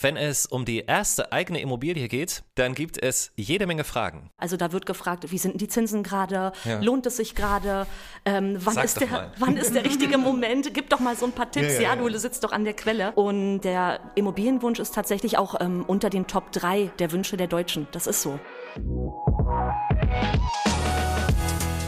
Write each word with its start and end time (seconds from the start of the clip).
Wenn 0.00 0.16
es 0.16 0.46
um 0.46 0.64
die 0.64 0.80
erste 0.80 1.30
eigene 1.30 1.60
Immobilie 1.60 2.08
geht, 2.08 2.42
dann 2.56 2.74
gibt 2.74 3.00
es 3.00 3.30
jede 3.36 3.68
Menge 3.68 3.84
Fragen. 3.84 4.30
Also 4.38 4.56
da 4.56 4.72
wird 4.72 4.86
gefragt, 4.86 5.30
wie 5.30 5.38
sind 5.38 5.60
die 5.60 5.68
Zinsen 5.68 6.02
gerade? 6.02 6.52
Ja. 6.64 6.80
Lohnt 6.80 7.06
es 7.06 7.18
sich 7.18 7.36
gerade? 7.36 7.86
Ähm, 8.24 8.56
wann, 8.58 8.76
ist 8.78 9.00
der, 9.00 9.32
wann 9.38 9.56
ist 9.56 9.72
der 9.72 9.84
richtige 9.84 10.18
Moment? 10.18 10.74
Gib 10.74 10.90
doch 10.90 10.98
mal 10.98 11.14
so 11.16 11.26
ein 11.26 11.32
paar 11.32 11.48
Tipps. 11.48 11.74
Ja, 11.76 11.94
ja, 11.94 11.94
ja, 11.94 12.08
du 12.08 12.18
sitzt 12.18 12.42
doch 12.42 12.50
an 12.50 12.64
der 12.64 12.74
Quelle. 12.74 13.12
Und 13.12 13.60
der 13.60 14.00
Immobilienwunsch 14.16 14.80
ist 14.80 14.96
tatsächlich 14.96 15.38
auch 15.38 15.60
ähm, 15.60 15.84
unter 15.86 16.10
den 16.10 16.26
Top 16.26 16.50
3 16.50 16.90
der 16.98 17.12
Wünsche 17.12 17.36
der 17.36 17.46
Deutschen. 17.46 17.86
Das 17.92 18.08
ist 18.08 18.20
so. 18.20 18.40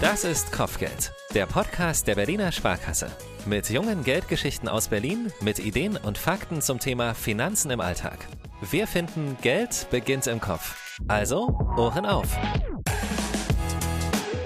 Das 0.03 0.25
ist 0.25 0.53
Kopfgeld, 0.53 1.15
der 1.33 1.47
Podcast 1.47 2.07
der 2.07 2.17
Berliner 2.17 2.53
Sparkasse. 2.53 3.11
Mit 3.47 3.71
jungen 3.71 4.05
Geldgeschichten 4.05 4.69
aus 4.69 4.89
Berlin, 4.89 5.33
mit 5.41 5.59
Ideen 5.59 5.97
und 5.97 6.19
Fakten 6.19 6.61
zum 6.61 6.79
Thema 6.81 7.15
Finanzen 7.15 7.71
im 7.71 7.81
Alltag. 7.81 8.19
Wir 8.61 8.87
finden, 8.87 9.39
Geld 9.41 9.87
beginnt 9.91 10.27
im 10.27 10.39
Kopf. 10.39 10.99
Also, 11.09 11.47
Ohren 11.79 12.05
auf. 12.05 12.29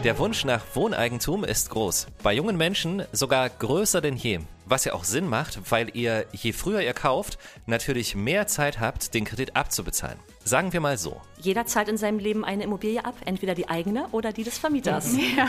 Der 0.05 0.19
Wunsch 0.19 0.45
nach 0.45 0.65
Wohneigentum 0.75 1.43
ist 1.43 1.71
groß. 1.71 2.07
Bei 2.23 2.33
jungen 2.33 2.57
Menschen 2.57 3.03
sogar 3.11 3.49
größer 3.51 4.01
denn 4.01 4.17
je. 4.17 4.39
Was 4.67 4.85
ja 4.85 4.93
auch 4.93 5.03
Sinn 5.03 5.27
macht, 5.27 5.73
weil 5.73 5.91
ihr, 5.97 6.27
je 6.31 6.53
früher 6.53 6.81
ihr 6.81 6.95
kauft, 6.95 7.39
natürlich 7.67 8.15
mehr 8.15 8.47
Zeit 8.47 8.79
habt, 8.79 9.15
den 9.15 9.25
Kredit 9.25 9.57
abzubezahlen. 9.57 10.19
Sagen 10.45 10.73
wir 10.73 10.81
mal 10.81 10.97
so. 10.97 11.21
Jeder 11.39 11.67
zahlt 11.67 11.89
in 11.89 11.97
seinem 11.97 12.19
Leben 12.19 12.45
eine 12.45 12.65
Immobilie 12.65 13.05
ab, 13.05 13.15
entweder 13.25 13.55
die 13.55 13.69
eigene 13.69 14.09
oder 14.13 14.33
die 14.33 14.45
des 14.45 14.59
Vermieters. 14.59 15.15
Ja. 15.37 15.49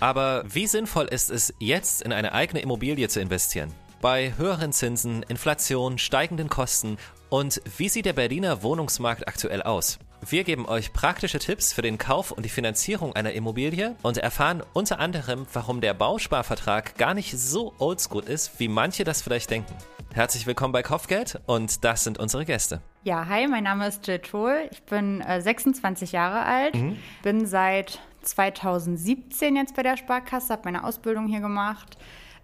Aber 0.00 0.44
wie 0.46 0.66
sinnvoll 0.66 1.06
ist 1.06 1.30
es, 1.30 1.52
jetzt 1.58 2.02
in 2.02 2.12
eine 2.12 2.32
eigene 2.32 2.60
Immobilie 2.60 3.08
zu 3.08 3.20
investieren? 3.20 3.72
Bei 4.00 4.32
höheren 4.36 4.72
Zinsen, 4.72 5.24
Inflation, 5.24 5.98
steigenden 5.98 6.48
Kosten 6.48 6.98
und 7.30 7.60
wie 7.76 7.88
sieht 7.88 8.06
der 8.06 8.12
Berliner 8.12 8.62
Wohnungsmarkt 8.62 9.26
aktuell 9.26 9.62
aus? 9.62 9.98
Wir 10.26 10.44
geben 10.44 10.66
euch 10.66 10.92
praktische 10.92 11.38
Tipps 11.38 11.72
für 11.72 11.80
den 11.80 11.96
Kauf 11.96 12.32
und 12.32 12.44
die 12.44 12.48
Finanzierung 12.48 13.14
einer 13.14 13.32
Immobilie 13.32 13.94
und 14.02 14.18
erfahren 14.18 14.62
unter 14.72 14.98
anderem, 14.98 15.46
warum 15.52 15.80
der 15.80 15.94
Bausparvertrag 15.94 16.96
gar 16.98 17.14
nicht 17.14 17.38
so 17.38 17.72
oldschool 17.78 18.24
ist, 18.24 18.58
wie 18.58 18.68
manche 18.68 19.04
das 19.04 19.22
vielleicht 19.22 19.50
denken. 19.50 19.72
Herzlich 20.12 20.46
willkommen 20.46 20.72
bei 20.72 20.82
Kopfgeld 20.82 21.40
und 21.46 21.84
das 21.84 22.04
sind 22.04 22.18
unsere 22.18 22.44
Gäste. 22.44 22.82
Ja, 23.04 23.26
hi, 23.26 23.46
mein 23.46 23.64
Name 23.64 23.86
ist 23.86 24.06
Jill 24.06 24.18
Tohl. 24.18 24.68
Ich 24.72 24.82
bin 24.82 25.20
äh, 25.20 25.40
26 25.40 26.12
Jahre 26.12 26.44
alt, 26.44 26.74
mhm. 26.74 26.98
bin 27.22 27.46
seit 27.46 28.00
2017 28.22 29.54
jetzt 29.54 29.76
bei 29.76 29.84
der 29.84 29.96
Sparkasse, 29.96 30.52
habe 30.52 30.62
meine 30.64 30.84
Ausbildung 30.84 31.28
hier 31.28 31.40
gemacht 31.40 31.96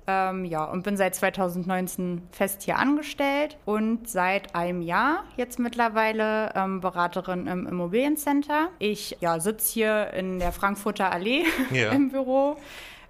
ähm, 0.07 0.45
ja, 0.45 0.65
und 0.65 0.83
bin 0.83 0.97
seit 0.97 1.15
2019 1.15 2.23
fest 2.31 2.63
hier 2.63 2.79
angestellt 2.79 3.57
und 3.65 4.09
seit 4.09 4.55
einem 4.55 4.83
Jahr 4.83 5.25
jetzt 5.37 5.59
mittlerweile 5.59 6.53
ähm, 6.55 6.81
Beraterin 6.81 7.47
im 7.47 7.67
Immobiliencenter. 7.67 8.69
Ich 8.79 9.17
ja, 9.21 9.41
sitze 9.41 9.73
hier 9.73 10.11
in 10.13 10.39
der 10.39 10.53
Frankfurter 10.53 11.11
Allee 11.11 11.45
ja. 11.73 11.91
im 11.91 12.11
Büro. 12.11 12.57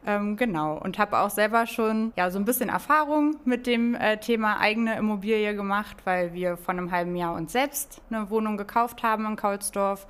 Ähm, 0.07 0.37
genau, 0.37 0.77
und 0.77 0.99
habe 0.99 1.19
auch 1.19 1.31
selber 1.31 1.67
schon 1.67 2.13
ja, 2.17 2.31
so 2.31 2.39
ein 2.39 2.45
bisschen 2.45 2.69
Erfahrung 2.69 3.37
mit 3.45 3.67
dem 3.67 3.95
äh, 3.95 4.19
Thema 4.19 4.61
eigene 4.61 4.97
Immobilie 4.99 5.55
gemacht, 5.55 5.97
weil 6.05 6.35
wir 6.35 6.59
vor 6.59 6.75
einem 6.75 6.93
halben 6.93 7.17
Jahr 7.17 7.35
uns 7.35 7.53
selbst 7.53 8.03
eine 8.11 8.29
Wohnung 8.29 8.59
gekauft 8.59 9.03
haben 9.03 9.25
in 9.27 9.37
Kaulsdorf. 9.37 10.07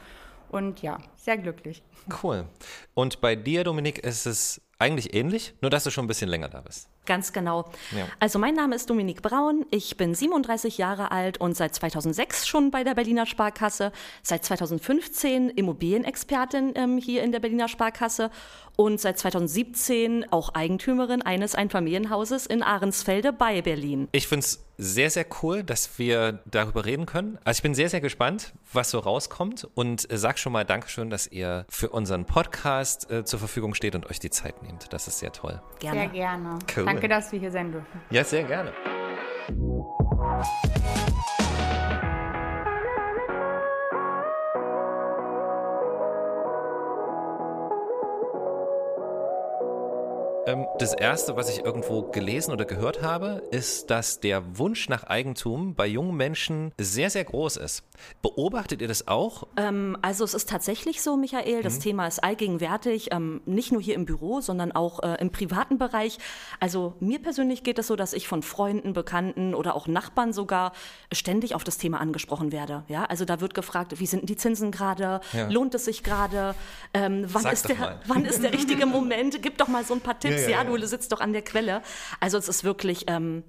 Und 0.51 0.83
ja, 0.83 0.99
sehr 1.17 1.39
glücklich. 1.39 1.83
Cool. 2.23 2.45
Und 2.95 3.21
bei 3.21 3.35
dir, 3.35 3.65
Dominik, 3.65 3.99
ist 3.99 4.27
es 4.27 4.61
eigentlich 4.79 5.15
ähnlich, 5.15 5.55
nur 5.61 5.71
dass 5.71 5.85
du 5.85 5.91
schon 5.91 6.05
ein 6.05 6.09
bisschen 6.09 6.29
länger 6.29 6.49
da 6.49 6.61
bist. 6.61 6.89
Ganz 7.07 7.33
genau. 7.33 7.71
Ja. 7.97 8.07
Also 8.19 8.39
mein 8.39 8.55
Name 8.55 8.75
ist 8.75 8.89
Dominique 8.89 9.23
Braun, 9.23 9.67
ich 9.71 9.97
bin 9.97 10.15
37 10.15 10.79
Jahre 10.79 11.11
alt 11.11 11.39
und 11.39 11.57
seit 11.57 11.75
2006 11.75 12.47
schon 12.47 12.71
bei 12.71 12.83
der 12.83 12.95
Berliner 12.95 13.27
Sparkasse, 13.27 13.93
seit 14.23 14.45
2015 14.45 15.51
Immobilienexpertin 15.51 16.73
ähm, 16.75 16.99
hier 16.99 17.23
in 17.23 17.33
der 17.33 17.41
Berliner 17.41 17.69
Sparkasse 17.69 18.31
und 18.77 19.01
seit 19.01 19.19
2017 19.19 20.33
auch 20.33 20.55
Eigentümerin 20.55 21.23
eines 21.23 21.55
Einfamilienhauses 21.55 22.47
in 22.47 22.63
Ahrensfelde 22.63 23.33
bei 23.33 23.63
Berlin. 23.63 24.09
Ich 24.13 24.27
finde 24.27 24.45
es 24.45 24.64
sehr, 24.77 25.11
sehr 25.11 25.27
cool, 25.43 25.63
dass 25.63 25.99
wir 25.99 26.41
darüber 26.47 26.85
reden 26.85 27.07
können. 27.07 27.39
Also 27.45 27.59
ich 27.59 27.63
bin 27.63 27.75
sehr, 27.75 27.89
sehr 27.89 28.01
gespannt, 28.01 28.53
was 28.73 28.91
so 28.91 28.99
rauskommt 28.99 29.69
und 29.75 30.11
äh, 30.11 30.19
sag 30.19 30.39
schon 30.39 30.53
mal 30.53 30.65
Dankeschön, 30.65 31.11
dass 31.11 31.27
ihr 31.27 31.65
für 31.69 31.91
unseren 31.91 32.25
Podcast 32.25 33.11
äh, 33.11 33.25
zur 33.25 33.39
Verfügung 33.39 33.75
steht 33.75 33.95
und 33.95 34.07
euch 34.07 34.19
die 34.19 34.31
Zeit 34.31 34.63
nehmt. 34.63 34.93
Das 34.93 35.09
ist 35.09 35.19
sehr 35.19 35.33
toll. 35.33 35.61
Gerne. 35.79 36.01
Sehr 36.01 36.09
gerne. 36.09 36.59
Cool. 36.77 36.85
Danke, 36.85 37.09
dass 37.09 37.33
wir 37.33 37.39
hier 37.39 37.51
sein 37.51 37.73
dürfen. 37.73 38.01
Ja, 38.11 38.25
sehr 38.25 38.45
gerne. 38.45 38.73
Das 50.79 50.93
erste, 50.93 51.37
was 51.37 51.49
ich 51.49 51.65
irgendwo 51.65 52.03
gelesen 52.03 52.53
oder 52.53 52.65
gehört 52.65 53.03
habe, 53.03 53.43
ist, 53.51 53.91
dass 53.91 54.21
der 54.21 54.59
Wunsch 54.59 54.89
nach 54.89 55.05
Eigentum 55.05 55.75
bei 55.75 55.87
jungen 55.87 56.17
Menschen 56.17 56.73
sehr, 56.79 57.09
sehr 57.09 57.25
groß 57.25 57.57
ist. 57.57 57.83
Beobachtet 58.21 58.83
ihr 58.83 58.89
das 58.89 59.09
auch? 59.09 59.47
Ähm, 59.57 59.97
also 60.03 60.25
es 60.25 60.35
ist 60.35 60.49
tatsächlich 60.49 61.01
so, 61.01 61.17
Michael, 61.17 61.63
das 61.63 61.77
mhm. 61.77 61.81
Thema 61.81 62.07
ist 62.07 62.23
allgegenwärtig, 62.23 63.09
ähm, 63.13 63.41
nicht 63.47 63.73
nur 63.73 63.81
hier 63.81 63.95
im 63.95 64.05
Büro, 64.05 64.41
sondern 64.41 64.73
auch 64.73 65.03
äh, 65.03 65.17
im 65.21 65.31
privaten 65.31 65.79
Bereich. 65.79 66.19
Also 66.61 66.95
mir 67.01 67.23
persönlich 67.23 67.63
geht 67.63 67.79
es 67.79 67.87
so, 67.87 67.97
dass 67.97 68.13
ich 68.13 68.29
von 68.29 68.43
Freunden, 68.43 68.93
Bekannten 68.93 69.55
oder 69.55 69.75
auch 69.75 69.87
Nachbarn 69.87 70.33
sogar 70.33 70.73
ständig 71.13 71.55
auf 71.55 71.65
das 71.65 71.79
Thema 71.79 72.01
angesprochen 72.01 72.53
werde. 72.53 72.85
Ja, 72.89 73.05
also 73.05 73.25
da 73.25 73.41
wird 73.41 73.55
gefragt, 73.55 73.99
wie 73.99 74.07
sind 74.07 74.29
die 74.29 74.37
Zinsen 74.37 74.71
gerade? 74.71 75.21
Ja. 75.33 75.49
Lohnt 75.49 75.75
es 75.75 75.87
sich 75.87 76.03
gerade? 76.03 76.55
Ähm, 76.93 77.25
wann, 77.29 77.47
ist 77.47 77.69
der, 77.69 78.01
wann 78.07 78.25
ist 78.27 78.43
der 78.43 78.53
richtige 78.53 78.85
Moment? 78.87 79.41
Gib 79.43 79.57
doch 79.57 79.69
mal 79.69 79.85
so 79.85 79.95
ein 79.95 80.01
paar 80.01 80.19
Tipps. 80.19 80.34
Ja, 80.43 80.49
ja, 80.49 80.63
ja, 80.63 80.65
du 80.65 80.87
sitzt 80.87 81.13
doch 81.13 81.21
an 81.21 81.33
der 81.33 81.43
Quelle. 81.43 81.83
Also 82.21 82.39
es 82.39 82.49
ist 82.49 82.65
wirklich 82.65 83.05
ähm, 83.09 83.45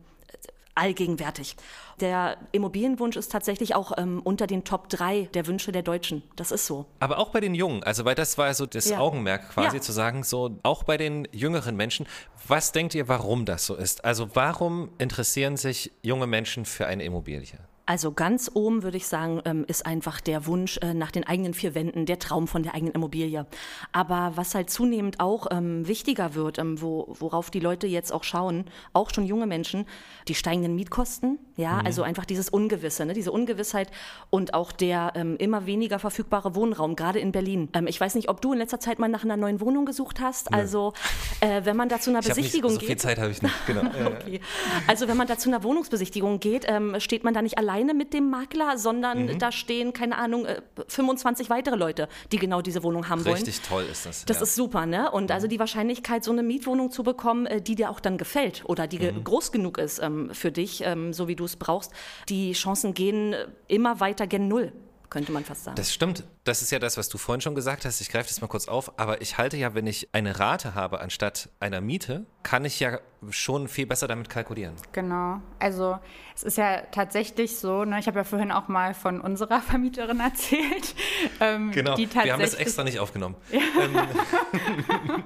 allgegenwärtig. 0.76 1.56
Der 2.02 2.38
Immobilienwunsch 2.52 3.16
ist 3.16 3.32
tatsächlich 3.32 3.76
auch 3.76 3.94
ähm, 3.98 4.22
unter 4.24 4.46
den 4.46 4.66
Top 4.66 4.90
3 4.90 5.30
der 5.34 5.48
Wünsche 5.48 5.72
der 5.72 5.82
Deutschen. 5.82 6.24
Das 6.36 6.52
ist 6.52 6.66
so. 6.66 6.86
Aber 7.00 7.18
auch 7.18 7.30
bei 7.30 7.40
den 7.40 7.56
Jungen, 7.56 7.84
also 7.84 8.04
weil 8.04 8.16
das 8.16 8.38
war 8.38 8.54
so 8.54 8.66
das 8.66 8.90
ja. 8.90 9.00
Augenmerk 9.00 9.50
quasi 9.52 9.78
ja. 9.78 9.82
zu 9.82 9.94
sagen, 9.94 10.24
so 10.24 10.60
auch 10.64 10.84
bei 10.84 10.98
den 10.98 11.28
jüngeren 11.32 11.78
Menschen. 11.78 12.06
Was 12.48 12.74
denkt 12.74 12.94
ihr, 12.94 13.08
warum 13.08 13.46
das 13.46 13.66
so 13.66 13.76
ist? 13.76 14.04
Also 14.04 14.30
warum 14.36 14.90
interessieren 14.98 15.56
sich 15.56 15.92
junge 16.02 16.28
Menschen 16.28 16.66
für 16.66 16.86
eine 16.86 17.06
Immobilie? 17.06 17.60
Also 17.88 18.12
ganz 18.12 18.50
oben 18.54 18.82
würde 18.82 18.98
ich 18.98 19.06
sagen, 19.06 19.42
ähm, 19.46 19.64
ist 19.68 19.86
einfach 19.86 20.20
der 20.20 20.48
Wunsch 20.48 20.78
äh, 20.78 20.96
nach 20.96 21.12
den 21.12 21.24
eigenen 21.26 21.54
vier 21.54 21.76
Wänden, 21.76 22.08
der 22.08 22.18
Traum 22.18 22.48
von 22.48 22.64
der 22.64 22.74
eigenen 22.74 22.96
Immobilie. 22.96 23.46
Aber 23.92 24.32
was 24.36 24.56
halt 24.56 24.72
zunehmend 24.72 25.20
auch 25.20 25.48
ähm, 25.52 25.88
wichtiger 25.88 26.34
wird, 26.34 26.58
ähm, 26.58 26.82
wo, 26.82 27.14
worauf 27.20 27.52
die 27.52 27.60
Leute 27.60 27.86
jetzt 27.86 28.12
auch 28.12 28.24
schauen, 28.24 28.66
auch 28.94 29.12
schon 29.12 29.26
junge 29.26 29.46
Menschen, 29.46 29.86
die 30.28 30.34
steigenden 30.34 30.74
Mietkosten, 30.76 31.38
ja, 31.58 31.74
mhm. 31.74 31.86
also 31.86 32.02
einfach 32.02 32.26
dieses 32.26 32.50
Ungewisse, 32.50 33.06
ne, 33.06 33.14
diese 33.14 33.32
Ungewissheit 33.32 33.92
und 34.30 34.54
auch 34.54 34.72
der 34.72 35.14
immer 35.16 35.66
weniger 35.66 36.00
verfügbare 36.00 36.56
Wohnraum, 36.56 36.96
gerade 36.96 37.20
in 37.20 37.32
Berlin. 37.32 37.70
Ich 37.88 38.00
weiß 38.00 38.16
nicht, 38.16 38.30
ob 38.30 38.42
du 38.42 38.54
in 38.54 38.60
letzter 38.60 38.80
Zeit 38.80 39.00
mal 39.00 39.08
nach 39.08 39.24
einer 39.24 39.38
neuen 39.38 39.62
Wohnung 39.62 39.86
gesucht 39.86 40.20
hast. 40.20 40.52
Nee. 40.52 40.58
Also 40.58 40.94
äh, 41.40 41.62
wenn 41.64 41.78
man 41.78 41.90
da 41.90 42.00
zu 42.00 42.10
einer 42.10 42.20
ich 42.20 42.28
Besichtigung 42.28 42.72
nicht, 42.72 42.82
so 42.82 42.88
geht. 42.88 43.02
So 43.02 43.08
viel 43.08 43.16
Zeit 43.16 43.22
habe 43.22 43.32
ich 43.32 43.42
nicht, 43.42 43.66
genau. 43.66 43.82
okay. 44.08 44.42
Also 44.88 45.08
wenn 45.08 45.18
man 45.18 45.28
da 45.28 45.38
zu 45.38 45.50
einer 45.50 45.64
Wohnungsbesichtigung 45.64 46.40
geht, 46.40 46.68
steht 46.98 47.24
man 47.24 47.34
da 47.34 47.42
nicht 47.42 47.58
allein 47.58 47.75
alleine 47.76 47.94
mit 47.94 48.14
dem 48.14 48.30
Makler, 48.30 48.78
sondern 48.78 49.26
mhm. 49.26 49.40
da 49.40 49.52
stehen, 49.52 49.94
keine 49.94 50.18
Ahnung, 50.18 50.48
25 50.88 51.48
äh, 51.48 51.50
weitere 51.50 51.76
Leute, 51.76 52.08
die 52.32 52.38
genau 52.38 52.62
diese 52.62 52.84
Wohnung 52.84 53.10
haben 53.10 53.20
Richtig 53.20 53.34
wollen. 53.34 53.44
Richtig 53.44 53.62
toll 53.68 53.86
ist 53.92 54.06
das. 54.06 54.26
Das 54.26 54.38
ja. 54.38 54.44
ist 54.44 54.56
super, 54.56 54.86
ne? 54.86 55.12
Und 55.12 55.32
also 55.32 55.48
mhm. 55.48 55.52
die 55.52 55.60
Wahrscheinlichkeit, 55.60 56.24
so 56.24 56.32
eine 56.32 56.44
Mietwohnung 56.44 56.92
zu 56.92 57.04
bekommen, 57.04 57.46
äh, 57.46 57.62
die 57.62 57.76
dir 57.76 57.90
auch 57.90 58.00
dann 58.00 58.18
gefällt 58.18 58.64
oder 58.66 58.88
die 58.88 59.00
mhm. 59.00 59.24
groß 59.24 59.52
genug 59.52 59.78
ist 59.78 60.00
ähm, 60.00 60.30
für 60.34 60.52
dich, 60.52 60.82
ähm, 60.84 61.14
so 61.14 61.28
wie 61.28 61.36
du 61.36 61.46
es 61.46 61.56
brauchst, 61.56 61.92
die 62.30 62.54
Chancen 62.54 62.94
gehen 62.94 63.36
immer 63.68 64.00
weiter 64.00 64.28
gen 64.28 64.48
Null 64.48 64.72
könnte 65.10 65.32
man 65.32 65.46
fast 65.46 65.64
sagen. 65.64 65.76
Das 65.78 65.94
stimmt. 65.94 66.26
Das 66.46 66.62
ist 66.62 66.72
ja 66.72 66.78
das, 66.78 66.96
was 66.96 67.10
du 67.10 67.18
vorhin 67.18 67.42
schon 67.42 67.56
gesagt 67.56 67.86
hast. 67.86 68.02
Ich 68.02 68.10
greife 68.10 68.30
das 68.30 68.40
mal 68.40 68.46
kurz 68.46 68.68
auf. 68.68 69.00
Aber 69.00 69.20
ich 69.20 69.40
halte 69.40 69.58
ja, 69.58 69.74
wenn 69.74 69.88
ich 69.88 70.10
eine 70.12 70.40
Rate 70.40 70.76
habe 70.76 71.02
anstatt 71.02 71.50
einer 71.60 71.82
Miete, 71.82 72.28
kann 72.44 72.66
ich 72.66 72.80
ja 72.80 73.00
schon 73.32 73.68
viel 73.68 73.88
besser 73.88 74.08
damit 74.08 74.30
kalkulieren. 74.30 74.76
Genau. 74.92 75.42
Also 75.58 75.98
es 76.36 76.44
ist 76.44 76.60
ja 76.60 76.82
tatsächlich 76.92 77.58
so, 77.58 77.84
ne, 77.84 77.98
ich 77.98 78.06
habe 78.06 78.20
ja 78.20 78.24
vorhin 78.24 78.52
auch 78.52 78.68
mal 78.68 78.94
von 78.94 79.22
unserer 79.22 79.60
Vermieterin 79.68 80.20
erzählt. 80.20 80.94
Ähm, 81.40 81.72
genau, 81.72 81.98
wir 81.98 82.34
haben 82.34 82.40
das 82.40 82.54
extra 82.54 82.84
nicht 82.84 83.00
aufgenommen. 83.00 83.36
Ähm. 83.52 83.64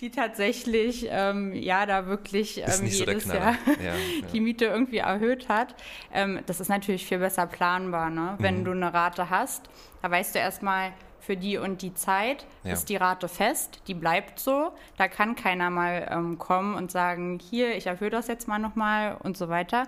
die 0.00 0.10
tatsächlich, 0.10 1.06
ähm, 1.10 1.52
ja, 1.52 1.84
da 1.84 2.06
wirklich 2.06 2.58
ähm, 2.58 2.86
jedes 2.86 3.24
so 3.24 3.34
Jahr 3.34 3.56
ja, 3.84 3.92
die 4.32 4.40
Miete 4.40 4.64
irgendwie 4.64 4.98
erhöht 4.98 5.50
hat. 5.50 5.74
Ähm, 6.14 6.40
das 6.46 6.60
ist 6.60 6.68
natürlich 6.68 7.04
viel 7.04 7.18
besser 7.18 7.46
planbar, 7.46 8.08
ne? 8.08 8.36
wenn 8.38 8.60
mhm. 8.60 8.64
du 8.64 8.70
eine 8.70 8.94
Rate 8.94 9.28
hast. 9.28 9.68
Da 10.02 10.10
weißt 10.10 10.34
du 10.34 10.40
erstmal, 10.40 10.92
für 11.22 11.36
die 11.36 11.56
und 11.56 11.82
die 11.82 11.94
Zeit 11.94 12.44
ja. 12.64 12.72
ist 12.72 12.88
die 12.88 12.96
Rate 12.96 13.28
fest, 13.28 13.80
die 13.86 13.94
bleibt 13.94 14.40
so. 14.40 14.72
Da 14.96 15.06
kann 15.06 15.36
keiner 15.36 15.70
mal 15.70 16.08
ähm, 16.10 16.38
kommen 16.38 16.74
und 16.74 16.90
sagen, 16.90 17.38
hier, 17.38 17.76
ich 17.76 17.86
erhöhe 17.86 18.10
das 18.10 18.26
jetzt 18.26 18.48
mal 18.48 18.58
nochmal 18.58 19.16
und 19.22 19.36
so 19.36 19.48
weiter. 19.48 19.86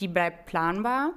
Die 0.00 0.08
bleibt 0.08 0.46
planbar. 0.46 1.10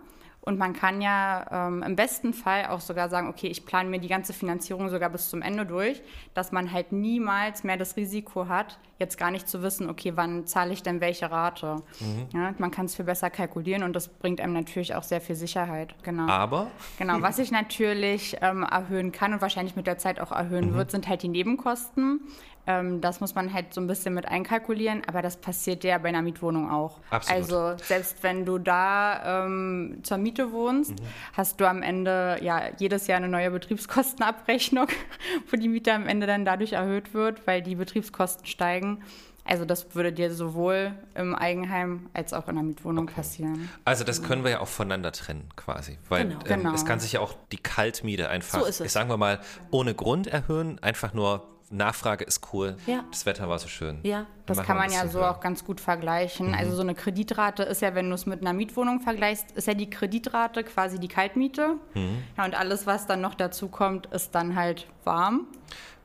Und 0.45 0.59
man 0.59 0.73
kann 0.73 1.01
ja 1.01 1.67
ähm, 1.67 1.81
im 1.81 1.95
besten 1.95 2.31
Fall 2.33 2.67
auch 2.67 2.79
sogar 2.79 3.09
sagen, 3.09 3.27
okay, 3.27 3.47
ich 3.47 3.65
plane 3.65 3.89
mir 3.89 3.99
die 3.99 4.07
ganze 4.07 4.31
Finanzierung 4.31 4.89
sogar 4.89 5.09
bis 5.09 5.29
zum 5.29 5.41
Ende 5.41 5.65
durch, 5.65 6.03
dass 6.35 6.51
man 6.51 6.71
halt 6.71 6.91
niemals 6.91 7.63
mehr 7.63 7.77
das 7.77 7.97
Risiko 7.97 8.47
hat, 8.47 8.77
jetzt 8.99 9.17
gar 9.17 9.31
nicht 9.31 9.49
zu 9.49 9.63
wissen, 9.63 9.89
okay, 9.89 10.13
wann 10.15 10.45
zahle 10.45 10.71
ich 10.71 10.83
denn 10.83 11.01
welche 11.01 11.31
Rate. 11.31 11.77
Mhm. 11.99 12.27
Ja, 12.33 12.53
man 12.59 12.69
kann 12.69 12.85
es 12.85 12.95
viel 12.95 13.05
besser 13.05 13.31
kalkulieren 13.31 13.81
und 13.81 13.93
das 13.93 14.07
bringt 14.07 14.39
einem 14.39 14.53
natürlich 14.53 14.93
auch 14.93 15.03
sehr 15.03 15.19
viel 15.19 15.35
Sicherheit. 15.35 15.95
Genau. 16.03 16.27
Aber? 16.27 16.67
Genau, 16.99 17.21
was 17.21 17.39
ich 17.39 17.51
natürlich 17.51 18.37
ähm, 18.41 18.61
erhöhen 18.63 19.11
kann 19.11 19.33
und 19.33 19.41
wahrscheinlich 19.41 19.75
mit 19.75 19.87
der 19.87 19.97
Zeit 19.97 20.19
auch 20.19 20.31
erhöhen 20.31 20.71
mhm. 20.71 20.75
wird, 20.75 20.91
sind 20.91 21.07
halt 21.07 21.23
die 21.23 21.27
Nebenkosten. 21.27 22.21
Ähm, 22.67 23.01
das 23.01 23.21
muss 23.21 23.35
man 23.35 23.53
halt 23.53 23.73
so 23.73 23.81
ein 23.81 23.87
bisschen 23.87 24.13
mit 24.13 24.27
einkalkulieren, 24.27 25.03
aber 25.07 25.21
das 25.21 25.37
passiert 25.37 25.83
ja 25.83 25.97
bei 25.97 26.09
einer 26.09 26.21
Mietwohnung 26.21 26.71
auch. 26.71 26.99
Absolut. 27.09 27.41
Also 27.41 27.83
selbst 27.83 28.23
wenn 28.23 28.45
du 28.45 28.57
da 28.57 29.45
ähm, 29.45 29.99
zur 30.03 30.17
Miete 30.17 30.51
wohnst, 30.51 30.91
mhm. 30.91 31.05
hast 31.33 31.59
du 31.59 31.69
am 31.69 31.81
Ende 31.81 32.37
ja 32.41 32.63
jedes 32.77 33.07
Jahr 33.07 33.17
eine 33.17 33.27
neue 33.27 33.51
Betriebskostenabrechnung, 33.51 34.87
wo 35.51 35.57
die 35.57 35.67
Miete 35.67 35.93
am 35.93 36.07
Ende 36.07 36.27
dann 36.27 36.45
dadurch 36.45 36.73
erhöht 36.73 37.13
wird, 37.13 37.45
weil 37.45 37.61
die 37.61 37.75
Betriebskosten 37.75 38.45
steigen. 38.45 39.03
Also 39.47 39.63
das 39.63 39.93
würde 39.93 40.11
dir 40.11 40.33
sowohl 40.33 40.95
im 41.13 41.35
Eigenheim 41.35 42.09
als 42.13 42.33
auch 42.33 42.47
in 42.47 42.55
der 42.55 42.63
Mietwohnung 42.63 43.03
okay. 43.03 43.17
passieren. 43.17 43.69
Also 43.85 44.03
das 44.03 44.23
können 44.23 44.43
wir 44.43 44.49
ja 44.49 44.59
auch 44.59 44.67
voneinander 44.67 45.11
trennen 45.11 45.49
quasi, 45.55 45.99
weil 46.09 46.29
genau. 46.29 46.39
Ähm, 46.47 46.63
genau. 46.63 46.73
es 46.73 46.83
kann 46.83 46.99
sich 46.99 47.13
ja 47.13 47.19
auch 47.19 47.35
die 47.51 47.57
Kaltmiete 47.57 48.27
einfach, 48.27 48.65
so 48.65 48.87
sagen 48.87 49.07
wir 49.07 49.17
mal, 49.17 49.39
ohne 49.69 49.93
Grund 49.93 50.25
erhöhen, 50.25 50.81
einfach 50.81 51.13
nur 51.13 51.54
Nachfrage 51.69 52.23
ist 52.23 52.53
cool. 52.53 52.77
Ja. 52.85 53.03
Das 53.11 53.25
Wetter 53.25 53.49
war 53.49 53.59
so 53.59 53.67
schön. 53.67 53.99
Ja, 54.03 54.27
das 54.45 54.61
kann 54.61 54.77
man 54.77 54.91
ja 54.91 55.07
so 55.07 55.19
höher. 55.19 55.31
auch 55.31 55.39
ganz 55.39 55.65
gut 55.65 55.81
vergleichen. 55.81 56.49
Mhm. 56.49 56.53
Also 56.53 56.75
so 56.75 56.81
eine 56.81 56.95
Kreditrate 56.95 57.63
ist 57.63 57.81
ja, 57.81 57.95
wenn 57.95 58.09
du 58.09 58.15
es 58.15 58.25
mit 58.25 58.41
einer 58.41 58.53
Mietwohnung 58.53 58.99
vergleichst, 58.99 59.51
ist 59.51 59.67
ja 59.67 59.73
die 59.73 59.89
Kreditrate 59.89 60.63
quasi 60.63 60.99
die 60.99 61.07
Kaltmiete. 61.07 61.75
Mhm. 61.93 62.23
Ja, 62.37 62.45
und 62.45 62.55
alles, 62.55 62.85
was 62.85 63.07
dann 63.07 63.21
noch 63.21 63.33
dazu 63.33 63.67
kommt, 63.67 64.07
ist 64.07 64.35
dann 64.35 64.55
halt 64.55 64.87
warm. 65.03 65.47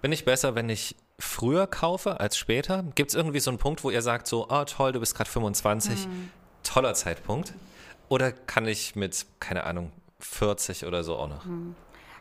Bin 0.00 0.12
ich 0.12 0.24
besser, 0.24 0.54
wenn 0.54 0.68
ich 0.68 0.96
früher 1.18 1.66
kaufe 1.66 2.20
als 2.20 2.38
später? 2.38 2.84
Gibt 2.94 3.10
es 3.10 3.14
irgendwie 3.14 3.40
so 3.40 3.50
einen 3.50 3.58
Punkt, 3.58 3.84
wo 3.84 3.90
ihr 3.90 4.02
sagt 4.02 4.26
so, 4.26 4.46
oh 4.48 4.64
toll, 4.64 4.92
du 4.92 5.00
bist 5.00 5.14
gerade 5.14 5.28
25, 5.28 6.06
mhm. 6.06 6.30
toller 6.62 6.94
Zeitpunkt? 6.94 7.52
Oder 8.08 8.32
kann 8.32 8.66
ich 8.66 8.96
mit, 8.96 9.26
keine 9.38 9.64
Ahnung, 9.64 9.92
40 10.20 10.86
oder 10.86 11.04
so 11.04 11.16
auch 11.16 11.28
noch? 11.28 11.44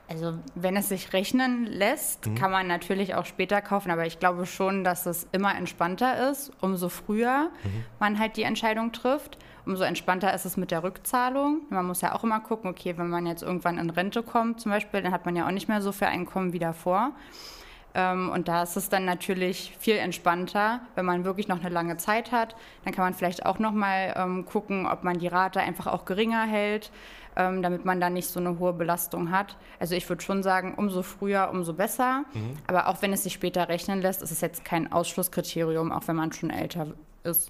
Also 0.10 0.40
wenn 0.56 0.76
es 0.76 0.90
sich 0.90 1.14
rechnen 1.14 1.68
lässt, 1.68 2.26
mhm. 2.26 2.36
kann 2.36 2.50
man 2.50 2.66
natürlich 2.66 3.14
auch 3.14 3.26
später 3.26 3.62
kaufen, 3.62 3.92
aber 3.92 4.08
ich 4.08 4.20
glaube 4.20 4.48
schon, 4.48 4.84
dass 4.84 5.06
es 5.06 5.28
immer 5.32 5.56
entspannter 5.56 6.32
ist, 6.32 6.52
umso 6.62 6.90
früher 6.90 7.52
mhm. 7.64 7.86
man 8.00 8.18
halt 8.18 8.36
die 8.36 8.44
Entscheidung 8.44 8.92
trifft. 8.92 9.38
Umso 9.68 9.84
entspannter 9.84 10.34
ist 10.34 10.46
es 10.46 10.58
mit 10.58 10.72
der 10.72 10.82
Rückzahlung. 10.82 11.62
Man 11.70 11.86
muss 11.86 12.02
ja 12.02 12.16
auch 12.16 12.24
immer 12.24 12.40
gucken, 12.40 12.72
okay, 12.72 12.98
wenn 12.98 13.10
man 13.10 13.28
jetzt 13.28 13.44
irgendwann 13.44 13.78
in 13.78 13.92
Rente 13.92 14.24
kommt 14.24 14.60
zum 14.60 14.72
Beispiel, 14.72 15.04
dann 15.04 15.12
hat 15.12 15.26
man 15.26 15.36
ja 15.36 15.46
auch 15.46 15.52
nicht 15.52 15.68
mehr 15.68 15.82
so 15.82 15.92
viel 15.92 16.08
Einkommen 16.08 16.54
wie 16.54 16.60
davor. 16.60 17.12
Ähm, 17.94 18.32
und 18.32 18.48
da 18.48 18.64
ist 18.64 18.78
es 18.78 18.90
dann 18.90 19.06
natürlich 19.06 19.76
viel 19.80 19.98
entspannter, 19.98 20.82
wenn 20.96 21.06
man 21.06 21.24
wirklich 21.24 21.48
noch 21.48 21.60
eine 21.60 21.70
lange 21.70 21.98
Zeit 21.98 22.32
hat. 22.32 22.56
Dann 22.84 22.94
kann 22.94 23.04
man 23.04 23.14
vielleicht 23.14 23.46
auch 23.46 23.60
noch 23.60 23.74
mal 23.74 24.14
ähm, 24.16 24.46
gucken, 24.46 24.88
ob 24.88 25.04
man 25.04 25.20
die 25.20 25.28
Rate 25.28 25.60
einfach 25.60 25.86
auch 25.86 26.06
geringer 26.06 26.48
hält 26.48 26.92
ähm, 27.39 27.63
damit 27.63 27.86
man 27.86 28.01
da 28.01 28.09
nicht 28.09 28.27
so 28.27 28.39
eine 28.39 28.59
hohe 28.59 28.74
Belastung 28.74 29.31
hat. 29.31 29.56
Also 29.80 29.95
ich 29.95 30.07
würde 30.09 30.21
schon 30.21 30.44
sagen, 30.44 30.75
umso 30.75 31.01
früher, 31.03 31.50
umso 31.51 31.74
besser. 31.74 32.25
Mhm. 32.33 32.57
Aber 32.68 32.89
auch 32.89 33.01
wenn 33.01 33.13
es 33.13 33.24
sich 33.24 33.33
später 33.33 33.69
rechnen 33.69 34.01
lässt, 34.01 34.21
ist 34.21 34.31
es 34.31 34.41
jetzt 34.41 34.65
kein 34.65 34.91
Ausschlusskriterium, 34.91 35.94
auch 35.94 36.07
wenn 36.07 36.18
man 36.18 36.33
schon 36.33 36.50
älter 36.50 36.88
ist. 37.24 37.50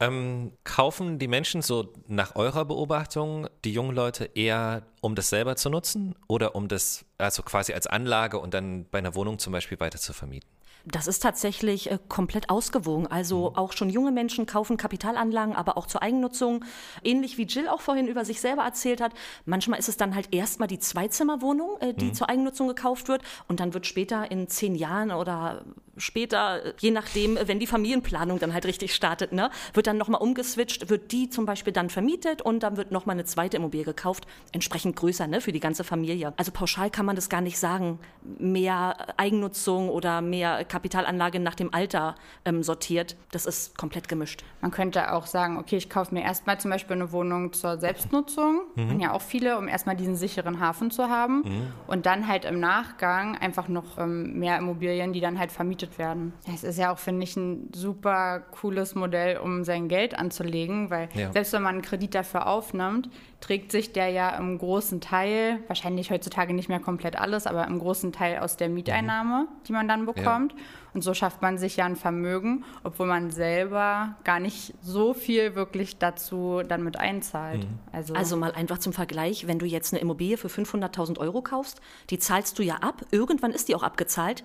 Ähm, 0.00 0.52
kaufen 0.64 1.18
die 1.18 1.28
Menschen 1.28 1.60
so 1.60 1.92
nach 2.08 2.34
eurer 2.34 2.64
Beobachtung 2.64 3.48
die 3.66 3.74
jungen 3.74 3.94
Leute 3.94 4.30
eher, 4.34 4.84
um 5.02 5.14
das 5.14 5.28
selber 5.28 5.56
zu 5.56 5.68
nutzen 5.68 6.14
oder 6.26 6.54
um 6.54 6.68
das 6.68 7.04
also 7.18 7.42
quasi 7.42 7.74
als 7.74 7.86
Anlage 7.86 8.38
und 8.38 8.54
dann 8.54 8.86
bei 8.90 8.98
einer 8.98 9.14
Wohnung 9.14 9.38
zum 9.38 9.52
Beispiel 9.52 9.78
weiter 9.78 9.98
zu 9.98 10.14
vermieten? 10.14 10.48
Das 10.86 11.06
ist 11.06 11.20
tatsächlich 11.20 11.90
äh, 11.90 11.98
komplett 12.08 12.50
ausgewogen. 12.50 13.06
Also 13.06 13.50
mhm. 13.50 13.56
auch 13.56 13.72
schon 13.72 13.90
junge 13.90 14.12
Menschen 14.12 14.46
kaufen 14.46 14.76
Kapitalanlagen, 14.76 15.54
aber 15.54 15.76
auch 15.76 15.86
zur 15.86 16.02
Eigennutzung. 16.02 16.64
Ähnlich 17.04 17.38
wie 17.38 17.44
Jill 17.44 17.68
auch 17.68 17.80
vorhin 17.80 18.08
über 18.08 18.24
sich 18.24 18.40
selber 18.40 18.62
erzählt 18.62 19.00
hat. 19.00 19.12
Manchmal 19.44 19.78
ist 19.78 19.88
es 19.88 19.96
dann 19.96 20.14
halt 20.14 20.34
erstmal 20.34 20.68
die 20.68 20.78
Zweizimmerwohnung, 20.78 21.78
äh, 21.80 21.94
die 21.94 22.06
mhm. 22.06 22.14
zur 22.14 22.28
Eigennutzung 22.28 22.68
gekauft 22.68 23.08
wird. 23.08 23.22
Und 23.48 23.60
dann 23.60 23.74
wird 23.74 23.86
später 23.86 24.30
in 24.30 24.48
zehn 24.48 24.74
Jahren 24.74 25.10
oder 25.10 25.64
später, 26.00 26.74
je 26.78 26.90
nachdem, 26.90 27.38
wenn 27.44 27.58
die 27.58 27.66
Familienplanung 27.66 28.38
dann 28.38 28.52
halt 28.52 28.66
richtig 28.66 28.94
startet, 28.94 29.32
ne, 29.32 29.50
wird 29.74 29.86
dann 29.86 29.98
nochmal 29.98 30.20
umgeswitcht, 30.20 30.90
wird 30.90 31.12
die 31.12 31.30
zum 31.30 31.46
Beispiel 31.46 31.72
dann 31.72 31.90
vermietet 31.90 32.42
und 32.42 32.62
dann 32.62 32.76
wird 32.76 32.92
nochmal 32.92 33.14
eine 33.14 33.24
zweite 33.24 33.56
Immobilie 33.56 33.84
gekauft, 33.84 34.26
entsprechend 34.52 34.96
größer 34.96 35.26
ne, 35.26 35.40
für 35.40 35.52
die 35.52 35.60
ganze 35.60 35.84
Familie. 35.84 36.32
Also 36.36 36.52
pauschal 36.52 36.90
kann 36.90 37.06
man 37.06 37.16
das 37.16 37.28
gar 37.28 37.40
nicht 37.40 37.58
sagen. 37.58 37.98
Mehr 38.38 38.96
Eigennutzung 39.16 39.88
oder 39.88 40.20
mehr 40.20 40.64
Kapitalanlage 40.64 41.40
nach 41.40 41.54
dem 41.54 41.72
Alter 41.72 42.14
ähm, 42.44 42.62
sortiert, 42.62 43.16
das 43.32 43.46
ist 43.46 43.76
komplett 43.76 44.08
gemischt. 44.08 44.44
Man 44.60 44.70
könnte 44.70 45.12
auch 45.12 45.26
sagen, 45.26 45.58
okay, 45.58 45.76
ich 45.76 45.90
kaufe 45.90 46.14
mir 46.14 46.22
erstmal 46.22 46.58
zum 46.60 46.70
Beispiel 46.70 46.96
eine 46.96 47.12
Wohnung 47.12 47.52
zur 47.52 47.78
Selbstnutzung, 47.78 48.62
mhm. 48.74 49.00
ja 49.00 49.12
auch 49.12 49.22
viele, 49.22 49.58
um 49.58 49.68
erstmal 49.68 49.96
diesen 49.96 50.16
sicheren 50.16 50.60
Hafen 50.60 50.90
zu 50.90 51.08
haben 51.08 51.42
mhm. 51.42 51.72
und 51.86 52.06
dann 52.06 52.26
halt 52.26 52.44
im 52.44 52.60
Nachgang 52.60 53.36
einfach 53.36 53.68
noch 53.68 53.98
ähm, 53.98 54.38
mehr 54.38 54.58
Immobilien, 54.58 55.12
die 55.12 55.20
dann 55.20 55.38
halt 55.38 55.52
vermietet 55.52 55.89
vergütet 55.90 55.98
werden. 55.98 56.32
Es 56.52 56.64
ist 56.64 56.78
ja 56.78 56.92
auch, 56.92 56.98
finde 56.98 57.24
ich, 57.24 57.36
ein 57.36 57.70
super 57.74 58.40
cooles 58.40 58.94
Modell, 58.94 59.38
um 59.38 59.64
sein 59.64 59.88
Geld 59.88 60.18
anzulegen, 60.18 60.90
weil 60.90 61.08
ja. 61.14 61.32
selbst 61.32 61.52
wenn 61.52 61.62
man 61.62 61.76
einen 61.76 61.82
Kredit 61.82 62.14
dafür 62.14 62.46
aufnimmt, 62.46 63.08
trägt 63.40 63.72
sich 63.72 63.92
der 63.92 64.08
ja 64.08 64.30
im 64.36 64.58
großen 64.58 65.00
Teil, 65.00 65.60
wahrscheinlich 65.66 66.10
heutzutage 66.10 66.52
nicht 66.52 66.68
mehr 66.68 66.80
komplett 66.80 67.16
alles, 67.16 67.46
aber 67.46 67.66
im 67.66 67.78
großen 67.78 68.12
Teil 68.12 68.38
aus 68.38 68.56
der 68.56 68.68
Mieteinnahme, 68.68 69.42
mhm. 69.42 69.48
die 69.66 69.72
man 69.72 69.88
dann 69.88 70.06
bekommt. 70.06 70.52
Ja. 70.52 70.58
Und 70.92 71.02
so 71.02 71.14
schafft 71.14 71.40
man 71.40 71.56
sich 71.56 71.76
ja 71.76 71.84
ein 71.84 71.94
Vermögen, 71.94 72.64
obwohl 72.82 73.06
man 73.06 73.30
selber 73.30 74.16
gar 74.24 74.40
nicht 74.40 74.74
so 74.82 75.14
viel 75.14 75.54
wirklich 75.54 75.98
dazu 75.98 76.62
dann 76.66 76.82
mit 76.82 76.98
einzahlt. 76.98 77.62
Mhm. 77.62 77.78
Also, 77.92 78.14
also 78.14 78.36
mal 78.36 78.52
einfach 78.52 78.78
zum 78.78 78.92
Vergleich, 78.92 79.46
wenn 79.46 79.60
du 79.60 79.66
jetzt 79.66 79.92
eine 79.92 80.00
Immobilie 80.00 80.36
für 80.36 80.48
500.000 80.48 81.18
Euro 81.18 81.42
kaufst, 81.42 81.80
die 82.10 82.18
zahlst 82.18 82.58
du 82.58 82.64
ja 82.64 82.76
ab, 82.76 83.02
irgendwann 83.12 83.52
ist 83.52 83.68
die 83.68 83.76
auch 83.76 83.84
abgezahlt. 83.84 84.42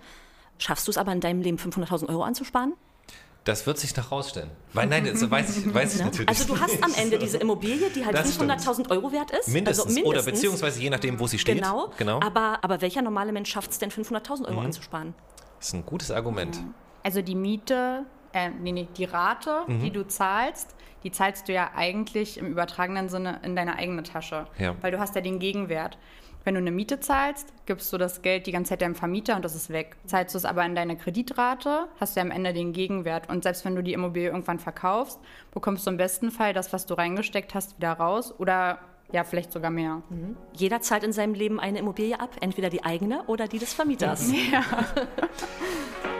Schaffst 0.58 0.88
du 0.88 0.92
es 0.92 0.98
aber 0.98 1.12
in 1.12 1.20
deinem 1.20 1.42
Leben 1.42 1.58
500.000 1.58 2.10
Euro 2.10 2.24
anzusparen? 2.24 2.74
Das 3.46 3.68
wird 3.68 3.78
sich 3.78 3.96
noch 3.96 4.12
rausstellen. 4.12 4.50
Weil 4.74 4.88
nein, 4.88 5.06
das 5.06 5.30
weiß 5.30 5.58
ich, 5.58 5.72
weiß 5.72 5.94
ich 5.94 6.00
ja. 6.00 6.06
natürlich. 6.06 6.28
Also 6.28 6.52
du 6.52 6.60
hast 6.60 6.84
am 6.84 6.92
Ende 6.96 7.20
diese 7.20 7.38
Immobilie, 7.38 7.92
die 7.92 8.04
halt 8.04 8.18
500.000 8.18 8.90
Euro 8.90 9.12
wert 9.12 9.30
ist. 9.32 9.50
Mindestens. 9.50 9.86
Also 9.86 9.94
mindestens. 9.94 10.06
Oder 10.06 10.24
beziehungsweise 10.24 10.82
je 10.82 10.90
nachdem, 10.90 11.20
wo 11.20 11.28
sie 11.28 11.38
steht. 11.38 11.58
Genau. 11.58 11.92
genau. 11.96 12.20
Aber, 12.22 12.58
aber 12.64 12.82
welcher 12.82 13.04
normale 13.04 13.32
Mensch 13.32 13.52
schafft 13.52 13.70
es 13.70 13.78
denn, 13.78 13.92
500.000 13.92 14.46
Euro 14.46 14.60
mhm. 14.60 14.66
anzusparen? 14.66 15.14
Das 15.60 15.68
ist 15.68 15.74
ein 15.76 15.86
gutes 15.86 16.10
Argument. 16.10 16.60
Also 17.04 17.22
die 17.22 17.36
Miete, 17.36 18.06
äh, 18.34 18.50
nee, 18.50 18.72
nee, 18.72 18.88
die 18.98 19.06
Rate, 19.06 19.62
mhm. 19.68 19.80
die 19.80 19.92
du 19.92 20.08
zahlst, 20.08 20.76
die 21.04 21.12
zahlst 21.12 21.48
du 21.48 21.54
ja 21.54 21.70
eigentlich 21.76 22.40
im 22.40 22.48
übertragenen 22.48 23.10
Sinne 23.10 23.42
in 23.44 23.56
deine 23.56 23.76
eigene 23.76 24.02
Tasche. 24.02 24.48
Ja. 24.58 24.76
Weil 24.82 24.92
du 24.92 25.00
hast 25.00 25.14
ja 25.14 25.22
den 25.22 25.38
Gegenwert. 25.38 26.00
Wenn 26.46 26.54
du 26.54 26.60
eine 26.60 26.72
Miete 26.72 27.00
zahlst, 27.00 27.52
gibst 27.66 27.92
du 27.92 27.98
das 27.98 28.22
Geld 28.22 28.46
die 28.46 28.52
ganze 28.52 28.70
Zeit 28.70 28.84
deinem 28.84 28.94
Vermieter 28.94 29.36
und 29.36 29.44
das 29.44 29.56
ist 29.56 29.72
weg. 29.72 29.98
Zahlst 30.06 30.36
du 30.36 30.38
es 30.38 30.46
aber 30.46 30.64
in 30.64 30.76
deine 30.76 30.96
Kreditrate, 30.96 31.88
hast 32.00 32.16
du 32.16 32.22
am 32.22 32.30
Ende 32.30 32.54
den 32.54 32.72
Gegenwert. 32.72 33.30
Und 33.30 33.44
selbst 33.44 33.66
wenn 33.66 33.76
du 33.76 33.82
die 33.82 33.94
Immobilie 33.94 34.30
irgendwann 34.30 34.60
verkaufst, 34.60 35.20
bekommst 35.52 35.88
du 35.88 35.90
im 35.90 35.98
besten 35.98 36.30
Fall 36.30 36.54
das, 36.54 36.72
was 36.72 36.86
du 36.86 36.94
reingesteckt 36.94 37.56
hast, 37.56 37.78
wieder 37.78 37.94
raus 37.94 38.34
oder 38.38 38.78
ja, 39.12 39.24
vielleicht 39.24 39.52
sogar 39.52 39.72
mehr. 39.72 40.04
Mhm. 40.10 40.38
Jeder 40.54 40.82
zahlt 40.82 41.04
in 41.04 41.14
seinem 41.14 41.34
Leben 41.34 41.60
eine 41.60 41.80
Immobilie 41.80 42.20
ab, 42.20 42.30
entweder 42.42 42.70
die 42.70 42.84
eigene 42.84 43.24
oder 43.24 43.48
die 43.48 43.60
des 43.60 43.74
Vermieters. 43.74 44.32
Ja. 44.52 44.64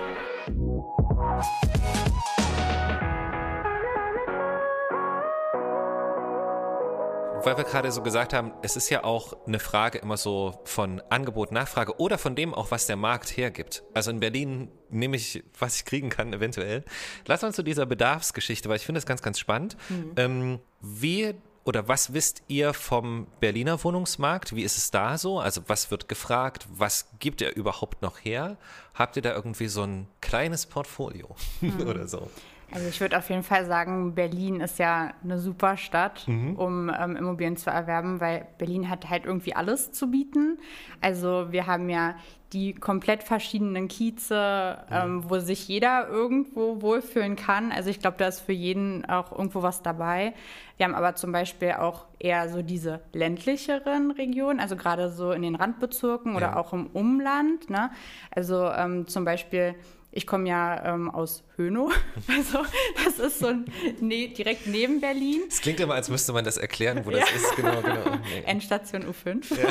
weil 7.46 7.58
wir 7.58 7.64
gerade 7.64 7.92
so 7.92 8.02
gesagt 8.02 8.34
haben, 8.34 8.54
es 8.64 8.76
ist 8.76 8.90
ja 8.90 9.04
auch 9.04 9.36
eine 9.46 9.60
Frage 9.60 10.00
immer 10.00 10.18
so 10.18 10.60
von 10.66 11.02
Angebot, 11.10 11.52
Nachfrage 11.52 12.00
oder 12.00 12.18
von 12.18 12.36
dem 12.36 12.54
auch, 12.54 12.72
was 12.72 12.88
der 12.88 12.96
Markt 12.96 13.38
hergibt. 13.38 13.84
Also 13.94 14.12
in 14.12 14.20
Berlin 14.20 14.70
nehme 14.90 15.16
ich, 15.16 15.44
was 15.60 15.76
ich 15.78 15.86
kriegen 15.86 16.10
kann, 16.10 16.34
eventuell. 16.34 16.84
Lass 17.28 17.44
uns 17.44 17.56
zu 17.56 17.64
dieser 17.64 17.86
Bedarfsgeschichte, 17.86 18.68
weil 18.70 18.78
ich 18.78 18.86
finde 18.86 18.98
das 18.98 19.06
ganz, 19.06 19.22
ganz 19.22 19.40
spannend. 19.40 19.78
Mhm. 19.90 20.12
Ähm, 20.18 20.60
wie 20.82 21.36
oder 21.66 21.88
was 21.88 22.14
wisst 22.14 22.44
ihr 22.48 22.74
vom 22.74 23.28
Berliner 23.40 23.84
Wohnungsmarkt? 23.84 24.56
Wie 24.56 24.64
ist 24.64 24.78
es 24.78 24.92
da 24.92 25.18
so? 25.18 25.40
Also 25.40 25.62
was 25.68 25.90
wird 25.90 26.08
gefragt? 26.08 26.68
Was 26.70 27.10
gibt 27.20 27.42
er 27.42 27.56
überhaupt 27.56 28.02
noch 28.04 28.20
her? 28.20 28.58
Habt 28.94 29.16
ihr 29.16 29.24
da 29.24 29.34
irgendwie 29.34 29.68
so 29.68 29.82
ein 29.82 30.08
kleines 30.22 30.68
Portfolio 30.68 31.36
mhm. 31.62 31.82
oder 31.88 32.08
so? 32.08 32.30
Also 32.76 32.90
ich 32.90 33.00
würde 33.00 33.18
auf 33.18 33.30
jeden 33.30 33.44
Fall 33.44 33.66
sagen, 33.66 34.16
Berlin 34.16 34.60
ist 34.60 34.80
ja 34.80 35.14
eine 35.24 35.40
super 35.40 35.78
Stadt, 35.78 36.28
mhm. 36.28 36.58
um 36.58 36.90
ähm, 36.90 37.16
Immobilien 37.16 37.56
zu 37.56 37.70
erwerben, 37.70 38.20
weil 38.20 38.48
Berlin 38.58 38.90
hat 38.90 39.10
halt 39.10 39.26
irgendwie 39.26 39.56
alles 39.56 39.94
zu 39.94 40.12
bieten. 40.12 40.60
Also 41.00 41.48
wir 41.52 41.68
haben 41.68 41.90
ja 41.90 42.16
die 42.52 42.74
komplett 42.74 43.24
verschiedenen 43.24 43.88
Kieze, 43.88 44.78
ähm, 44.92 45.24
wo 45.30 45.40
sich 45.40 45.68
jeder 45.70 46.10
irgendwo 46.10 46.82
wohlfühlen 46.82 47.38
kann. 47.38 47.72
Also 47.72 47.90
ich 47.90 48.00
glaube, 48.00 48.18
da 48.18 48.28
ist 48.28 48.42
für 48.42 48.52
jeden 48.52 49.06
auch 49.06 49.32
irgendwo 49.32 49.62
was 49.62 49.82
dabei. 49.82 50.34
Wir 50.76 50.86
haben 50.86 50.96
aber 50.96 51.16
zum 51.16 51.32
Beispiel 51.32 51.72
auch 51.72 52.06
eher 52.20 52.50
so 52.50 52.62
diese 52.62 53.00
ländlicheren 53.14 54.12
Regionen, 54.12 54.60
also 54.60 54.76
gerade 54.76 55.10
so 55.10 55.32
in 55.32 55.42
den 55.44 55.56
Randbezirken 55.56 56.32
ja. 56.32 56.38
oder 56.38 56.58
auch 56.58 56.74
im 56.74 56.88
Umland. 56.88 57.70
Ne? 57.70 57.90
Also 58.32 58.70
ähm, 58.70 59.08
zum 59.08 59.24
Beispiel 59.24 59.76
ich 60.16 60.26
komme 60.26 60.48
ja 60.48 60.94
ähm, 60.94 61.12
aus 61.12 61.44
Hönow, 61.58 61.94
also 62.28 62.66
das 63.04 63.20
ist 63.20 63.40
so 63.40 63.52
ne 64.00 64.30
direkt 64.30 64.66
neben 64.66 65.02
Berlin. 65.02 65.42
Es 65.50 65.60
klingt 65.60 65.82
immer, 65.82 65.94
als 65.94 66.10
müsste 66.10 66.32
man 66.32 66.46
das 66.46 66.58
erklären, 66.58 67.06
wo 67.06 67.12
das 67.12 67.30
ist. 67.32 67.56
Genau, 67.56 67.82
genau. 67.82 68.02
Nee. 68.26 68.44
Endstation 68.46 69.04
U5. 69.04 69.60
Ja. 69.60 69.68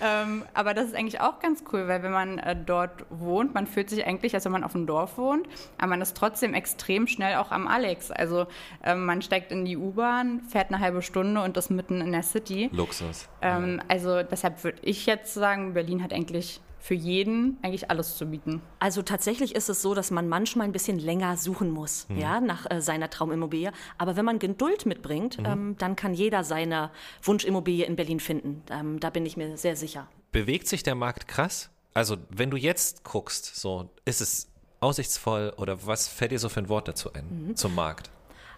ähm, 0.22 0.44
aber 0.54 0.72
das 0.72 0.86
ist 0.86 0.94
eigentlich 0.94 1.20
auch 1.20 1.40
ganz 1.40 1.64
cool, 1.72 1.88
weil 1.88 2.02
wenn 2.02 2.12
man 2.12 2.38
äh, 2.38 2.56
dort 2.56 3.04
wohnt, 3.10 3.54
man 3.54 3.66
fühlt 3.66 3.90
sich 3.90 4.06
eigentlich, 4.06 4.34
als 4.34 4.44
wenn 4.44 4.52
man 4.52 4.64
auf 4.64 4.72
dem 4.72 4.86
Dorf 4.86 5.18
wohnt, 5.18 5.46
aber 5.76 5.88
man 5.88 6.00
ist 6.00 6.16
trotzdem 6.16 6.54
extrem 6.54 7.06
schnell 7.06 7.36
auch 7.36 7.50
am 7.50 7.66
Alex. 7.66 8.10
Also 8.10 8.46
ähm, 8.84 9.04
man 9.04 9.20
steigt 9.20 9.52
in 9.52 9.64
die 9.64 9.76
U-Bahn, 9.76 10.42
fährt 10.48 10.68
eine 10.68 10.78
halbe 10.78 11.02
Stunde 11.02 11.42
und 11.42 11.56
ist 11.56 11.70
mitten 11.70 12.00
in 12.00 12.12
der 12.12 12.22
City. 12.22 12.70
Luxus. 12.72 13.28
Ähm, 13.42 13.82
also 13.88 14.22
deshalb 14.22 14.62
würde 14.62 14.78
ich 14.82 15.06
jetzt 15.06 15.34
sagen, 15.34 15.74
Berlin 15.74 16.02
hat 16.02 16.12
eigentlich 16.12 16.60
für 16.84 16.92
jeden 16.92 17.56
eigentlich 17.62 17.90
alles 17.90 18.18
zu 18.18 18.26
bieten. 18.26 18.60
Also 18.78 19.00
tatsächlich 19.00 19.54
ist 19.54 19.70
es 19.70 19.80
so, 19.80 19.94
dass 19.94 20.10
man 20.10 20.28
manchmal 20.28 20.66
ein 20.66 20.72
bisschen 20.72 20.98
länger 20.98 21.38
suchen 21.38 21.70
muss, 21.70 22.06
mhm. 22.10 22.18
ja, 22.18 22.42
nach 22.42 22.70
äh, 22.70 22.82
seiner 22.82 23.08
Traumimmobilie. 23.08 23.72
Aber 23.96 24.16
wenn 24.16 24.26
man 24.26 24.38
Geduld 24.38 24.84
mitbringt, 24.84 25.38
mhm. 25.38 25.46
ähm, 25.46 25.76
dann 25.78 25.96
kann 25.96 26.12
jeder 26.12 26.44
seine 26.44 26.90
Wunschimmobilie 27.22 27.86
in 27.86 27.96
Berlin 27.96 28.20
finden. 28.20 28.62
Ähm, 28.70 29.00
da 29.00 29.08
bin 29.08 29.24
ich 29.24 29.38
mir 29.38 29.56
sehr 29.56 29.76
sicher. 29.76 30.08
Bewegt 30.30 30.68
sich 30.68 30.82
der 30.82 30.94
Markt 30.94 31.26
krass? 31.26 31.70
Also 31.94 32.18
wenn 32.28 32.50
du 32.50 32.58
jetzt 32.58 33.02
guckst, 33.02 33.56
so 33.56 33.88
ist 34.04 34.20
es 34.20 34.48
aussichtsvoll 34.80 35.54
oder 35.56 35.86
was 35.86 36.08
fällt 36.08 36.32
dir 36.32 36.38
so 36.38 36.50
für 36.50 36.60
ein 36.60 36.68
Wort 36.68 36.86
dazu 36.86 37.10
ein 37.14 37.46
mhm. 37.46 37.56
zum 37.56 37.74
Markt? 37.74 38.10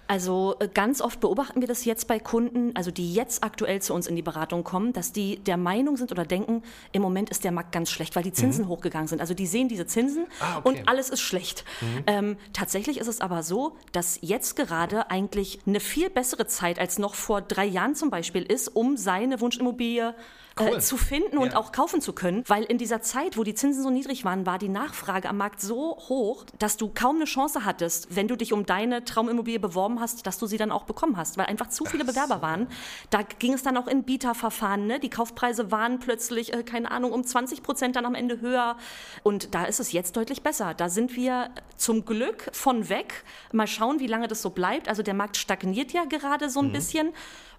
Also 0.08 0.56
äh, 0.60 0.68
ganz 0.68 1.00
oft 1.00 1.20
beobachten 1.20 1.60
wir 1.60 1.68
das 1.68 1.84
jetzt 1.84 2.06
bei 2.06 2.18
Kunden, 2.18 2.74
also 2.74 2.90
die 2.90 3.12
jetzt 3.12 3.42
aktuell 3.42 3.82
zu 3.82 3.94
uns 3.94 4.06
in 4.06 4.16
die 4.16 4.22
Beratung 4.22 4.64
kommen, 4.64 4.92
dass 4.92 5.12
die 5.12 5.38
der 5.38 5.56
Meinung 5.56 5.96
sind 5.96 6.12
oder 6.12 6.24
denken, 6.24 6.62
im 6.92 7.02
Moment 7.02 7.30
ist 7.30 7.44
der 7.44 7.52
Markt 7.52 7.72
ganz 7.72 7.90
schlecht, 7.90 8.16
weil 8.16 8.22
die 8.22 8.32
Zinsen 8.32 8.64
mhm. 8.64 8.68
hochgegangen 8.68 9.08
sind. 9.08 9.20
Also 9.20 9.34
die 9.34 9.46
sehen 9.46 9.68
diese 9.68 9.86
Zinsen 9.86 10.26
ah, 10.40 10.58
okay. 10.58 10.68
und 10.68 10.88
alles 10.88 11.10
ist 11.10 11.20
schlecht. 11.20 11.64
Mhm. 11.80 12.02
Ähm, 12.06 12.36
tatsächlich 12.52 12.98
ist 12.98 13.08
es 13.08 13.20
aber 13.20 13.42
so, 13.42 13.76
dass 13.92 14.18
jetzt 14.22 14.56
gerade 14.56 15.10
eigentlich 15.10 15.60
eine 15.66 15.80
viel 15.80 16.10
bessere 16.10 16.46
Zeit 16.46 16.78
als 16.78 16.98
noch 16.98 17.14
vor 17.14 17.40
drei 17.40 17.64
Jahren 17.66 17.94
zum 17.94 18.10
Beispiel 18.10 18.42
ist, 18.42 18.68
um 18.68 18.96
seine 18.96 19.40
Wunschimmobilie 19.40 20.14
cool. 20.60 20.76
äh, 20.76 20.80
zu 20.80 20.96
finden 20.96 21.38
und 21.38 21.52
ja. 21.52 21.58
auch 21.58 21.72
kaufen 21.72 22.00
zu 22.00 22.12
können, 22.12 22.44
weil 22.46 22.64
in 22.64 22.78
dieser 22.78 23.02
Zeit, 23.02 23.36
wo 23.36 23.44
die 23.44 23.54
Zinsen 23.54 23.82
so 23.82 23.90
niedrig 23.90 24.24
waren, 24.24 24.46
war 24.46 24.58
die 24.58 24.68
Nachfrage 24.68 25.28
am 25.28 25.36
Markt 25.36 25.60
so 25.60 25.96
hoch, 26.08 26.44
dass 26.58 26.76
du 26.76 26.90
kaum 26.92 27.16
eine 27.16 27.24
Chance 27.24 27.64
hattest, 27.64 28.14
wenn 28.14 28.28
du 28.28 28.36
dich 28.36 28.52
um 28.52 28.66
deine 28.66 29.04
Traumimmobilie 29.04 29.60
beworben 29.60 30.00
hast, 30.00 30.26
dass 30.26 30.38
du 30.38 30.46
sie 30.46 30.56
dann 30.56 30.72
auch 30.72 30.84
bekommen 30.84 31.16
hast, 31.16 31.36
weil 31.38 31.46
einfach 31.46 31.68
zu 31.68 31.84
viele 31.84 32.04
Ach 32.04 32.08
Bewerber 32.08 32.36
so. 32.36 32.42
waren. 32.42 32.68
Da 33.10 33.22
ging 33.22 33.52
es 33.52 33.62
dann 33.62 33.76
auch 33.76 33.86
in 33.86 34.04
Bieterverfahren. 34.04 34.86
Ne? 34.86 35.00
Die 35.00 35.10
Kaufpreise 35.10 35.70
waren 35.70 35.98
plötzlich, 35.98 36.52
äh, 36.52 36.62
keine 36.62 36.90
Ahnung, 36.90 37.12
um 37.12 37.24
20 37.24 37.62
Prozent 37.62 37.96
dann 37.96 38.06
am 38.06 38.14
Ende 38.14 38.40
höher. 38.40 38.76
Und 39.22 39.54
da 39.54 39.64
ist 39.64 39.80
es 39.80 39.92
jetzt 39.92 40.16
deutlich 40.16 40.42
besser. 40.42 40.74
Da 40.74 40.88
sind 40.88 41.16
wir 41.16 41.50
zum 41.76 42.04
Glück 42.04 42.48
von 42.52 42.88
weg. 42.88 43.24
Mal 43.52 43.66
schauen, 43.66 44.00
wie 44.00 44.06
lange 44.06 44.28
das 44.28 44.42
so 44.42 44.50
bleibt. 44.50 44.88
Also 44.88 45.02
der 45.02 45.14
Markt 45.14 45.36
stagniert 45.36 45.92
ja 45.92 46.04
gerade 46.04 46.50
so 46.50 46.60
ein 46.60 46.68
mhm. 46.68 46.72
bisschen. 46.72 47.12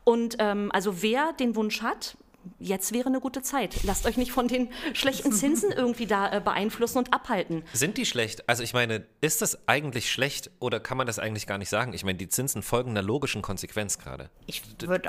Und 0.03 0.37
ähm, 0.39 0.71
also 0.73 1.01
wer 1.01 1.33
den 1.33 1.55
Wunsch 1.55 1.81
hat, 1.81 2.17
jetzt 2.59 2.93
wäre 2.93 3.07
eine 3.07 3.19
gute 3.19 3.41
Zeit. 3.41 3.83
Lasst 3.83 4.05
euch 4.05 4.17
nicht 4.17 4.31
von 4.31 4.47
den 4.47 4.69
schlechten 4.93 5.31
Zinsen 5.33 5.71
irgendwie 5.71 6.05
da 6.05 6.31
äh, 6.31 6.41
beeinflussen 6.41 6.99
und 6.99 7.13
abhalten. 7.13 7.63
Sind 7.73 7.97
die 7.97 8.05
schlecht? 8.05 8.47
Also 8.49 8.63
ich 8.63 8.73
meine, 8.73 9.05
ist 9.21 9.41
das 9.41 9.67
eigentlich 9.67 10.11
schlecht 10.11 10.51
oder 10.59 10.79
kann 10.79 10.97
man 10.97 11.07
das 11.07 11.19
eigentlich 11.19 11.47
gar 11.47 11.57
nicht 11.57 11.69
sagen? 11.69 11.93
Ich 11.93 12.03
meine, 12.03 12.17
die 12.17 12.29
Zinsen 12.29 12.61
folgen 12.61 12.91
einer 12.91 13.01
logischen 13.01 13.41
Konsequenz 13.41 13.97
gerade. 13.97 14.29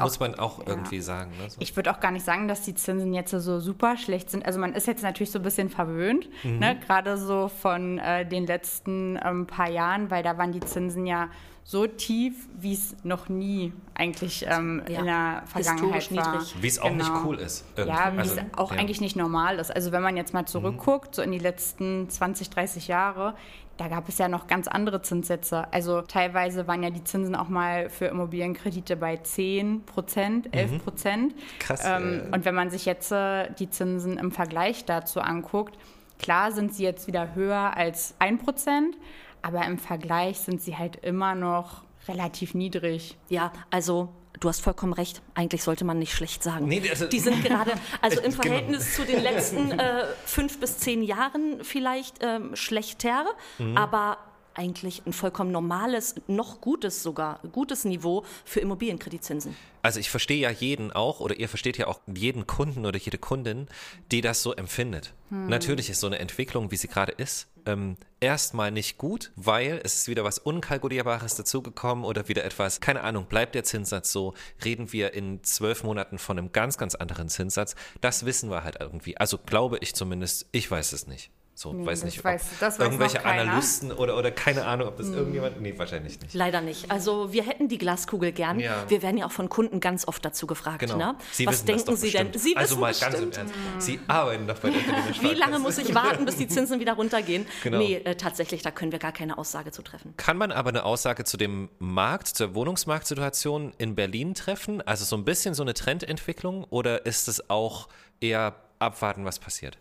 Muss 0.00 0.20
man 0.20 0.34
auch 0.34 0.60
ja. 0.60 0.66
irgendwie 0.68 1.00
sagen. 1.00 1.32
Ne? 1.38 1.50
So. 1.50 1.60
Ich 1.60 1.76
würde 1.76 1.90
auch 1.90 2.00
gar 2.00 2.10
nicht 2.10 2.24
sagen, 2.24 2.48
dass 2.48 2.62
die 2.62 2.74
Zinsen 2.74 3.14
jetzt 3.14 3.30
so 3.30 3.60
super 3.60 3.96
schlecht 3.96 4.30
sind. 4.30 4.44
Also 4.46 4.58
man 4.58 4.74
ist 4.74 4.86
jetzt 4.86 5.02
natürlich 5.02 5.30
so 5.30 5.38
ein 5.38 5.42
bisschen 5.42 5.70
verwöhnt, 5.70 6.28
mhm. 6.42 6.58
ne? 6.58 6.78
gerade 6.78 7.16
so 7.16 7.48
von 7.48 7.98
äh, 7.98 8.26
den 8.26 8.46
letzten 8.46 9.18
ähm, 9.22 9.46
paar 9.46 9.70
Jahren, 9.70 10.10
weil 10.10 10.22
da 10.22 10.38
waren 10.38 10.52
die 10.52 10.60
Zinsen 10.60 11.06
ja 11.06 11.28
so 11.68 11.86
tief, 11.86 12.48
wie 12.58 12.72
es 12.72 12.96
noch 13.02 13.28
nie 13.28 13.74
eigentlich 13.92 14.46
ähm, 14.48 14.80
ja, 14.88 15.00
in 15.00 15.04
der 15.04 15.42
Vergangenheit 15.44 16.16
war. 16.16 16.42
Wie 16.62 16.66
es 16.66 16.78
auch 16.78 16.88
genau. 16.88 17.04
nicht 17.04 17.26
cool 17.26 17.36
ist. 17.36 17.66
Irgendwie. 17.76 17.94
Ja, 17.94 18.14
wie 18.14 18.18
also, 18.20 18.36
es 18.36 18.42
auch 18.56 18.72
ja. 18.72 18.78
eigentlich 18.78 19.02
nicht 19.02 19.16
normal 19.16 19.58
ist. 19.58 19.70
Also 19.70 19.92
wenn 19.92 20.00
man 20.00 20.16
jetzt 20.16 20.32
mal 20.32 20.46
zurückguckt, 20.46 21.08
mhm. 21.08 21.12
so 21.12 21.20
in 21.20 21.30
die 21.30 21.38
letzten 21.38 22.08
20, 22.08 22.48
30 22.48 22.88
Jahre, 22.88 23.34
da 23.76 23.88
gab 23.88 24.08
es 24.08 24.16
ja 24.16 24.28
noch 24.28 24.46
ganz 24.46 24.66
andere 24.66 25.02
Zinssätze. 25.02 25.70
Also 25.70 26.00
teilweise 26.00 26.66
waren 26.66 26.82
ja 26.82 26.88
die 26.88 27.04
Zinsen 27.04 27.34
auch 27.34 27.50
mal 27.50 27.90
für 27.90 28.06
Immobilienkredite 28.06 28.96
bei 28.96 29.18
10 29.18 29.84
Prozent, 29.84 30.56
11 30.56 30.70
mhm. 30.70 30.78
Prozent. 30.78 31.36
Mhm. 31.36 31.58
Krass. 31.58 31.82
Ähm, 31.84 32.22
äh. 32.32 32.34
Und 32.34 32.46
wenn 32.46 32.54
man 32.54 32.70
sich 32.70 32.86
jetzt 32.86 33.12
äh, 33.12 33.52
die 33.58 33.68
Zinsen 33.68 34.16
im 34.16 34.32
Vergleich 34.32 34.86
dazu 34.86 35.20
anguckt, 35.20 35.76
klar 36.18 36.50
sind 36.50 36.72
sie 36.72 36.84
jetzt 36.84 37.08
wieder 37.08 37.34
höher 37.34 37.76
als 37.76 38.14
1 38.20 38.42
Prozent, 38.42 38.96
aber 39.42 39.64
im 39.64 39.78
Vergleich 39.78 40.38
sind 40.38 40.60
sie 40.60 40.76
halt 40.76 40.96
immer 40.96 41.34
noch 41.34 41.82
relativ 42.08 42.54
niedrig. 42.54 43.16
Ja, 43.28 43.52
also 43.70 44.08
du 44.40 44.48
hast 44.48 44.60
vollkommen 44.60 44.92
recht. 44.92 45.22
Eigentlich 45.34 45.62
sollte 45.62 45.84
man 45.84 45.98
nicht 45.98 46.12
schlecht 46.12 46.42
sagen. 46.42 46.66
Nee, 46.66 46.82
also, 46.88 47.06
die 47.06 47.18
sind 47.18 47.44
gerade, 47.44 47.72
also 48.00 48.20
im 48.22 48.30
genau. 48.30 48.42
Verhältnis 48.42 48.96
genau. 48.96 49.06
zu 49.06 49.12
den 49.12 49.22
letzten 49.22 49.70
äh, 49.72 50.04
fünf 50.24 50.60
bis 50.60 50.78
zehn 50.78 51.02
Jahren 51.02 51.62
vielleicht 51.62 52.16
ähm, 52.20 52.54
schlechter, 52.54 53.26
mhm. 53.58 53.76
aber 53.76 54.18
eigentlich 54.58 55.02
ein 55.06 55.12
vollkommen 55.12 55.52
normales, 55.52 56.16
noch 56.26 56.60
gutes 56.60 57.02
sogar, 57.02 57.40
gutes 57.52 57.84
Niveau 57.84 58.24
für 58.44 58.60
Immobilienkreditzinsen. 58.60 59.56
Also 59.82 60.00
ich 60.00 60.10
verstehe 60.10 60.40
ja 60.40 60.50
jeden 60.50 60.92
auch, 60.92 61.20
oder 61.20 61.38
ihr 61.38 61.48
versteht 61.48 61.78
ja 61.78 61.86
auch 61.86 62.00
jeden 62.06 62.46
Kunden 62.46 62.84
oder 62.84 62.98
jede 62.98 63.16
Kundin, 63.16 63.68
die 64.10 64.20
das 64.20 64.42
so 64.42 64.52
empfindet. 64.52 65.14
Hm. 65.30 65.46
Natürlich 65.46 65.88
ist 65.88 66.00
so 66.00 66.08
eine 66.08 66.18
Entwicklung, 66.18 66.70
wie 66.70 66.76
sie 66.76 66.88
gerade 66.88 67.12
ist, 67.12 67.48
ähm, 67.64 67.96
erstmal 68.20 68.72
nicht 68.72 68.98
gut, 68.98 69.30
weil 69.36 69.80
es 69.84 69.94
ist 69.94 70.08
wieder 70.08 70.24
was 70.24 70.38
Unkalkulierbares 70.38 71.36
dazugekommen 71.36 72.04
oder 72.04 72.28
wieder 72.28 72.44
etwas, 72.44 72.80
keine 72.80 73.02
Ahnung, 73.02 73.26
bleibt 73.26 73.54
der 73.54 73.64
Zinssatz 73.64 74.10
so, 74.10 74.34
reden 74.64 74.92
wir 74.92 75.14
in 75.14 75.44
zwölf 75.44 75.84
Monaten 75.84 76.18
von 76.18 76.38
einem 76.38 76.52
ganz, 76.52 76.78
ganz 76.78 76.94
anderen 76.94 77.28
Zinssatz. 77.28 77.76
Das 78.00 78.24
wissen 78.24 78.50
wir 78.50 78.64
halt 78.64 78.78
irgendwie. 78.80 79.16
Also 79.16 79.38
glaube 79.38 79.78
ich 79.80 79.94
zumindest, 79.94 80.46
ich 80.52 80.70
weiß 80.70 80.92
es 80.92 81.06
nicht. 81.06 81.30
So, 81.58 81.72
nee, 81.72 81.84
weiß 81.84 82.04
nicht, 82.04 82.22
weiß, 82.22 82.62
ob 82.62 82.78
irgendwelche 82.78 83.24
Analysten 83.24 83.90
oder, 83.90 84.16
oder 84.16 84.30
keine 84.30 84.64
Ahnung, 84.64 84.86
ob 84.86 84.96
das 84.96 85.08
hm. 85.08 85.14
irgendjemand. 85.14 85.60
Nee, 85.60 85.74
wahrscheinlich 85.76 86.20
nicht. 86.20 86.32
Leider 86.32 86.60
nicht. 86.60 86.88
Also 86.88 87.32
wir 87.32 87.42
hätten 87.42 87.66
die 87.66 87.78
Glaskugel 87.78 88.30
gern. 88.30 88.60
Ja. 88.60 88.84
Wir 88.86 89.02
werden 89.02 89.18
ja 89.18 89.26
auch 89.26 89.32
von 89.32 89.48
Kunden 89.48 89.80
ganz 89.80 90.06
oft 90.06 90.24
dazu 90.24 90.46
gefragt. 90.46 90.78
Genau. 90.78 90.96
Ne? 90.96 91.16
Sie 91.32 91.48
Was 91.48 91.64
denken 91.64 91.96
Sie 91.96 92.12
bestimmt. 92.12 92.36
denn? 92.36 92.40
Sie 92.40 92.56
also 92.56 92.76
mal 92.76 92.90
bestimmt. 92.90 93.12
ganz 93.12 93.22
im 93.24 93.32
Ernst. 93.32 93.86
Sie 93.86 93.98
arbeiten 94.06 94.46
doch 94.46 94.56
bei 94.60 94.70
der 94.70 94.78
Wie 95.20 95.34
lange 95.34 95.58
muss 95.58 95.78
ich 95.78 95.92
warten, 95.92 96.24
bis 96.26 96.36
die 96.36 96.46
Zinsen 96.48 96.78
wieder 96.78 96.92
runtergehen? 96.92 97.44
Genau. 97.64 97.78
Nee, 97.78 98.02
äh, 98.04 98.14
tatsächlich, 98.14 98.62
da 98.62 98.70
können 98.70 98.92
wir 98.92 99.00
gar 99.00 99.10
keine 99.10 99.36
Aussage 99.36 99.72
zu 99.72 99.82
treffen. 99.82 100.14
Kann 100.16 100.36
man 100.36 100.52
aber 100.52 100.68
eine 100.68 100.84
Aussage 100.84 101.24
zu 101.24 101.36
dem 101.36 101.70
Markt, 101.80 102.28
zur 102.28 102.54
Wohnungsmarktsituation 102.54 103.72
in 103.78 103.96
Berlin 103.96 104.34
treffen? 104.34 104.80
Also 104.82 105.04
so 105.04 105.16
ein 105.16 105.24
bisschen 105.24 105.54
so 105.54 105.64
eine 105.64 105.74
Trendentwicklung 105.74 106.62
oder 106.70 107.04
ist 107.04 107.26
es 107.26 107.50
auch 107.50 107.88
eher 108.20 108.54
abwarten, 108.78 109.24
was 109.24 109.40
passiert? 109.40 109.76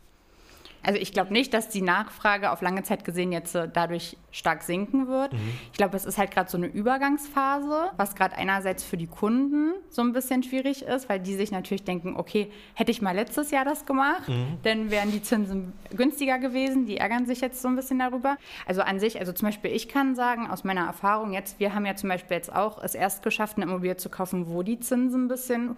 Also 0.87 1.01
ich 1.01 1.11
glaube 1.11 1.33
nicht, 1.33 1.53
dass 1.53 1.67
die 1.67 1.81
Nachfrage 1.81 2.49
auf 2.49 2.61
lange 2.61 2.81
Zeit 2.81 3.03
gesehen 3.03 3.33
jetzt 3.33 3.53
dadurch 3.53 4.15
stark 4.31 4.63
sinken 4.63 5.09
wird. 5.09 5.33
Mhm. 5.33 5.39
Ich 5.73 5.77
glaube, 5.77 5.97
es 5.97 6.05
ist 6.05 6.17
halt 6.17 6.31
gerade 6.31 6.49
so 6.49 6.57
eine 6.57 6.67
Übergangsphase, 6.67 7.91
was 7.97 8.15
gerade 8.15 8.37
einerseits 8.37 8.85
für 8.85 8.95
die 8.95 9.07
Kunden 9.07 9.73
so 9.89 10.01
ein 10.01 10.13
bisschen 10.13 10.43
schwierig 10.43 10.83
ist, 10.83 11.09
weil 11.09 11.19
die 11.19 11.35
sich 11.35 11.51
natürlich 11.51 11.83
denken, 11.83 12.15
okay, 12.15 12.49
hätte 12.73 12.91
ich 12.91 13.01
mal 13.01 13.13
letztes 13.13 13.51
Jahr 13.51 13.65
das 13.65 13.85
gemacht, 13.85 14.29
mhm. 14.29 14.59
dann 14.63 14.89
wären 14.89 15.11
die 15.11 15.21
Zinsen 15.21 15.73
günstiger 15.93 16.39
gewesen. 16.39 16.85
Die 16.85 16.95
ärgern 16.95 17.25
sich 17.25 17.41
jetzt 17.41 17.61
so 17.61 17.67
ein 17.67 17.75
bisschen 17.75 17.99
darüber. 17.99 18.37
Also 18.65 18.81
an 18.81 19.01
sich, 19.01 19.19
also 19.19 19.33
zum 19.33 19.49
Beispiel 19.49 19.71
ich 19.71 19.89
kann 19.89 20.15
sagen, 20.15 20.49
aus 20.49 20.63
meiner 20.63 20.85
Erfahrung 20.85 21.33
jetzt, 21.33 21.59
wir 21.59 21.75
haben 21.75 21.85
ja 21.85 21.97
zum 21.97 22.07
Beispiel 22.07 22.37
jetzt 22.37 22.55
auch 22.55 22.81
es 22.81 22.95
erst 22.95 23.23
geschafft, 23.23 23.57
eine 23.57 23.65
Immobilie 23.65 23.97
zu 23.97 24.07
kaufen, 24.07 24.47
wo 24.47 24.63
die 24.63 24.79
Zinsen 24.79 25.25
ein 25.25 25.27
bisschen 25.27 25.75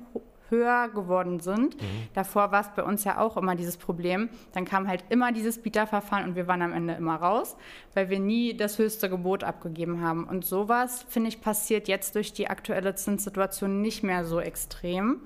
höher 0.50 0.90
geworden 0.90 1.40
sind. 1.40 1.82
Mhm. 1.82 1.86
Davor 2.14 2.52
war 2.52 2.62
es 2.62 2.70
bei 2.76 2.84
uns 2.84 3.04
ja 3.04 3.20
auch 3.20 3.38
immer 3.38 3.56
dieses 3.56 3.78
Problem. 3.78 4.30
Dann 4.54 4.66
kam 4.66 4.88
halt 4.88 5.04
immer 5.10 5.32
dieses 5.32 5.62
Bieterverfahren 5.62 6.26
und 6.26 6.36
wir 6.36 6.48
waren 6.48 6.62
am 6.62 6.74
Ende 6.74 6.94
immer 6.94 7.16
raus, 7.16 7.56
weil 7.94 8.10
wir 8.10 8.20
nie 8.20 8.56
das 8.56 8.78
höchste 8.78 9.10
Gebot 9.10 9.44
abgegeben 9.44 10.02
haben. 10.02 10.24
Und 10.26 10.46
sowas, 10.46 11.06
finde 11.08 11.30
ich, 11.30 11.42
passiert 11.42 11.88
jetzt 11.88 12.16
durch 12.16 12.34
die 12.34 12.50
aktuelle 12.50 12.96
Zinssituation 12.96 13.82
nicht 13.82 14.04
mehr 14.04 14.26
so 14.26 14.40
extrem. 14.40 15.22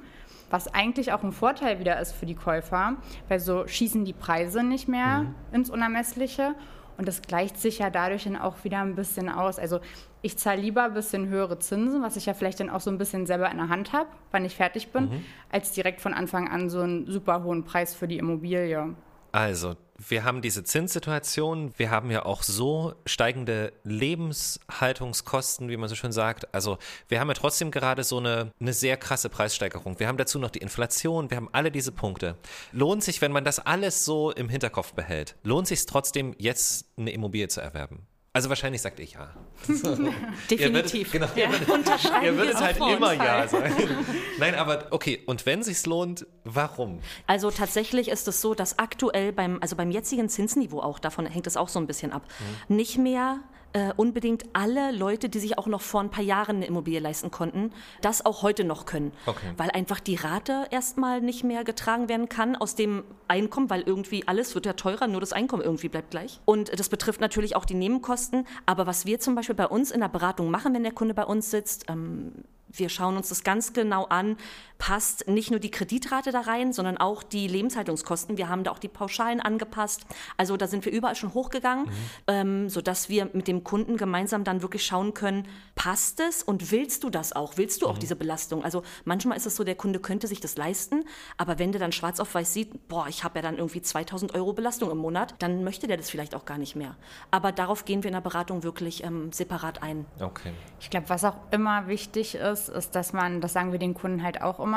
Was 0.50 0.72
eigentlich 0.72 1.12
auch 1.14 1.24
ein 1.24 1.32
Vorteil 1.32 1.80
wieder 1.80 2.00
ist 2.00 2.12
für 2.12 2.28
die 2.28 2.36
Käufer, 2.36 2.98
weil 3.28 3.40
so 3.40 3.66
schießen 3.66 4.06
die 4.06 4.14
Preise 4.14 4.64
nicht 4.64 4.88
mehr 4.88 5.22
mhm. 5.22 5.36
ins 5.52 5.70
Unermessliche. 5.70 6.56
Und 6.98 7.08
das 7.08 7.22
gleicht 7.22 7.58
sich 7.58 7.80
ja 7.80 7.90
dadurch 7.90 8.26
dann 8.26 8.38
auch 8.38 8.64
wieder 8.64 8.80
ein 8.80 8.96
bisschen 8.96 9.30
aus. 9.30 9.60
Also 9.60 9.80
ich 10.22 10.38
zahle 10.38 10.62
lieber 10.62 10.84
ein 10.84 10.94
bisschen 10.94 11.28
höhere 11.28 11.60
Zinsen, 11.60 12.02
was 12.02 12.16
ich 12.16 12.26
ja 12.26 12.34
vielleicht 12.34 12.60
dann 12.60 12.70
auch 12.70 12.82
so 12.82 12.92
ein 12.92 12.98
bisschen 12.98 13.26
selber 13.26 13.50
in 13.52 13.58
der 13.58 13.70
Hand 13.70 13.94
habe, 13.94 14.10
wann 14.32 14.46
ich 14.46 14.56
fertig 14.56 14.92
bin, 14.92 15.06
mhm. 15.06 15.26
als 15.52 15.72
direkt 15.72 16.02
von 16.02 16.14
Anfang 16.14 16.50
an 16.50 16.70
so 16.70 16.80
einen 16.80 17.08
super 17.08 17.44
hohen 17.44 17.64
Preis 17.64 17.96
für 17.96 18.08
die 18.08 18.18
Immobilie. 18.18 18.96
Also, 19.32 19.76
wir 19.98 20.24
haben 20.24 20.42
diese 20.42 20.64
Zinssituation, 20.64 21.74
wir 21.78 21.92
haben 21.92 22.10
ja 22.12 22.26
auch 22.26 22.44
so 22.44 22.96
steigende 23.06 23.74
Lebenshaltungskosten, 23.84 25.70
wie 25.70 25.78
man 25.78 25.90
so 25.90 25.96
schön 25.96 26.12
sagt. 26.12 26.54
Also 26.54 26.78
wir 27.08 27.20
haben 27.20 27.28
ja 27.28 27.34
trotzdem 27.34 27.72
gerade 27.72 28.04
so 28.04 28.18
eine, 28.18 28.52
eine 28.60 28.74
sehr 28.74 28.98
krasse 28.98 29.30
Preissteigerung. 29.30 30.00
Wir 30.00 30.08
haben 30.08 30.18
dazu 30.18 30.40
noch 30.40 30.50
die 30.50 30.60
Inflation, 30.60 31.30
wir 31.30 31.38
haben 31.38 31.50
alle 31.52 31.72
diese 31.72 31.92
Punkte. 31.92 32.36
Lohnt 32.72 33.04
sich, 33.04 33.22
wenn 33.22 33.32
man 33.32 33.46
das 33.46 33.60
alles 33.60 34.06
so 34.06 34.32
im 34.32 34.50
Hinterkopf 34.50 34.94
behält, 34.94 35.36
lohnt 35.44 35.68
sich 35.68 35.86
trotzdem 35.86 36.36
jetzt 36.38 36.86
eine 36.98 37.12
Immobilie 37.12 37.48
zu 37.48 37.62
erwerben? 37.62 38.08
Also 38.36 38.50
wahrscheinlich 38.50 38.82
sagt 38.82 39.00
ihr 39.00 39.06
ja. 39.06 39.32
Definitiv. 40.50 40.60
Ihr 40.60 40.74
würdet, 40.74 41.12
genau, 41.12 41.28
ja. 41.36 41.52
ihr 41.52 41.68
würdet, 41.68 42.24
ihr 42.24 42.38
würdet 42.38 42.60
halt 42.60 42.78
immer 42.78 43.14
ja 43.14 43.48
sagen. 43.48 43.76
Nein, 44.40 44.56
aber 44.56 44.88
okay, 44.90 45.22
und 45.28 45.46
wenn 45.46 45.62
sich's 45.62 45.86
lohnt, 45.86 46.26
warum? 46.44 47.00
Also 47.28 47.52
tatsächlich 47.52 48.08
ist 48.10 48.28
es 48.28 48.42
so, 48.42 48.56
dass 48.56 48.80
aktuell 48.80 49.34
beim, 49.34 49.60
also 49.62 49.76
beim 49.76 49.92
jetzigen 49.92 50.30
Zinsniveau 50.30 50.80
auch, 50.80 50.98
davon 50.98 51.28
hängt 51.28 51.46
es 51.46 51.58
auch 51.58 51.70
so 51.70 51.78
ein 51.80 51.86
bisschen 51.86 52.12
ab, 52.12 52.24
mhm. 52.68 52.76
nicht 52.76 52.98
mehr 52.98 53.40
äh, 53.74 53.92
unbedingt 53.96 54.46
alle 54.54 54.92
Leute, 54.92 55.30
die 55.30 55.40
sich 55.40 55.58
auch 55.58 55.68
noch 55.68 55.82
vor 55.82 56.02
ein 56.02 56.10
paar 56.10 56.24
Jahren 56.24 56.58
eine 56.58 56.68
Immobilie 56.68 57.00
leisten 57.00 57.32
konnten, 57.32 57.72
das 58.02 58.26
auch 58.26 58.42
heute 58.42 58.64
noch 58.64 58.86
können. 58.86 59.12
Okay. 59.26 59.52
Weil 59.58 59.72
einfach 59.72 60.00
die 60.00 60.16
Rate 60.16 60.68
erstmal 60.72 61.22
nicht 61.22 61.44
mehr 61.44 61.64
getragen 61.64 62.08
werden 62.08 62.30
kann 62.30 62.56
aus 62.56 62.76
dem 62.76 63.04
Einkommen, 63.28 63.70
weil 63.70 63.82
irgendwie 63.82 64.28
alles 64.28 64.54
wird 64.56 64.66
ja 64.66 64.74
teurer, 64.74 65.08
nur 65.08 65.22
das 65.22 65.34
Einkommen 65.34 65.64
irgendwie 65.64 65.90
bleibt 65.90 66.12
gleich. 66.12 66.40
Und 66.46 66.78
das 66.80 66.90
betrifft 66.90 67.22
natürlich 67.22 67.56
auch 67.56 67.66
die 67.66 67.74
Nebenkosten. 67.74 68.48
Aber 68.66 68.86
was 68.86 69.06
wir 69.06 69.20
zum 69.20 69.36
Beispiel 69.36 69.56
bei 69.56 69.68
uns 69.68 69.92
in 69.92 70.02
der 70.02 70.10
Beratung 70.10 70.52
machen, 70.52 70.74
wenn 70.74 70.84
der 70.84 70.94
Kunde 70.94 71.14
bei 71.14 71.26
uns 71.26 71.50
sitzt, 71.50 71.86
ähm, 71.90 72.32
wir 72.76 72.90
schauen 72.90 73.16
uns 73.18 73.30
das 73.30 73.44
ganz 73.44 73.74
genau 73.74 74.06
an, 74.06 74.38
passt 74.84 75.30
nicht 75.30 75.50
nur 75.50 75.62
die 75.62 75.72
Kreditrate 75.72 76.34
da 76.34 76.42
rein, 76.42 76.74
sondern 76.74 76.98
auch 76.98 77.24
die 77.24 77.48
Lebenshaltungskosten. 77.48 78.36
Wir 78.38 78.50
haben 78.50 78.66
da 78.66 78.72
auch 78.72 78.80
die 78.80 78.90
Pauschalen 78.90 79.40
angepasst. 79.40 80.02
Also 80.36 80.58
da 80.58 80.68
sind 80.68 80.84
wir 80.84 80.92
überall 80.92 81.16
schon 81.16 81.34
hochgegangen, 81.34 81.86
mhm. 81.86 81.92
ähm, 82.28 82.70
sodass 82.70 83.08
wir 83.08 83.30
mit 83.32 83.48
dem 83.48 83.64
Kunden 83.64 83.96
gemeinsam 83.96 84.44
dann 84.44 84.62
wirklich 84.62 84.86
schauen 84.86 85.14
können, 85.14 85.48
passt 85.76 86.20
es 86.20 86.44
und 86.44 86.74
willst 86.74 87.06
du 87.06 87.10
das 87.10 87.32
auch? 87.32 87.56
Willst 87.56 87.82
du 87.82 87.88
auch 87.88 87.96
mhm. 87.96 88.00
diese 88.00 88.18
Belastung? 88.18 88.62
Also 88.66 88.84
manchmal 89.06 89.38
ist 89.38 89.46
es 89.46 89.56
so, 89.56 89.64
der 89.64 89.76
Kunde 89.76 90.02
könnte 90.02 90.28
sich 90.28 90.42
das 90.42 90.58
leisten, 90.58 91.06
aber 91.38 91.60
wenn 91.60 91.72
der 91.72 91.80
dann 91.80 91.94
schwarz 91.94 92.20
auf 92.20 92.36
weiß 92.36 92.52
sieht, 92.52 92.90
boah, 92.90 93.08
ich 93.08 93.24
habe 93.24 93.40
ja 93.40 93.42
dann 93.42 93.56
irgendwie 93.56 93.82
2000 93.82 94.36
Euro 94.36 94.52
Belastung 94.52 94.92
im 94.92 94.98
Monat, 94.98 95.36
dann 95.40 95.64
möchte 95.64 95.88
der 95.88 95.96
das 95.96 96.10
vielleicht 96.10 96.36
auch 96.36 96.44
gar 96.44 96.58
nicht 96.58 96.76
mehr. 96.76 96.98
Aber 97.32 97.54
darauf 97.54 97.86
gehen 97.86 98.04
wir 98.04 98.10
in 98.10 98.16
der 98.16 98.22
Beratung 98.22 98.64
wirklich 98.64 99.02
ähm, 99.06 99.32
separat 99.32 99.82
ein. 99.82 100.06
Okay. 100.20 100.52
Ich 100.82 100.90
glaube, 100.90 101.08
was 101.08 101.24
auch 101.24 101.38
immer 101.52 101.88
wichtig 101.88 102.36
ist, 102.36 102.68
ist, 102.68 102.96
dass 102.96 103.14
man, 103.14 103.40
das 103.40 103.54
sagen 103.54 103.72
wir 103.72 103.80
den 103.80 103.94
Kunden 103.94 104.24
halt 104.24 104.42
auch 104.42 104.60
immer, 104.60 104.73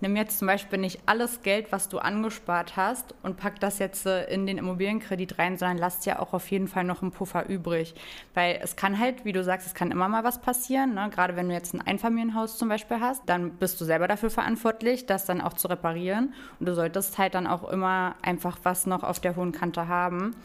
nimm 0.00 0.16
jetzt 0.16 0.38
zum 0.38 0.46
Beispiel 0.46 0.78
nicht 0.78 1.00
alles 1.06 1.42
Geld, 1.42 1.72
was 1.72 1.88
du 1.88 1.98
angespart 1.98 2.76
hast 2.76 3.14
und 3.22 3.38
pack 3.38 3.58
das 3.60 3.78
jetzt 3.78 4.04
äh, 4.06 4.24
in 4.24 4.46
den 4.46 4.58
Immobilienkredit 4.58 5.38
rein, 5.38 5.56
sondern 5.56 5.78
lass 5.78 6.00
dir 6.00 6.20
auch 6.20 6.34
auf 6.34 6.50
jeden 6.50 6.68
Fall 6.68 6.84
noch 6.84 7.00
einen 7.00 7.10
Puffer 7.10 7.48
übrig. 7.48 7.94
Weil 8.34 8.60
es 8.62 8.76
kann 8.76 8.98
halt, 8.98 9.24
wie 9.24 9.32
du 9.32 9.42
sagst, 9.42 9.66
es 9.66 9.74
kann 9.74 9.90
immer 9.90 10.08
mal 10.08 10.22
was 10.22 10.40
passieren. 10.40 10.94
Ne? 10.94 11.08
Gerade 11.10 11.36
wenn 11.36 11.48
du 11.48 11.54
jetzt 11.54 11.74
ein 11.74 11.80
Einfamilienhaus 11.80 12.58
zum 12.58 12.68
Beispiel 12.68 13.00
hast, 13.00 13.22
dann 13.26 13.52
bist 13.52 13.80
du 13.80 13.84
selber 13.86 14.06
dafür 14.06 14.30
verantwortlich, 14.30 15.06
das 15.06 15.24
dann 15.24 15.40
auch 15.40 15.54
zu 15.54 15.68
reparieren. 15.68 16.34
Und 16.60 16.66
du 16.66 16.74
solltest 16.74 17.16
halt 17.16 17.34
dann 17.34 17.46
auch 17.46 17.64
immer 17.68 18.14
einfach 18.20 18.58
was 18.62 18.86
noch 18.86 19.04
auf 19.04 19.20
der 19.20 19.36
hohen 19.36 19.52
Kante 19.52 19.88
haben. 19.88 20.36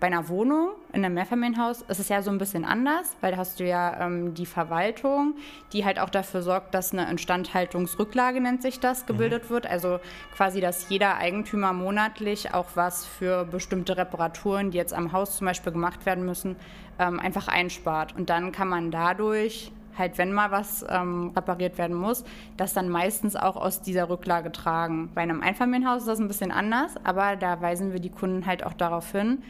Bei 0.00 0.06
einer 0.06 0.28
Wohnung 0.28 0.70
in 0.92 1.04
einem 1.04 1.14
Mehrfamilienhaus 1.14 1.82
ist 1.82 1.98
es 1.98 2.08
ja 2.08 2.22
so 2.22 2.30
ein 2.30 2.38
bisschen 2.38 2.64
anders, 2.64 3.16
weil 3.20 3.32
da 3.32 3.38
hast 3.38 3.58
du 3.58 3.64
ja 3.66 4.06
ähm, 4.06 4.32
die 4.32 4.46
Verwaltung, 4.46 5.34
die 5.72 5.84
halt 5.84 5.98
auch 5.98 6.08
dafür 6.08 6.42
sorgt, 6.42 6.72
dass 6.72 6.92
eine 6.92 7.10
Instandhaltungsrücklage, 7.10 8.40
nennt 8.40 8.62
sich 8.62 8.78
das, 8.78 9.06
gebildet 9.06 9.46
mhm. 9.46 9.54
wird. 9.54 9.66
Also 9.66 9.98
quasi, 10.36 10.60
dass 10.60 10.88
jeder 10.88 11.16
Eigentümer 11.16 11.72
monatlich 11.72 12.54
auch 12.54 12.66
was 12.76 13.06
für 13.06 13.44
bestimmte 13.44 13.96
Reparaturen, 13.96 14.70
die 14.70 14.78
jetzt 14.78 14.94
am 14.94 15.10
Haus 15.10 15.36
zum 15.36 15.48
Beispiel 15.48 15.72
gemacht 15.72 16.06
werden 16.06 16.24
müssen, 16.24 16.54
ähm, 17.00 17.18
einfach 17.18 17.48
einspart. 17.48 18.14
Und 18.14 18.30
dann 18.30 18.52
kann 18.52 18.68
man 18.68 18.92
dadurch 18.92 19.72
halt, 19.98 20.16
wenn 20.16 20.32
mal 20.32 20.52
was 20.52 20.86
ähm, 20.88 21.32
repariert 21.34 21.76
werden 21.76 21.96
muss, 21.96 22.22
das 22.56 22.72
dann 22.72 22.88
meistens 22.88 23.34
auch 23.34 23.56
aus 23.56 23.82
dieser 23.82 24.08
Rücklage 24.08 24.52
tragen. 24.52 25.10
Bei 25.12 25.22
einem 25.22 25.40
Einfamilienhaus 25.40 26.02
ist 26.02 26.08
das 26.08 26.20
ein 26.20 26.28
bisschen 26.28 26.52
anders, 26.52 26.94
aber 27.02 27.34
da 27.34 27.60
weisen 27.60 27.92
wir 27.92 27.98
die 27.98 28.10
Kunden 28.10 28.46
halt 28.46 28.64
auch 28.64 28.74
darauf 28.74 29.10
hin, 29.10 29.42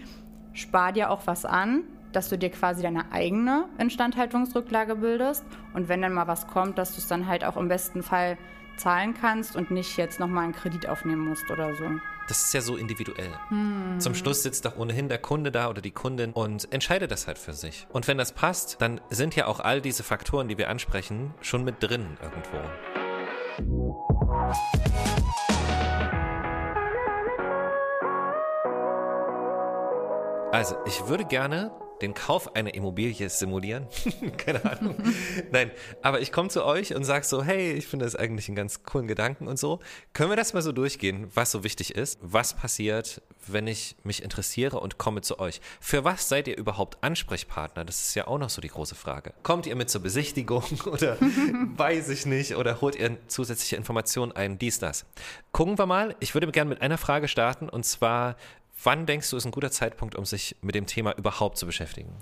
spar 0.59 0.93
dir 0.93 1.11
auch 1.11 1.27
was 1.27 1.45
an, 1.45 1.85
dass 2.13 2.29
du 2.29 2.39
dir 2.39 2.51
quasi 2.51 2.83
deine 2.83 3.13
eigene 3.13 3.67
Instandhaltungsrücklage 3.79 4.97
bildest 4.97 5.45
und 5.75 5.89
wenn 5.89 6.03
dann 6.03 6.13
mal 6.13 6.27
was 6.27 6.47
kommt, 6.47 6.79
dass 6.79 6.95
du 6.95 6.99
es 6.99 7.07
dann 7.07 7.27
halt 7.27 7.45
auch 7.45 7.57
im 7.57 7.69
besten 7.69 8.03
Fall 8.03 8.39
zahlen 8.77 9.15
kannst 9.15 9.57
und 9.57 9.71
nicht 9.71 9.97
jetzt 9.97 10.21
nochmal 10.21 10.45
einen 10.45 10.53
Kredit 10.53 10.89
aufnehmen 10.89 11.29
musst 11.29 11.51
oder 11.51 11.75
so. 11.75 11.85
Das 12.29 12.45
ist 12.45 12.55
ja 12.55 12.61
so 12.61 12.77
individuell. 12.77 13.31
Hm. 13.49 13.99
Zum 13.99 14.15
Schluss 14.15 14.43
sitzt 14.43 14.65
doch 14.65 14.77
ohnehin 14.77 15.09
der 15.09 15.19
Kunde 15.19 15.51
da 15.51 15.69
oder 15.69 15.81
die 15.81 15.91
Kundin 15.91 16.33
und 16.33 16.71
entscheidet 16.73 17.11
das 17.11 17.27
halt 17.27 17.39
für 17.39 17.55
sich. 17.55 17.87
Und 17.91 18.07
wenn 18.07 18.19
das 18.19 18.33
passt, 18.33 18.81
dann 18.81 19.01
sind 19.11 19.35
ja 19.35 19.47
auch 19.47 19.61
all 19.61 19.81
diese 19.81 20.03
Faktoren, 20.03 20.49
die 20.49 20.59
wir 20.59 20.69
ansprechen, 20.69 21.35
schon 21.41 21.65
mit 21.65 21.83
drin 21.83 22.19
irgendwo. 22.23 24.08
Also, 30.51 30.77
ich 30.87 31.07
würde 31.07 31.27
gerne 31.27 31.71
den 32.01 32.15
Kauf 32.15 32.55
einer 32.55 32.75
Immobilie 32.75 33.29
simulieren. 33.29 33.87
Keine 34.37 34.65
Ahnung. 34.65 34.97
Nein, 35.51 35.71
aber 36.03 36.21
ich 36.21 36.33
komme 36.33 36.49
zu 36.49 36.65
euch 36.65 36.95
und 36.95 37.05
sage 37.05 37.25
so, 37.25 37.43
hey, 37.43 37.73
ich 37.73 37.87
finde 37.87 38.05
das 38.05 38.17
eigentlich 38.17 38.49
einen 38.49 38.57
ganz 38.57 38.83
coolen 38.83 39.09
Gedanken 39.09 39.49
und 39.49 39.59
so. 39.59 39.81
Können 40.13 40.31
wir 40.31 40.37
das 40.37 40.55
mal 40.55 40.63
so 40.63 40.73
durchgehen, 40.73 41.29
was 41.35 41.51
so 41.51 41.65
wichtig 41.65 41.95
ist? 41.95 42.19
Was 42.23 42.55
passiert, 42.55 43.21
wenn 43.47 43.67
ich 43.67 43.97
mich 44.05 44.23
interessiere 44.23 44.81
und 44.81 44.99
komme 44.99 45.23
zu 45.23 45.39
euch? 45.39 45.61
Für 45.81 46.05
was 46.05 46.29
seid 46.29 46.49
ihr 46.49 46.57
überhaupt 46.57 47.03
Ansprechpartner? 47.03 47.85
Das 47.85 48.01
ist 48.01 48.15
ja 48.15 48.27
auch 48.27 48.39
noch 48.39 48.51
so 48.51 48.61
die 48.61 48.69
große 48.69 48.95
Frage. 48.95 49.35
Kommt 49.43 49.67
ihr 49.67 49.77
mit 49.77 49.91
zur 49.91 50.03
Besichtigung 50.03 50.65
oder 50.87 51.17
weiß 51.21 52.09
ich 52.11 52.27
nicht 52.27 52.57
oder 52.57 52.81
holt 52.81 52.97
ihr 52.97 53.19
zusätzliche 53.29 53.77
Informationen 53.77 54.33
ein, 54.33 54.59
dies, 54.59 54.79
das? 54.79 55.05
Gucken 55.53 55.79
wir 55.79 55.87
mal. 55.87 56.15
Ich 56.21 56.35
würde 56.35 56.51
gerne 56.53 56.69
mit 56.69 56.81
einer 56.81 56.99
Frage 56.99 57.29
starten 57.29 57.69
und 57.69 57.85
zwar, 57.85 58.37
Wann 58.85 59.07
denkst 59.07 59.31
du, 59.31 59.37
ist 59.37 59.45
ein 59.45 59.51
guter 59.51 59.73
Zeitpunkt, 59.73 60.15
um 60.15 60.25
sich 60.25 60.55
mit 60.63 60.75
dem 60.75 60.87
Thema 60.87 61.17
überhaupt 61.17 61.59
zu 61.59 61.67
beschäftigen? 61.67 62.15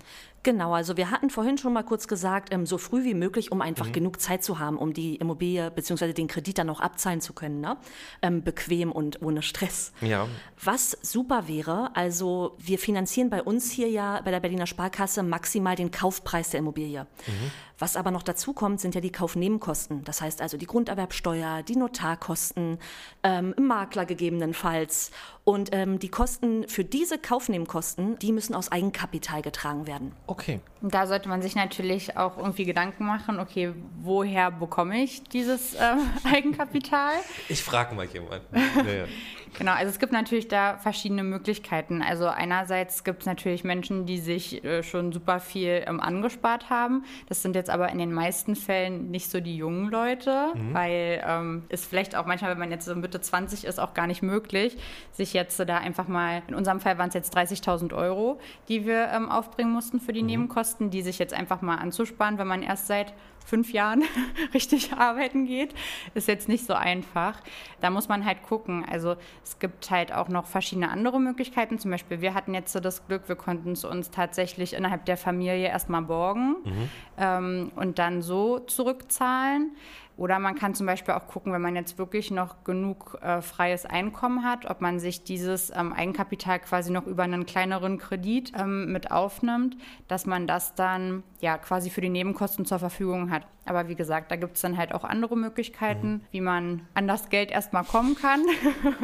Genau, 0.43 0.75
also 0.75 0.97
wir 0.97 1.11
hatten 1.11 1.29
vorhin 1.29 1.59
schon 1.59 1.73
mal 1.73 1.83
kurz 1.83 2.07
gesagt, 2.07 2.53
ähm, 2.53 2.67
so 2.67 2.79
früh 2.79 3.03
wie 3.05 3.15
möglich, 3.15 3.51
um 3.51 3.61
einfach 3.61 3.89
mhm. 3.89 3.93
genug 3.93 4.21
Zeit 4.21 4.45
zu 4.45 4.59
haben, 4.59 4.79
um 4.79 4.93
die 4.93 5.17
Immobilie 5.17 5.71
bzw. 5.71 6.13
den 6.13 6.29
Kredit 6.29 6.59
dann 6.59 6.71
auch 6.71 6.81
abzahlen 6.81 7.21
zu 7.21 7.33
können. 7.33 7.61
Ne? 7.61 7.77
Ähm, 8.23 8.43
bequem 8.43 8.93
und 8.93 9.23
ohne 9.23 9.43
Stress. 9.43 9.93
Ja. 10.01 10.29
Was 10.63 10.97
super 11.03 11.49
wäre, 11.49 11.91
also 11.97 12.55
wir 12.59 12.79
finanzieren 12.79 13.29
bei 13.29 13.43
uns 13.43 13.73
hier 13.73 13.89
ja 13.89 14.21
bei 14.23 14.31
der 14.31 14.41
Berliner 14.41 14.67
Sparkasse 14.67 15.23
maximal 15.25 15.75
den 15.75 15.91
Kaufpreis 15.91 16.51
der 16.51 16.61
Immobilie. 16.61 17.07
Mhm. 17.27 17.51
Was 17.79 17.97
aber 17.97 18.11
noch 18.11 18.23
dazu 18.23 18.55
kommt, 18.55 18.81
sind 18.81 18.95
ja 18.95 19.01
die 19.01 19.13
Kaufnebenkosten. 19.13 20.03
Das 20.05 20.23
heißt 20.23 20.41
also 20.41 20.57
die 20.57 20.67
Grunderwerbsteuer, 20.67 21.63
die 21.63 21.77
Notarkosten, 21.77 22.79
ähm, 23.23 23.55
Makler 23.59 24.07
gegebenenfalls. 24.07 25.11
Und 25.45 25.69
ähm, 25.73 25.99
die 25.99 26.09
Kosten 26.09 26.67
für 26.69 26.85
diese 26.85 27.19
Kaufnebenkosten, 27.19 28.19
die 28.19 28.33
müssen 28.33 28.55
aus 28.55 28.73
Eigenkapital 28.73 29.43
getragen 29.43 29.87
werden. 29.87 30.13
Okay. 30.27 30.61
Da 30.83 31.07
sollte 31.07 31.29
man 31.29 31.41
sich 31.41 31.55
natürlich 31.55 32.17
auch 32.17 32.37
irgendwie 32.37 32.65
Gedanken 32.65 33.07
machen, 33.07 33.39
okay, 33.39 33.73
woher 34.03 34.51
bekomme 34.51 35.03
ich 35.03 35.23
dieses 35.25 35.75
äh, 35.75 35.95
Eigenkapital? 36.33 37.13
Ich 37.49 37.63
frage 37.63 37.95
mal 37.95 38.07
jemanden. 38.07 38.57
Ja, 38.57 39.05
Genau, 39.59 39.73
also 39.73 39.89
es 39.91 39.99
gibt 39.99 40.13
natürlich 40.13 40.49
da 40.49 40.77
verschiedene 40.77 41.23
Möglichkeiten. 41.23 42.03
Also 42.03 42.27
einerseits 42.27 43.05
gibt 43.05 43.21
es 43.21 43.27
natürlich 43.27 43.65
Menschen, 43.65 44.05
die 44.05 44.19
sich 44.19 44.63
äh, 44.65 44.83
schon 44.83 45.13
super 45.13 45.41
viel 45.41 45.83
ähm, 45.87 46.01
angespart 46.01 46.69
haben. 46.69 47.05
Das 47.29 47.43
sind 47.43 47.57
jetzt 47.57 47.71
aber 47.71 47.89
in 47.91 47.99
den 47.99 48.13
meisten 48.13 48.55
Fällen 48.55 49.11
nicht 49.11 49.31
so 49.31 49.41
die 49.41 49.57
jungen 49.57 49.91
Leute, 49.91 50.53
mhm. 50.55 50.75
weil 50.75 51.25
ähm, 51.27 51.65
ist 51.69 51.87
vielleicht 51.87 52.17
auch 52.17 52.27
manchmal, 52.27 52.51
wenn 52.51 52.59
man 52.59 52.71
jetzt 52.71 52.85
so 52.85 52.95
Mitte 52.95 53.21
20 53.21 53.65
ist, 53.65 53.79
auch 53.79 53.95
gar 53.95 54.07
nicht 54.07 54.23
möglich, 54.23 54.77
sich 55.13 55.33
jetzt 55.33 55.59
da 55.59 55.79
einfach 55.79 56.09
mal, 56.09 56.43
in 56.49 56.55
unserem 56.55 56.81
Fall 56.81 56.99
waren 56.99 57.09
es 57.09 57.15
jetzt 57.15 57.37
30.000 57.37 57.95
Euro, 57.95 58.39
die 58.69 58.85
wir 58.85 59.09
ähm, 59.09 59.31
aufbringen 59.31 59.73
mussten 59.73 60.01
für 60.01 60.13
die 60.17 60.23
mhm. 60.23 60.29
Nebenkosten, 60.29 60.91
die 60.91 61.03
sich 61.03 61.19
jetzt 61.19 61.35
einfach 61.35 61.63
mal 61.63 61.77
anzusparen, 61.77 62.39
wenn 62.39 62.49
man 62.49 62.63
erst 62.63 62.89
seit 62.89 63.15
fünf 63.47 63.73
Jahren 63.73 64.03
richtig 64.55 64.93
arbeiten 64.93 65.47
geht, 65.47 65.75
ist 66.15 66.29
jetzt 66.29 66.49
nicht 66.49 66.67
so 66.67 66.75
einfach. 66.75 67.41
Da 67.81 67.91
muss 67.91 68.09
man 68.09 68.25
halt 68.25 68.43
gucken. 68.43 68.85
Also 68.91 69.17
es 69.43 69.59
gibt 69.59 69.91
halt 69.91 70.13
auch 70.13 70.29
noch 70.29 70.47
verschiedene 70.47 70.91
andere 70.91 71.21
Möglichkeiten. 71.21 71.79
Zum 71.79 71.93
Beispiel, 71.93 72.21
wir 72.21 72.35
hatten 72.35 72.53
jetzt 72.53 72.73
so 72.73 72.81
das 72.81 73.07
Glück, 73.07 73.29
wir 73.29 73.37
konnten 73.37 73.73
es 73.73 73.85
uns 73.85 74.11
tatsächlich 74.11 74.75
innerhalb 74.75 75.05
der 75.07 75.17
Familie 75.17 75.69
erstmal 75.69 76.03
borgen 76.03 76.57
mhm. 76.65 76.89
ähm, 77.19 77.73
und 77.77 77.99
dann 77.99 78.21
so 78.21 78.59
zurückzahlen. 78.59 79.73
Oder 80.17 80.39
man 80.39 80.55
kann 80.55 80.75
zum 80.75 80.87
Beispiel 80.87 81.13
auch 81.13 81.27
gucken, 81.27 81.53
wenn 81.53 81.61
man 81.61 81.77
jetzt 81.77 81.99
wirklich 81.99 82.31
noch 82.31 82.65
genug 82.65 83.19
äh, 83.21 83.43
freies 83.43 83.85
Einkommen 83.85 84.45
hat, 84.45 84.65
ob 84.65 84.81
man 84.81 84.99
sich 84.99 85.25
dieses 85.25 85.71
ähm, 85.77 85.93
Eigenkapital 85.93 86.59
quasi 86.61 86.91
noch 86.91 87.07
über 87.07 87.25
einen 87.25 87.45
kleineren 87.45 87.99
Kredit 87.99 88.53
ähm, 88.59 88.93
mit 88.93 89.11
aufnimmt, 89.11 89.77
dass 90.09 90.25
man 90.25 90.47
das 90.47 90.75
dann 90.75 91.23
ja 91.41 91.59
quasi 91.59 91.91
für 91.91 92.01
die 92.01 92.09
Nebenkosten 92.09 92.65
zur 92.65 92.79
Verfügung 92.79 93.31
hat. 93.31 93.36
Aber 93.65 93.89
wie 93.89 93.97
gesagt, 93.97 94.31
da 94.31 94.37
gibt 94.37 94.57
es 94.57 94.63
dann 94.63 94.77
halt 94.77 94.95
auch 94.95 95.05
andere 95.05 95.37
Möglichkeiten, 95.37 96.09
mhm. 96.09 96.21
wie 96.31 96.41
man 96.41 96.87
an 96.95 97.09
das 97.09 97.29
Geld 97.31 97.51
erstmal 97.51 97.85
kommen 97.85 98.15
kann. 98.15 98.43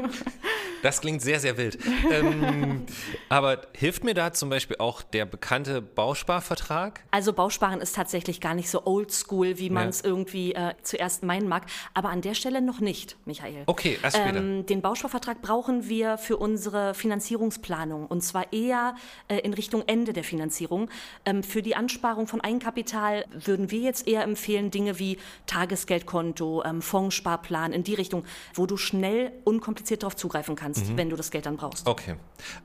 Das 0.83 1.01
klingt 1.01 1.23
sehr, 1.23 1.39
sehr 1.39 1.57
wild. 1.57 1.79
ähm, 2.11 2.85
aber 3.29 3.63
hilft 3.73 4.03
mir 4.03 4.15
da 4.15 4.33
zum 4.33 4.51
Beispiel 4.51 4.77
auch 4.79 5.03
der 5.03 5.25
bekannte 5.25 5.81
Bausparvertrag? 5.81 7.05
Also 7.13 7.33
Bausparen 7.33 7.81
ist 7.81 7.95
tatsächlich 7.95 8.41
gar 8.41 8.55
nicht 8.55 8.69
so 8.69 8.85
oldschool, 8.85 9.59
wie 9.59 9.71
man 9.71 9.89
es 9.89 10.03
ja. 10.03 10.09
irgendwie 10.09 10.55
äh, 10.55 10.75
zuerst 10.83 11.23
meinen 11.23 11.49
mag. 11.49 11.67
Aber 11.95 12.11
an 12.11 12.21
der 12.21 12.35
Stelle 12.35 12.61
noch 12.61 12.81
nicht, 12.81 13.17
Michael. 13.25 13.63
Okay, 13.67 13.99
erst 14.03 14.17
später. 14.17 14.39
Ähm, 14.39 14.67
den 14.67 14.83
Bausparvertrag 14.83 15.41
brauchen 15.41 15.89
wir 15.89 16.19
für 16.19 16.37
unsere 16.37 16.95
Finanzierungsplanung. 16.95 18.07
Und 18.07 18.23
zwar 18.23 18.53
eher 18.53 18.97
äh, 19.29 19.39
in 19.39 19.55
Richtung 19.55 19.85
Ende 19.87 20.13
der 20.13 20.25
Finanzierung. 20.25 20.91
Ähm, 21.25 21.45
für 21.45 21.63
die 21.63 21.77
Ansparung 21.77 22.27
von 22.27 22.41
Eigenkapital 22.41 23.25
würden 23.33 23.71
wir 23.71 23.81
jetzt 23.81 24.09
eher 24.09 24.25
empfehlen, 24.25 24.73
Dinge 24.73 24.99
wie 24.99 25.19
Tagesgeldkonto, 25.47 26.65
ähm, 26.65 26.83
Fondssparplan 26.83 27.73
in 27.73 27.85
die 27.85 27.95
Richtung, 27.95 28.25
wo 28.55 28.67
du 28.67 28.77
schnell 28.77 29.31
unkompliziert 29.45 30.03
darauf 30.03 30.17
zugreifen 30.17 30.57
kannst 30.57 30.72
kannst, 30.73 30.91
mhm. 30.91 30.97
wenn 30.97 31.11
du 31.11 31.17
das 31.17 31.31
Geld 31.31 31.47
dann 31.47 31.57
brauchst. 31.57 31.87
Okay. 31.87 32.17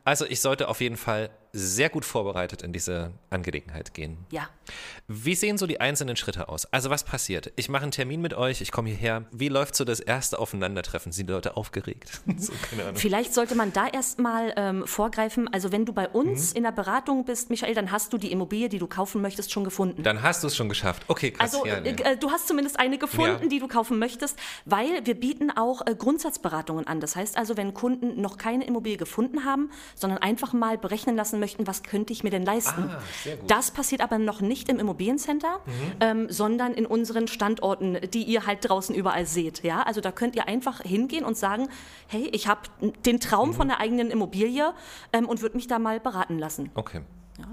Also 0.04 0.26
ich 0.26 0.42
sollte 0.42 0.68
auf 0.68 0.82
jeden 0.82 0.98
Fall 0.98 1.30
sehr 1.54 1.90
gut 1.90 2.06
vorbereitet 2.06 2.62
in 2.62 2.74
diese 2.74 3.12
Angelegenheit 3.30 3.94
gehen. 3.94 4.18
Ja. 4.32 4.50
Wie 5.08 5.36
sehen 5.36 5.58
so 5.58 5.68
die 5.68 5.80
einzelnen 5.80 6.16
Schritte 6.16 6.50
aus? 6.50 6.66
Also 6.66 6.90
was 6.90 7.04
passiert? 7.04 7.52
Ich 7.56 7.70
mache 7.70 7.84
einen 7.84 7.92
Termin 7.92 8.22
mit 8.22 8.34
euch, 8.34 8.62
ich 8.62 8.72
komme 8.72 8.90
hierher. 8.90 9.26
Wie 9.32 9.48
läuft 9.48 9.76
so 9.76 9.86
das 9.86 10.00
erste 10.00 10.40
Aufeinandertreffen? 10.40 11.12
Sind 11.12 11.28
die 11.28 11.34
Leute 11.34 11.58
aufgeregt? 11.58 12.22
so, 12.38 12.54
Vielleicht 12.96 13.34
sollte 13.34 13.56
man 13.56 13.74
da 13.74 13.88
erstmal 13.88 14.54
ähm, 14.58 14.86
vorgreifen. 14.86 15.52
Also 15.54 15.72
wenn 15.72 15.86
du 15.86 15.94
bei 15.94 16.08
uns 16.10 16.52
mhm. 16.52 16.58
in 16.58 16.64
der 16.64 16.72
Beratung 16.72 17.26
bist, 17.26 17.50
Michael, 17.50 17.74
dann 17.74 17.92
hast 17.92 18.12
du 18.14 18.18
die 18.18 18.32
Immobilie, 18.32 18.70
die 18.70 18.80
du 18.80 18.88
kaufen 18.88 19.22
möchtest, 19.22 19.52
schon 19.52 19.64
gefunden. 19.64 20.04
Dann 20.04 20.22
hast 20.22 20.44
du 20.44 20.48
es 20.48 20.56
schon 20.56 20.70
geschafft. 20.70 21.04
Okay, 21.08 21.32
krass. 21.32 21.54
Also 21.54 21.66
ja, 21.66 21.80
nee. 21.80 21.96
äh, 22.04 22.18
du 22.18 22.30
hast 22.32 22.48
zumindest 22.48 22.80
eine 22.80 22.98
gefunden, 22.98 23.44
ja. 23.44 23.48
die 23.48 23.60
du 23.60 23.68
kaufen 23.68 24.00
möchtest, 24.00 24.38
weil 24.66 25.06
wir 25.06 25.16
bieten 25.16 25.52
auch 25.52 25.86
äh, 25.86 25.96
Grundsatzberatungen 25.96 26.86
an. 26.88 27.00
Das 27.00 27.16
heißt 27.16 27.38
also, 27.38 27.58
wenn 27.58 27.74
Kunden 27.74 28.20
noch 28.22 28.38
keine 28.38 28.66
Immobilie 28.66 28.98
gefunden 28.98 29.46
haben, 29.46 29.72
sondern 29.96 30.20
einfach 30.20 30.54
mal 30.54 30.78
berechnen 30.78 31.16
lassen 31.16 31.37
möchten, 31.40 31.68
was 31.68 31.84
könnte 31.84 32.14
ich 32.14 32.24
mir 32.24 32.30
denn 32.30 32.46
leisten? 32.46 32.90
Ah, 32.90 33.02
das 33.48 33.72
passiert 33.72 34.02
aber 34.02 34.18
noch 34.18 34.42
nicht 34.42 34.70
im 34.70 34.80
Immobiliencenter, 34.80 35.60
mhm. 35.66 35.72
ähm, 36.00 36.28
sondern 36.30 36.74
in 36.74 36.86
unseren 36.86 37.28
Standorten, 37.28 37.98
die 38.14 38.24
ihr 38.24 38.46
halt 38.46 38.68
draußen 38.68 38.96
überall 38.96 39.26
seht. 39.26 39.64
Ja? 39.64 39.84
Also 39.84 40.02
da 40.02 40.12
könnt 40.12 40.36
ihr 40.36 40.48
einfach 40.48 40.82
hingehen 40.82 41.26
und 41.26 41.38
sagen, 41.38 41.70
hey, 42.08 42.30
ich 42.32 42.48
habe 42.48 42.62
den 43.06 43.20
Traum 43.20 43.50
mhm. 43.50 43.54
von 43.54 43.68
der 43.68 43.80
eigenen 43.80 44.12
Immobilie 44.12 44.74
ähm, 45.14 45.28
und 45.28 45.42
würde 45.42 45.56
mich 45.56 45.68
da 45.68 45.80
mal 45.80 46.00
beraten 46.00 46.38
lassen. 46.38 46.72
Okay. 46.76 47.02
Ja. 47.40 47.46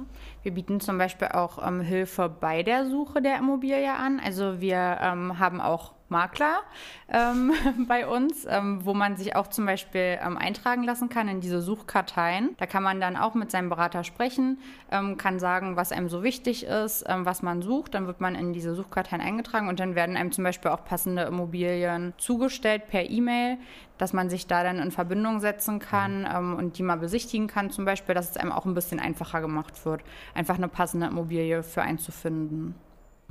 Wir 0.45 0.53
bieten 0.53 0.79
zum 0.79 0.99
Beispiel 0.99 1.29
auch 1.29 1.67
ähm, 1.67 1.81
Hilfe 1.81 2.29
bei 2.29 2.63
der 2.63 2.85
Suche 2.87 3.23
der 3.23 3.39
Immobilie 3.39 3.91
an. 3.91 4.21
Also 4.23 4.61
wir 4.61 4.99
ähm, 5.01 5.39
haben 5.39 5.63
auch 5.63 5.95
Makler 6.09 6.61
ähm, 7.09 7.53
bei 7.89 8.07
uns, 8.07 8.47
ähm, 8.49 8.85
wo 8.85 8.95
man 8.95 9.17
sich 9.17 9.37
auch 9.37 9.49
zum 9.49 9.67
Beispiel 9.67 10.19
ähm, 10.25 10.37
eintragen 10.37 10.85
lassen 10.85 11.09
kann 11.09 11.29
in 11.29 11.41
diese 11.41 11.61
Suchkarteien. 11.61 12.55
Da 12.59 12.67
kann 12.67 12.83
man 12.83 13.01
dann 13.01 13.17
auch 13.17 13.35
mit 13.35 13.51
seinem 13.51 13.71
Berater 13.71 14.05
sprechen, 14.05 14.59
ähm, 14.91 15.17
kann 15.17 15.39
sagen, 15.39 15.77
was 15.77 15.93
einem 15.93 16.09
so 16.09 16.23
wichtig 16.23 16.67
ist, 16.67 17.05
ähm, 17.09 17.25
was 17.25 17.43
man 17.43 17.63
sucht. 17.63 17.95
Dann 17.95 18.07
wird 18.07 18.21
man 18.21 18.35
in 18.35 18.53
diese 18.53 18.75
Suchkarteien 18.75 19.23
eingetragen 19.23 19.69
und 19.69 19.81
dann 19.81 19.95
werden 19.95 20.17
einem 20.17 20.31
zum 20.31 20.45
Beispiel 20.45 20.71
auch 20.71 20.85
passende 20.85 21.23
Immobilien 21.23 22.13
zugestellt 22.19 22.89
per 22.89 23.09
E-Mail, 23.09 23.59
dass 23.99 24.13
man 24.13 24.29
sich 24.29 24.47
da 24.47 24.63
dann 24.63 24.79
in 24.79 24.91
Verbindung 24.91 25.41
setzen 25.41 25.79
kann 25.79 26.21
mhm. 26.21 26.29
ähm, 26.35 26.55
und 26.57 26.79
die 26.79 26.83
mal 26.83 26.97
besichtigen 26.97 27.47
kann 27.47 27.71
zum 27.71 27.85
Beispiel, 27.85 28.15
dass 28.15 28.31
es 28.31 28.37
einem 28.37 28.53
auch 28.53 28.67
ein 28.67 28.75
bisschen 28.75 29.01
einfacher 29.01 29.41
gemacht 29.41 29.85
wird, 29.85 30.03
einfach 30.35 30.57
eine 30.57 30.69
passende 30.69 31.07
Immobilie 31.07 31.63
für 31.63 31.83
einen 31.83 31.99
zu 31.99 32.13
finden 32.13 32.75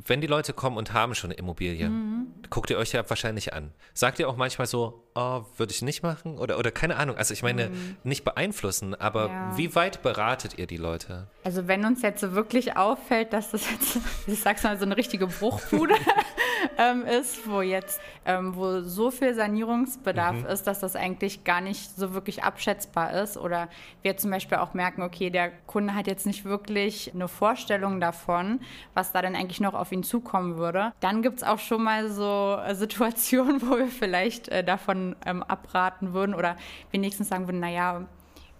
wenn 0.06 0.22
die 0.22 0.28
Leute 0.28 0.54
kommen 0.54 0.78
und 0.78 0.94
haben 0.94 1.16
schon 1.16 1.32
eine 1.32 1.40
Immobilie, 1.40 1.90
mhm. 1.90 2.28
guckt 2.50 2.70
ihr 2.70 2.78
euch 2.78 2.94
ja 2.94 3.08
wahrscheinlich 3.10 3.54
an. 3.54 3.72
Sagt 3.94 4.20
ihr 4.20 4.28
auch 4.28 4.36
manchmal 4.36 4.68
so, 4.68 5.04
oh, 5.16 5.44
würde 5.58 5.72
ich 5.72 5.82
nicht 5.82 6.04
machen? 6.04 6.38
Oder, 6.38 6.58
oder 6.58 6.72
keine 6.72 6.96
Ahnung. 6.98 7.16
Also 7.16 7.34
ich 7.34 7.44
meine, 7.44 7.70
mhm. 7.70 7.98
nicht 8.04 8.24
beeinflussen, 8.24 8.96
aber 8.96 9.28
ja. 9.28 9.58
wie 9.58 9.76
weit 9.76 10.02
beratet 10.02 10.58
ihr 10.58 10.68
die 10.68 10.78
Leute? 10.78 11.28
Also 11.44 11.68
wenn 11.68 11.86
uns 11.86 12.02
jetzt 12.02 12.22
so 12.22 12.34
wirklich 12.34 12.76
auffällt, 12.76 13.34
dass 13.34 13.52
das 13.52 13.70
jetzt, 13.70 14.00
ich 14.28 14.40
sag's 14.40 14.64
mal, 14.64 14.78
so 14.78 14.86
eine 14.86 14.98
richtige 14.98 15.28
Bruchbude 15.28 15.96
ähm, 16.78 17.06
ist, 17.06 17.50
wo 17.50 17.62
jetzt, 17.62 18.02
ähm, 18.26 18.56
wo 18.56 18.82
so 18.82 19.12
viel 19.12 19.34
Sanierungsbedarf 19.34 20.38
mhm. 20.38 20.46
ist, 20.46 20.68
dass 20.68 20.80
das 20.80 20.96
eigentlich 20.96 21.44
gar 21.44 21.62
nicht 21.62 21.96
so 21.96 22.14
wirklich 22.14 22.44
abschätzbar 22.44 23.14
ist. 23.14 23.38
Oder 23.38 23.70
wir 24.02 24.18
zum 24.18 24.32
Beispiel 24.32 24.58
auch 24.58 24.74
merken, 24.74 25.02
okay, 25.02 25.30
der 25.30 25.52
Kunde 25.68 25.96
hat 25.96 26.08
jetzt 26.08 26.26
nicht 26.26 26.46
wirklich 26.46 27.14
eine 27.14 27.28
Vorstellung 27.28 28.00
davon, 28.00 28.60
was 28.94 29.12
da 29.12 29.22
denn 29.22 29.36
eigentlich 29.36 29.62
noch 29.62 29.74
auf 29.74 29.92
ihn 29.92 30.04
zukommen 30.04 30.58
würde. 30.58 30.94
Dann 31.00 31.22
gibt 31.22 31.38
es 31.38 31.44
auch 31.44 31.60
schon 31.60 31.84
mal 31.84 32.10
so 32.10 32.58
äh, 32.66 32.76
Situationen, 32.76 33.62
wo 33.68 33.78
wir 33.78 33.88
vielleicht 33.88 34.50
äh, 34.50 34.64
davon 34.64 35.16
ähm, 35.26 35.44
abraten 35.44 36.14
würden 36.14 36.36
oder 36.36 36.56
wenigstens 36.92 37.30
sagen 37.30 37.48
würden, 37.48 37.60
naja, 37.60 38.06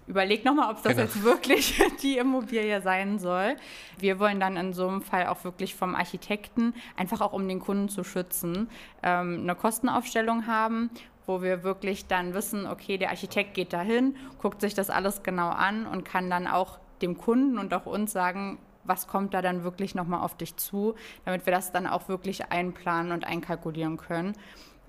überleg 0.08 0.46
nochmal, 0.46 0.72
ob 0.72 0.84
das 0.84 0.94
genau. 0.94 1.04
jetzt 1.04 1.24
wirklich 1.24 1.82
die 2.02 2.18
Immobilie 2.18 2.82
sein 2.82 3.20
soll. 3.20 3.56
Wir 3.98 4.20
wollen 4.20 4.40
dann 4.40 4.58
in 4.58 4.74
so 4.74 4.88
einem 4.88 5.02
Fall 5.02 5.28
auch 5.28 5.44
wirklich 5.44 5.76
vom 5.76 5.96
Architekten, 5.96 6.74
einfach 6.98 7.22
auch 7.22 7.34
um 7.34 7.48
den 7.48 7.60
Kunden 7.60 7.90
zu 7.90 8.04
schützen, 8.04 8.70
ähm, 9.02 9.42
eine 9.44 9.56
Kostenaufstellung 9.56 10.48
haben 10.48 10.90
wo 11.26 11.42
wir 11.42 11.64
wirklich 11.64 12.08
dann 12.08 12.34
wissen, 12.34 12.68
okay, 12.68 12.98
der 12.98 13.10
Architekt 13.10 13.54
geht 13.54 13.72
dahin, 13.72 14.18
guckt 14.42 14.60
sich 14.62 14.74
das 14.74 14.90
alles 14.90 15.24
genau 15.24 15.50
an 15.50 15.86
und 15.86 16.04
kann 16.04 16.30
dann 16.30 16.48
auch 16.48 16.80
dem 17.02 17.18
Kunden 17.18 17.58
und 17.58 17.74
auch 17.74 17.86
uns 17.86 18.12
sagen, 18.12 18.58
was 18.86 19.08
kommt 19.08 19.34
da 19.34 19.42
dann 19.42 19.64
wirklich 19.64 19.96
nochmal 19.96 20.22
auf 20.22 20.36
dich 20.36 20.56
zu, 20.58 20.96
damit 21.26 21.46
wir 21.46 21.54
das 21.54 21.72
dann 21.72 21.88
auch 21.88 22.08
wirklich 22.08 22.52
einplanen 22.52 23.12
und 23.12 23.26
einkalkulieren 23.26 23.98
können. 23.98 24.34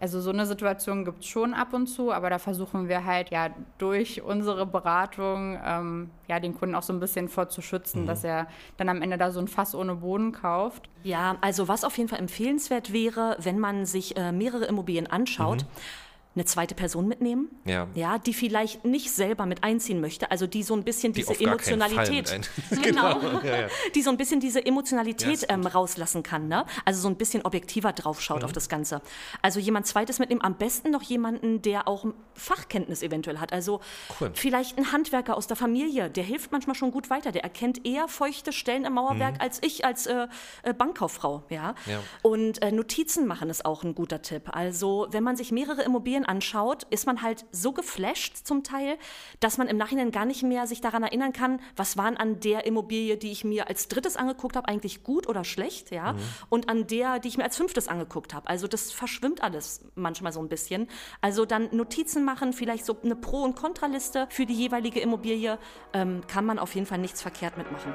Also 0.01 0.21
so 0.21 0.31
eine 0.31 0.45
Situation 0.45 1.05
gibt 1.05 1.21
es 1.21 1.27
schon 1.27 1.55
ab 1.55 1.73
und 1.73 1.87
zu, 1.87 2.13
aber 2.13 2.29
da 2.29 2.39
versuchen 2.39 2.89
wir 2.89 3.05
halt 3.05 3.31
ja 3.31 3.51
durch 3.79 4.23
unsere 4.23 4.67
Beratung 4.67 5.59
ähm, 5.65 6.11
ja 6.27 6.41
den 6.41 6.55
Kunden 6.55 6.75
auch 6.75 6.83
so 6.83 6.93
ein 6.93 6.99
bisschen 6.99 7.29
vorzuschützen, 7.29 8.03
mhm. 8.03 8.07
dass 8.07 8.25
er 8.25 8.49
dann 8.77 8.89
am 8.89 9.03
Ende 9.03 9.19
da 9.19 9.31
so 9.31 9.39
ein 9.39 9.47
Fass 9.47 9.75
ohne 9.75 9.95
Boden 9.95 10.33
kauft. 10.33 10.89
Ja, 11.05 11.37
also 11.41 11.69
was 11.69 11.85
auf 11.85 11.97
jeden 11.97 12.09
Fall 12.09 12.19
empfehlenswert 12.19 12.93
wäre, 12.93 13.37
wenn 13.39 13.61
man 13.61 13.87
sich 13.87 14.17
äh, 14.17 14.33
mehrere 14.33 14.65
Immobilien 14.65 15.07
anschaut. 15.07 15.63
Mhm 15.63 16.05
eine 16.35 16.44
zweite 16.44 16.75
Person 16.75 17.07
mitnehmen, 17.07 17.49
ja. 17.64 17.87
ja, 17.94 18.18
die 18.18 18.35
vielleicht 18.35 18.85
nicht 18.85 19.11
selber 19.12 19.47
mit 19.47 19.62
einziehen 19.62 20.01
möchte, 20.01 20.31
also 20.31 20.47
die 20.47 20.62
so 20.62 20.75
ein 20.75 20.83
bisschen 20.83 21.12
die 21.12 21.20
diese 21.20 21.40
Emotionalität, 21.40 22.51
genau, 22.83 23.20
ja, 23.42 23.61
ja. 23.61 23.68
die 23.94 24.03
so 24.03 24.11
ein 24.11 24.16
bisschen 24.16 24.40
diese 24.40 24.64
Emotionalität 24.64 25.47
ähm, 25.49 25.66
rauslassen 25.66 26.23
kann, 26.23 26.49
ne? 26.49 26.66
Also 26.85 27.01
so 27.01 27.09
ein 27.09 27.16
bisschen 27.16 27.44
objektiver 27.44 27.92
draufschaut 27.92 28.40
mhm. 28.40 28.47
auf 28.47 28.53
das 28.53 28.68
Ganze. 28.68 29.01
Also 29.42 29.61
jemand 29.61 29.87
Zweites 29.87 30.18
mitnehmen, 30.18 30.42
am 30.42 30.57
besten 30.57 30.90
noch 30.90 31.03
jemanden, 31.03 31.62
der 31.62 31.87
auch 31.87 32.07
Fachkenntnis 32.35 33.03
eventuell 33.03 33.38
hat. 33.38 33.53
Also 33.53 33.81
cool. 34.20 34.31
vielleicht 34.35 34.77
ein 34.77 34.92
Handwerker 34.92 35.37
aus 35.37 35.47
der 35.47 35.57
Familie, 35.57 36.11
der 36.11 36.25
hilft 36.25 36.51
manchmal 36.51 36.75
schon 36.75 36.90
gut 36.90 37.11
weiter. 37.11 37.31
Der 37.31 37.44
erkennt 37.44 37.87
eher 37.87 38.09
feuchte 38.09 38.53
Stellen 38.53 38.85
im 38.85 38.94
Mauerwerk 38.94 39.35
mhm. 39.35 39.40
als 39.40 39.61
ich 39.62 39.85
als 39.85 40.07
äh, 40.07 40.27
äh 40.62 40.75
Bankkauffrau, 40.75 41.44
ja. 41.49 41.75
Und 42.23 42.61
äh, 42.62 42.73
Notizen 42.73 43.27
machen 43.27 43.51
ist 43.51 43.64
auch 43.64 43.85
ein 43.85 43.94
guter 43.94 44.23
Tipp. 44.23 44.51
Also 44.55 45.07
wenn 45.11 45.23
man 45.23 45.37
sich 45.37 45.53
mehrere 45.53 45.83
Immobilien 45.83 46.24
Immobilien 46.25 46.35
anschaut, 46.35 46.87
ist 46.91 47.07
man 47.07 47.23
halt 47.23 47.45
so 47.53 47.73
geflasht 47.73 48.37
zum 48.45 48.63
Teil, 48.63 48.99
dass 49.41 49.59
man 49.59 49.69
im 49.69 49.77
Nachhinein 49.77 50.11
gar 50.11 50.25
nicht 50.25 50.43
mehr 50.43 50.67
sich 50.67 50.81
daran 50.81 51.03
erinnern 51.03 51.33
kann, 51.33 51.61
was 51.77 51.97
waren 51.97 52.17
an 52.17 52.41
der 52.41 52.67
Immobilie, 52.67 53.17
die 53.17 53.31
ich 53.31 53.45
mir 53.45 53.69
als 53.69 53.89
drittes 53.89 54.17
angeguckt 54.17 54.57
habe, 54.57 54.69
eigentlich 54.69 55.03
gut 55.03 55.29
oder 55.29 55.45
schlecht, 55.45 55.91
ja, 55.91 56.13
mhm. 56.13 56.19
und 56.49 56.69
an 56.69 56.87
der, 56.87 57.19
die 57.19 57.29
ich 57.29 57.37
mir 57.37 57.45
als 57.45 57.57
fünftes 57.57 57.89
angeguckt 57.89 58.35
habe. 58.35 58.49
Also 58.49 58.67
das 58.67 58.93
verschwimmt 58.93 59.43
alles 59.43 59.83
manchmal 59.95 60.33
so 60.33 60.41
ein 60.41 60.49
bisschen. 60.49 60.89
Also 61.21 61.45
dann 61.45 61.69
Notizen 61.73 62.25
machen, 62.25 62.53
vielleicht 62.53 62.85
so 62.85 62.97
eine 63.03 63.17
Pro- 63.17 63.43
und 63.43 63.57
Kontraliste 63.57 64.27
für 64.31 64.47
die 64.47 64.55
jeweilige 64.55 65.01
Immobilie, 65.01 65.59
ähm, 65.93 66.23
kann 66.27 66.45
man 66.45 66.59
auf 66.59 66.75
jeden 66.75 66.87
Fall 66.87 66.99
nichts 66.99 67.23
verkehrt 67.23 67.57
mitmachen. 67.57 67.95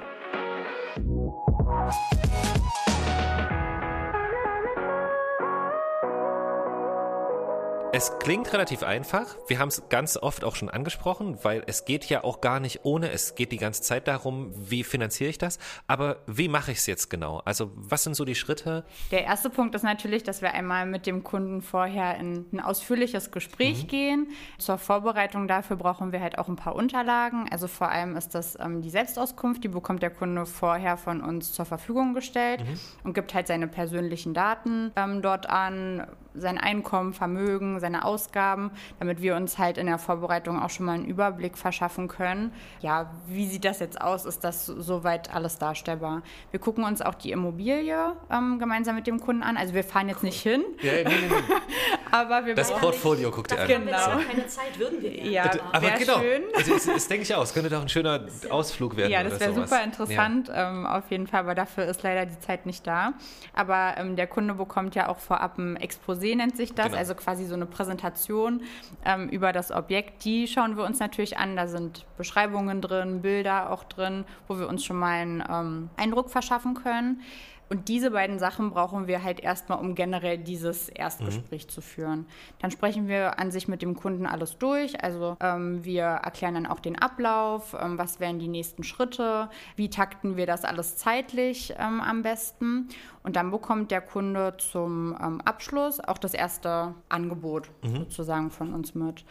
Es 8.00 8.18
klingt 8.18 8.54
relativ 8.54 8.84
einfach. 8.84 9.26
Wir 9.50 9.60
haben 9.60 9.68
es 9.68 9.84
ganz 9.90 10.16
oft 10.16 10.46
auch 10.46 10.56
schon 10.56 10.70
angesprochen, 10.70 11.38
weil 11.44 11.64
es 11.68 11.84
geht 11.84 12.06
ja 12.06 12.24
auch 12.24 12.40
gar 12.40 12.62
nicht 12.62 12.86
ohne. 12.86 13.12
Es 13.12 13.36
geht 13.36 13.52
die 13.52 13.58
ganze 13.58 13.82
Zeit 13.82 14.08
darum, 14.08 14.54
wie 14.56 14.86
finanziere 14.86 15.30
ich 15.30 15.38
das. 15.38 15.60
Aber 15.86 16.20
wie 16.26 16.48
mache 16.48 16.72
ich 16.72 16.78
es 16.78 16.86
jetzt 16.86 17.10
genau? 17.10 17.42
Also 17.44 17.74
was 17.76 18.06
sind 18.06 18.16
so 18.16 18.24
die 18.24 18.36
Schritte? 18.36 18.86
Der 19.12 19.26
erste 19.26 19.50
Punkt 19.50 19.76
ist 19.76 19.84
natürlich, 19.84 20.24
dass 20.24 20.42
wir 20.42 20.54
einmal 20.54 20.86
mit 20.86 21.08
dem 21.08 21.26
Kunden 21.26 21.62
vorher 21.62 22.16
in 22.16 22.46
ein 22.54 22.62
ausführliches 22.62 23.32
Gespräch 23.32 23.84
mhm. 23.84 23.88
gehen. 23.88 24.28
Zur 24.60 24.78
Vorbereitung 24.78 25.50
dafür 25.50 25.76
brauchen 25.76 26.14
wir 26.14 26.22
halt 26.22 26.38
auch 26.38 26.48
ein 26.48 26.56
paar 26.56 26.76
Unterlagen. 26.76 27.50
Also 27.52 27.68
vor 27.68 27.90
allem 27.90 28.16
ist 28.16 28.34
das 28.34 28.58
ähm, 28.62 28.82
die 28.82 28.92
Selbstauskunft, 28.92 29.62
die 29.66 29.68
bekommt 29.68 30.04
der 30.04 30.12
Kunde 30.12 30.46
vorher 30.46 30.96
von 30.96 31.20
uns 31.20 31.52
zur 31.52 31.66
Verfügung 31.66 32.14
gestellt 32.14 32.62
mhm. 32.62 32.80
und 33.04 33.14
gibt 33.14 33.34
halt 33.34 33.48
seine 33.48 33.68
persönlichen 33.68 34.34
Daten 34.34 34.94
ähm, 34.96 35.22
dort 35.22 35.50
an, 35.50 36.08
sein 36.34 36.58
Einkommen, 36.58 37.13
Vermögen, 37.13 37.80
seine 37.80 38.06
Ausgaben, 38.06 38.72
damit 39.00 39.22
wir 39.22 39.36
uns 39.36 39.58
halt 39.58 39.78
in 39.78 39.88
der 39.88 40.00
Vorbereitung 40.00 40.62
auch 40.62 40.70
schon 40.70 40.86
mal 40.86 40.94
einen 40.94 41.06
Überblick 41.06 41.58
verschaffen 41.58 42.08
können. 42.08 42.54
Ja, 42.82 43.12
wie 43.28 43.48
sieht 43.48 43.65
das 43.65 43.80
jetzt 43.80 44.00
aus? 44.00 44.26
Ist 44.26 44.44
das 44.44 44.65
soweit 44.65 45.34
alles 45.34 45.58
darstellbar? 45.58 46.22
Wir 46.52 46.60
gucken 46.60 46.84
uns 46.84 47.02
auch 47.02 47.15
die 47.15 47.32
Immobilie 47.32 48.13
ähm, 48.32 48.60
gemeinsam 48.60 48.96
mit 48.96 49.08
dem 49.08 49.20
Kunden 49.20 49.44
an. 49.44 49.58
Also 49.58 49.74
wir 49.74 49.84
fahren 49.84 50.10
jetzt 50.10 50.24
nicht 50.24 50.42
hin. 50.42 50.63
Ja, 50.82 50.94
nee, 50.94 51.04
nee, 51.04 51.12
nee. 51.30 51.56
aber 52.12 52.46
wir 52.46 52.56
das 52.56 52.72
Portfolio 52.72 53.32
guckt 53.32 53.52
ihr 53.52 53.62
an. 53.62 53.68
Genau. 53.68 53.92
Ja 53.92 54.20
keine 54.30 54.48
Zeit 54.48 54.80
würden 54.80 55.02
wir 55.02 55.15
ja. 55.26 55.46
ja 55.46 55.52
aber 55.72 55.89
genau. 55.92 56.20
Schön. 56.20 56.44
Also 56.56 56.74
das, 56.74 56.86
das 56.86 57.08
denke 57.08 57.24
ich 57.24 57.36
auch. 57.36 57.44
Es 57.44 57.54
könnte 57.54 57.70
doch 57.70 57.82
ein 57.82 57.89
schöner 57.89 58.26
Ausflug 58.50 58.96
werden. 58.96 59.12
Ja, 59.12 59.24
das 59.24 59.39
wäre 59.39 59.54
super 59.54 59.84
interessant 59.84 60.48
ja. 60.48 60.70
ähm, 60.70 60.86
auf 60.86 61.10
jeden 61.12 61.28
Fall, 61.28 61.42
aber 61.42 61.56
dafür 61.56 61.86
ist 61.86 62.04
leider 62.04 62.26
die 62.26 62.39
Zeit 62.39 62.65
nicht 62.65 62.86
da. 62.86 63.13
Aber 63.54 63.96
ähm, 63.98 64.15
der 64.15 64.28
Kunde 64.28 64.54
bekommt 64.54 64.96
ja 64.96 65.10
auch 65.10 65.20
vorab 65.20 65.58
ein 65.58 65.78
Exposé, 65.78 66.29
nennt 66.36 66.58
sich 66.58 66.74
das, 66.74 66.88
genau. 66.88 66.98
also 66.98 67.15
quasi 67.15 67.46
so 67.46 67.54
eine 67.54 67.65
Präsentation 67.65 68.62
ähm, 69.06 69.30
über 69.30 69.54
das 69.54 69.72
Objekt. 69.72 70.26
Die 70.26 70.48
schauen 70.48 70.78
wir 70.78 70.84
uns 70.84 71.00
natürlich 71.00 71.38
an. 71.38 71.56
Da 71.56 71.68
sind 71.68 72.06
Beschreibungen 72.18 72.82
drin, 72.82 73.22
Bilder 73.22 73.72
auch 73.72 73.84
drin, 73.84 74.26
wo 74.48 74.60
wir 74.60 74.68
uns 74.68 74.84
schon 74.84 74.98
mal 74.98 75.22
einen 75.22 75.44
ähm, 75.50 75.89
Eindruck 75.98 76.30
verschaffen 76.30 76.74
können. 76.74 77.22
Und 77.69 77.88
diese 77.88 78.12
beiden 78.12 78.39
Sachen 78.39 78.71
brauchen 78.71 79.08
wir 79.08 79.23
halt 79.23 79.39
erstmal, 79.39 79.79
um 79.79 79.93
generell 79.93 80.39
dieses 80.39 80.89
Erstgespräch 80.89 81.65
mhm. 81.65 81.69
zu 81.69 81.82
führen. 81.82 82.25
Dann 82.60 82.71
sprechen 82.71 83.08
wir 83.08 83.39
an 83.39 83.51
sich 83.51 83.67
mit 83.67 83.84
dem 83.84 83.95
Kunden 83.95 84.25
alles 84.25 84.58
durch. 84.58 85.03
Also 85.03 85.38
ähm, 85.39 85.84
wir 85.86 86.03
erklären 86.03 86.55
dann 86.55 86.65
auch 86.65 86.79
den 86.79 86.97
Ablauf, 86.97 87.75
ähm, 87.79 87.97
was 87.97 88.19
wären 88.19 88.39
die 88.39 88.47
nächsten 88.47 88.84
Schritte, 88.84 89.49
wie 89.75 89.89
takten 89.89 90.36
wir 90.36 90.47
das 90.47 90.65
alles 90.65 90.97
zeitlich 90.97 91.73
ähm, 91.77 92.01
am 92.01 92.23
besten. 92.23 92.89
Und 93.21 93.36
dann 93.36 93.51
bekommt 93.51 93.91
der 93.91 94.01
Kunde 94.01 94.55
zum 94.58 95.15
ähm, 95.21 95.41
Abschluss 95.41 95.99
auch 95.99 96.17
das 96.17 96.34
erste 96.34 96.95
Angebot 97.10 97.69
mhm. 97.84 97.97
sozusagen 97.97 98.49
von 98.49 98.73
uns 98.73 98.95
mit. 98.95 99.25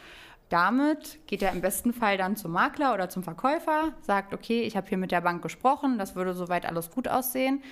Damit 0.49 1.27
geht 1.27 1.43
er 1.43 1.53
im 1.53 1.61
besten 1.61 1.93
Fall 1.93 2.17
dann 2.17 2.37
zum 2.37 2.53
Makler 2.53 2.95
oder 2.95 3.11
zum 3.11 3.23
Verkäufer, 3.23 3.93
sagt, 4.01 4.33
okay, 4.33 4.63
ich 4.63 4.77
habe 4.77 4.89
hier 4.89 4.97
mit 4.97 5.13
der 5.13 5.21
Bank 5.21 5.43
gesprochen, 5.43 5.99
das 5.99 6.15
würde 6.15 6.33
soweit 6.33 6.65
alles 6.65 6.91
gut 6.91 7.07
aussehen. 7.07 7.63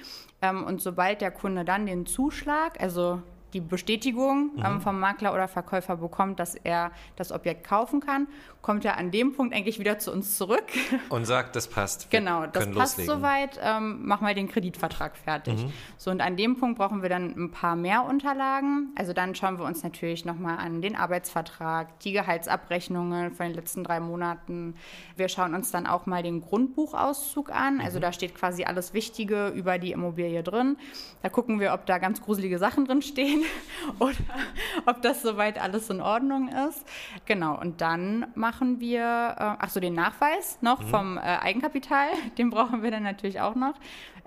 Ähm, 0.43 0.65
und 0.65 0.83
sobald 0.83 1.23
der 1.23 1.31
Kunde 1.31 1.65
dann 1.65 1.87
den 1.87 2.05
Zuschlag, 2.05 2.81
also 2.81 3.23
die 3.57 3.61
Bestätigung 3.61 4.51
ähm, 4.63 4.75
mhm. 4.75 4.81
vom 4.83 5.01
Makler 5.01 5.33
oder 5.33 5.49
Verkäufer 5.49 5.97
bekommt, 5.97 6.39
dass 6.39 6.55
er 6.55 6.93
das 7.17 7.33
Objekt 7.33 7.67
kaufen 7.67 8.01
kann, 8.01 8.29
kommt 8.61 8.85
er 8.85 8.99
an 8.99 9.11
dem 9.11 9.33
Punkt 9.33 9.55
eigentlich 9.55 9.79
wieder 9.79 9.99
zu 9.99 10.13
uns 10.13 10.37
zurück. 10.37 10.65
Und 11.09 11.25
sagt, 11.25 11.57
das 11.57 11.69
passt. 11.69 12.13
Wir 12.13 12.19
genau, 12.19 12.47
das 12.47 12.67
passt 12.67 12.99
loslegen. 12.99 13.15
soweit, 13.15 13.61
ähm, 13.63 14.07
machen 14.07 14.27
wir 14.27 14.35
den 14.35 14.49
Kreditvertrag 14.49 15.17
fertig. 15.17 15.65
Mhm. 15.65 15.73
So, 15.97 16.11
und 16.11 16.21
an 16.21 16.37
dem 16.37 16.59
Punkt 16.59 16.77
brauchen 16.77 17.01
wir 17.01 17.09
dann 17.09 17.35
ein 17.37 17.51
paar 17.51 17.77
mehr 17.77 18.05
Unterlagen. 18.05 18.93
Also 18.95 19.15
dann 19.15 19.35
schauen 19.35 19.59
wir 19.59 19.65
uns 19.65 19.83
natürlich 19.83 20.25
nochmal 20.25 20.59
an 20.59 20.83
den 20.83 20.97
Arbeitsvertrag, 20.97 21.99
die 22.01 22.13
Gehaltsabrechnungen 22.13 23.31
von 23.31 23.47
den 23.47 23.55
letzten 23.55 23.85
drei 23.85 24.01
Monaten. 24.01 24.75
Wir 25.17 25.29
schauen 25.29 25.55
uns 25.55 25.71
dann 25.71 25.87
auch 25.87 26.05
mal 26.07 26.23
den 26.23 26.43
Grundbuchauszug 26.43 27.51
an. 27.51 27.81
Also 27.81 27.99
mhm. 27.99 28.03
da 28.03 28.13
steht 28.13 28.35
quasi 28.35 28.65
alles 28.65 28.93
Wichtige 28.93 29.49
über 29.49 29.79
die 29.79 29.93
Immobilie 29.93 30.43
drin. 30.43 30.77
Da 31.23 31.31
gucken 31.31 31.61
wir, 31.61 31.73
ob 31.73 31.87
da 31.87 31.99
ganz 31.99 32.21
gruselige 32.21 32.59
Sachen 32.59 32.85
drin 32.85 33.01
stehen 33.01 33.45
oder 33.99 34.15
ob 34.87 35.03
das 35.03 35.23
soweit 35.23 35.61
alles 35.61 35.91
in 35.91 36.01
Ordnung 36.01 36.49
ist. 36.49 36.85
Genau, 37.25 37.59
und 37.59 37.81
dann 37.81 38.27
machen 38.35 38.81
wir, 38.81 39.01
äh, 39.01 39.57
ach 39.59 39.71
so, 39.71 39.81
den 39.81 39.95
Nachweis 39.95 40.59
noch 40.61 40.81
mhm. 40.81 40.87
vom 40.87 41.19
äh, 41.19 41.21
Eigenkapital, 41.21 42.09
den 42.39 42.51
brauchen 42.51 42.83
wir 42.83 42.91
dann 42.91 43.03
natürlich 43.03 43.41
auch 43.41 43.55
noch. 43.55 43.75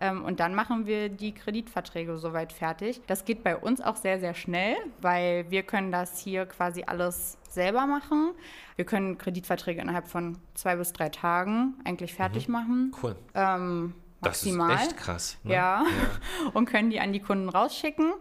Ähm, 0.02 0.24
und 0.24 0.40
dann 0.40 0.56
machen 0.56 0.86
wir 0.86 1.10
die 1.10 1.34
Kreditverträge 1.34 2.18
soweit 2.18 2.54
fertig. 2.54 3.02
Das 3.08 3.26
geht 3.26 3.44
bei 3.44 3.58
uns 3.58 3.82
auch 3.82 3.98
sehr, 3.98 4.20
sehr 4.20 4.34
schnell, 4.34 4.78
weil 5.02 5.50
wir 5.50 5.64
können 5.64 5.92
das 5.92 6.20
hier 6.20 6.46
quasi 6.46 6.84
alles 6.88 7.38
selber 7.50 7.86
machen. 7.86 8.32
Wir 8.76 8.86
können 8.86 9.18
Kreditverträge 9.18 9.82
innerhalb 9.82 10.08
von 10.08 10.38
zwei 10.54 10.78
bis 10.78 10.94
drei 10.94 11.10
Tagen 11.10 11.76
eigentlich 11.84 12.14
fertig 12.14 12.48
mhm. 12.48 12.54
machen. 12.54 12.96
Cool. 13.04 13.16
Ähm, 13.34 13.94
maximal. 14.22 14.70
Das 14.70 14.82
ist 14.82 14.88
echt 14.88 14.98
krass. 14.98 15.38
Ne? 15.44 15.54
Ja. 15.54 15.84
ja. 15.84 15.86
Und 16.54 16.66
können 16.66 16.90
die 16.90 17.00
an 17.00 17.12
die 17.12 17.20
Kunden 17.20 17.50
rausschicken. 17.50 18.14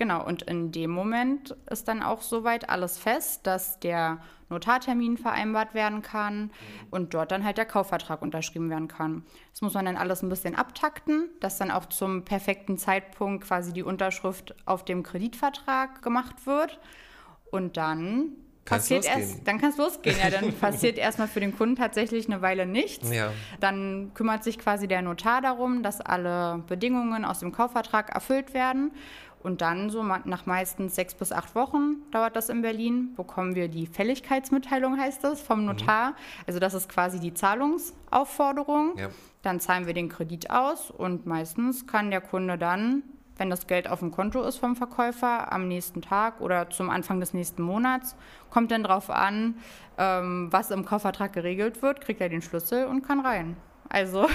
Genau, 0.00 0.24
und 0.24 0.40
in 0.40 0.72
dem 0.72 0.90
Moment 0.90 1.54
ist 1.68 1.86
dann 1.86 2.02
auch 2.02 2.22
soweit 2.22 2.70
alles 2.70 2.96
fest, 2.96 3.46
dass 3.46 3.80
der 3.80 4.22
Notartermin 4.48 5.18
vereinbart 5.18 5.74
werden 5.74 6.00
kann 6.00 6.44
mhm. 6.44 6.50
und 6.90 7.12
dort 7.12 7.30
dann 7.32 7.44
halt 7.44 7.58
der 7.58 7.66
Kaufvertrag 7.66 8.22
unterschrieben 8.22 8.70
werden 8.70 8.88
kann. 8.88 9.26
Das 9.52 9.60
muss 9.60 9.74
man 9.74 9.84
dann 9.84 9.98
alles 9.98 10.22
ein 10.22 10.30
bisschen 10.30 10.54
abtakten, 10.54 11.28
dass 11.40 11.58
dann 11.58 11.70
auch 11.70 11.84
zum 11.84 12.24
perfekten 12.24 12.78
Zeitpunkt 12.78 13.44
quasi 13.44 13.74
die 13.74 13.82
Unterschrift 13.82 14.54
auf 14.64 14.86
dem 14.86 15.02
Kreditvertrag 15.02 16.00
gemacht 16.00 16.46
wird. 16.46 16.80
Und 17.50 17.76
dann 17.76 18.36
Kann's 18.64 18.84
passiert 18.84 19.04
erst, 19.04 19.46
dann 19.46 19.60
kann 19.60 19.70
es 19.70 19.76
losgehen. 19.76 20.16
Ja, 20.18 20.30
dann 20.30 20.50
passiert 20.60 20.96
erstmal 20.96 21.28
für 21.28 21.40
den 21.40 21.54
Kunden 21.54 21.76
tatsächlich 21.76 22.26
eine 22.26 22.40
Weile 22.40 22.64
nichts. 22.64 23.12
Ja. 23.12 23.32
Dann 23.60 24.12
kümmert 24.14 24.44
sich 24.44 24.58
quasi 24.58 24.88
der 24.88 25.02
Notar 25.02 25.42
darum, 25.42 25.82
dass 25.82 26.00
alle 26.00 26.64
Bedingungen 26.68 27.26
aus 27.26 27.40
dem 27.40 27.52
Kaufvertrag 27.52 28.14
erfüllt 28.14 28.54
werden. 28.54 28.92
Und 29.42 29.62
dann, 29.62 29.88
so 29.88 30.02
nach 30.02 30.44
meistens 30.44 30.94
sechs 30.94 31.14
bis 31.14 31.32
acht 31.32 31.54
Wochen 31.54 31.96
dauert 32.10 32.36
das 32.36 32.50
in 32.50 32.60
Berlin, 32.60 33.14
bekommen 33.16 33.54
wir 33.54 33.68
die 33.68 33.86
Fälligkeitsmitteilung, 33.86 34.98
heißt 34.98 35.24
das, 35.24 35.40
vom 35.40 35.64
Notar. 35.64 36.10
Mhm. 36.10 36.14
Also 36.46 36.60
das 36.60 36.74
ist 36.74 36.88
quasi 36.88 37.20
die 37.20 37.32
Zahlungsaufforderung. 37.32 38.98
Ja. 38.98 39.08
Dann 39.42 39.58
zahlen 39.58 39.86
wir 39.86 39.94
den 39.94 40.10
Kredit 40.10 40.50
aus 40.50 40.90
und 40.90 41.24
meistens 41.24 41.86
kann 41.86 42.10
der 42.10 42.20
Kunde 42.20 42.58
dann, 42.58 43.02
wenn 43.38 43.48
das 43.48 43.66
Geld 43.66 43.88
auf 43.88 44.00
dem 44.00 44.10
Konto 44.10 44.42
ist 44.42 44.58
vom 44.58 44.76
Verkäufer, 44.76 45.50
am 45.50 45.66
nächsten 45.66 46.02
Tag 46.02 46.42
oder 46.42 46.68
zum 46.68 46.90
Anfang 46.90 47.20
des 47.20 47.32
nächsten 47.32 47.62
Monats, 47.62 48.16
kommt 48.50 48.70
dann 48.70 48.82
darauf 48.82 49.08
an, 49.08 49.54
ähm, 49.96 50.48
was 50.50 50.70
im 50.70 50.84
Kaufvertrag 50.84 51.32
geregelt 51.32 51.80
wird, 51.80 52.02
kriegt 52.02 52.20
er 52.20 52.28
den 52.28 52.42
Schlüssel 52.42 52.84
und 52.84 53.00
kann 53.00 53.20
rein. 53.20 53.56
Also 53.88 54.28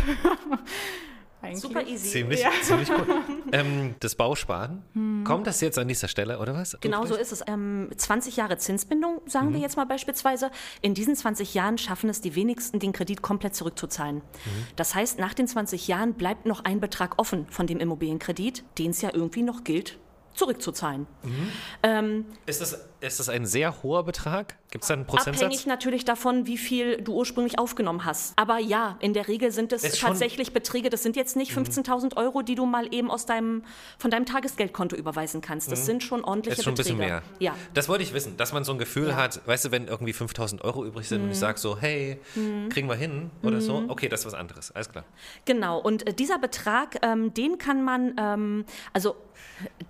eigentlich. 1.45 1.61
Super 1.61 1.85
easy. 1.85 2.09
Ziemlich, 2.09 2.41
ja. 2.41 2.51
ziemlich 2.61 2.89
cool. 2.89 3.05
Ähm, 3.51 3.95
das 3.99 4.15
Bausparen, 4.15 4.83
hm. 4.93 5.23
kommt 5.23 5.47
das 5.47 5.61
jetzt 5.61 5.77
an 5.77 5.87
dieser 5.87 6.07
Stelle 6.07 6.39
oder 6.39 6.53
was? 6.55 6.77
Genau 6.81 7.05
so 7.05 7.15
ist 7.15 7.31
es. 7.31 7.43
Ähm, 7.47 7.89
20 7.95 8.35
Jahre 8.35 8.57
Zinsbindung, 8.57 9.21
sagen 9.27 9.49
mhm. 9.49 9.53
wir 9.53 9.59
jetzt 9.61 9.77
mal 9.77 9.85
beispielsweise. 9.85 10.51
In 10.81 10.93
diesen 10.93 11.15
20 11.15 11.53
Jahren 11.53 11.77
schaffen 11.77 12.09
es 12.09 12.21
die 12.21 12.35
wenigsten, 12.35 12.79
den 12.79 12.91
Kredit 12.91 13.21
komplett 13.21 13.55
zurückzuzahlen. 13.55 14.17
Mhm. 14.17 14.67
Das 14.75 14.95
heißt, 14.95 15.19
nach 15.19 15.33
den 15.33 15.47
20 15.47 15.87
Jahren 15.87 16.15
bleibt 16.15 16.45
noch 16.45 16.65
ein 16.65 16.79
Betrag 16.79 17.17
offen 17.17 17.45
von 17.49 17.67
dem 17.67 17.79
Immobilienkredit, 17.79 18.63
den 18.77 18.91
es 18.91 19.01
ja 19.01 19.11
irgendwie 19.13 19.43
noch 19.43 19.63
gilt 19.63 19.99
zurückzuzahlen. 20.35 21.07
Mhm. 21.23 21.51
Ähm, 21.83 22.25
ist, 22.45 22.61
das, 22.61 22.87
ist 23.01 23.19
das 23.19 23.29
ein 23.29 23.45
sehr 23.45 23.81
hoher 23.83 24.03
Betrag? 24.03 24.55
Gibt 24.69 24.83
es 24.83 24.89
da 24.89 24.95
einen 24.95 25.05
Prozentsatz? 25.05 25.43
Abhängig 25.43 25.65
natürlich 25.65 26.03
davon, 26.03 26.47
wie 26.47 26.57
viel 26.57 27.01
du 27.01 27.13
ursprünglich 27.13 27.57
aufgenommen 27.57 28.03
hast. 28.03 28.33
Aber 28.37 28.59
ja, 28.59 28.97
in 28.99 29.13
der 29.13 29.27
Regel 29.27 29.51
sind 29.51 29.71
es 29.71 29.83
tatsächlich 29.99 30.51
Beträge, 30.51 30.89
das 30.89 31.01
sind 31.01 31.15
jetzt 31.15 31.35
nicht 31.37 31.53
15.000 31.53 32.03
mhm. 32.03 32.11
Euro, 32.17 32.41
die 32.41 32.55
du 32.55 32.65
mal 32.65 32.93
eben 32.93 33.09
aus 33.09 33.25
deinem, 33.25 33.63
von 33.97 34.11
deinem 34.11 34.25
Tagesgeldkonto 34.25 34.95
überweisen 34.95 35.41
kannst. 35.41 35.71
Das 35.71 35.81
mhm. 35.81 35.85
sind 35.85 36.03
schon 36.03 36.23
ordentliche 36.23 36.57
Beträge. 36.57 36.81
ist 36.81 36.87
schon 36.87 36.95
Beträge. 36.97 37.13
ein 37.13 37.21
bisschen 37.21 37.39
mehr. 37.39 37.53
Ja. 37.53 37.55
Das 37.73 37.87
wollte 37.87 38.03
ich 38.03 38.13
wissen, 38.13 38.35
dass 38.37 38.51
man 38.51 38.65
so 38.65 38.73
ein 38.73 38.77
Gefühl 38.77 39.09
ja. 39.09 39.15
hat, 39.15 39.47
weißt 39.47 39.65
du, 39.65 39.71
wenn 39.71 39.87
irgendwie 39.87 40.13
5.000 40.13 40.61
Euro 40.61 40.83
übrig 40.83 41.07
sind 41.07 41.21
und 41.21 41.29
ich 41.29 41.37
mhm. 41.37 41.39
sage 41.39 41.59
so, 41.59 41.77
hey, 41.77 42.19
mhm. 42.35 42.69
kriegen 42.69 42.89
wir 42.89 42.95
hin 42.95 43.31
oder 43.43 43.61
so, 43.61 43.79
mhm. 43.79 43.89
okay, 43.89 44.09
das 44.09 44.21
ist 44.21 44.25
was 44.25 44.33
anderes, 44.33 44.71
alles 44.71 44.89
klar. 44.89 45.05
Genau, 45.45 45.79
und 45.79 46.05
äh, 46.07 46.13
dieser 46.13 46.37
Betrag, 46.39 46.97
ähm, 47.01 47.33
den 47.33 47.57
kann 47.57 47.83
man, 47.83 48.15
ähm, 48.17 48.65
also 48.91 49.15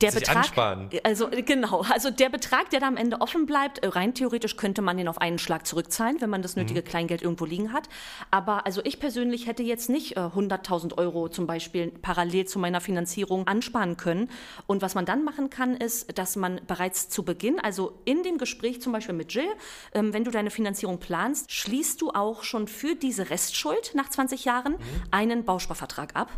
der 0.01 0.11
Sich 0.11 0.21
Betrag, 0.21 0.37
ansparen. 0.37 0.89
also 1.03 1.29
genau, 1.29 1.81
also 1.89 2.11
der 2.11 2.29
Betrag, 2.29 2.69
der 2.69 2.79
da 2.79 2.87
am 2.87 2.97
Ende 2.97 3.21
offen 3.21 3.45
bleibt, 3.45 3.79
äh, 3.79 3.87
rein 3.87 4.13
theoretisch 4.13 4.57
könnte 4.57 4.81
man 4.81 4.97
den 4.97 5.07
auf 5.07 5.19
einen 5.19 5.39
Schlag 5.39 5.65
zurückzahlen, 5.65 6.21
wenn 6.21 6.29
man 6.29 6.41
das 6.41 6.55
nötige 6.55 6.81
mhm. 6.81 6.85
Kleingeld 6.85 7.21
irgendwo 7.21 7.45
liegen 7.45 7.73
hat. 7.73 7.89
Aber 8.31 8.65
also 8.65 8.81
ich 8.83 8.99
persönlich 8.99 9.47
hätte 9.47 9.63
jetzt 9.63 9.89
nicht 9.89 10.17
äh, 10.17 10.19
100.000 10.19 10.97
Euro 10.97 11.29
zum 11.29 11.47
Beispiel 11.47 11.91
parallel 12.01 12.45
zu 12.45 12.59
meiner 12.59 12.81
Finanzierung 12.81 13.47
ansparen 13.47 13.97
können. 13.97 14.29
Und 14.67 14.81
was 14.81 14.95
man 14.95 15.05
dann 15.05 15.23
machen 15.23 15.49
kann, 15.49 15.75
ist, 15.75 16.17
dass 16.17 16.35
man 16.35 16.61
bereits 16.67 17.09
zu 17.09 17.23
Beginn, 17.23 17.59
also 17.59 17.99
in 18.05 18.23
dem 18.23 18.37
Gespräch 18.37 18.81
zum 18.81 18.91
Beispiel 18.91 19.15
mit 19.15 19.33
Jill, 19.33 19.47
ähm, 19.93 20.13
wenn 20.13 20.23
du 20.23 20.31
deine 20.31 20.51
Finanzierung 20.51 20.99
planst, 20.99 21.51
schließt 21.51 22.01
du 22.01 22.11
auch 22.11 22.43
schon 22.43 22.67
für 22.67 22.95
diese 22.95 23.29
Restschuld 23.29 23.93
nach 23.95 24.09
20 24.09 24.45
Jahren 24.45 24.73
mhm. 24.73 24.79
einen 25.11 25.45
Bausparvertrag 25.45 26.15
ab. 26.15 26.29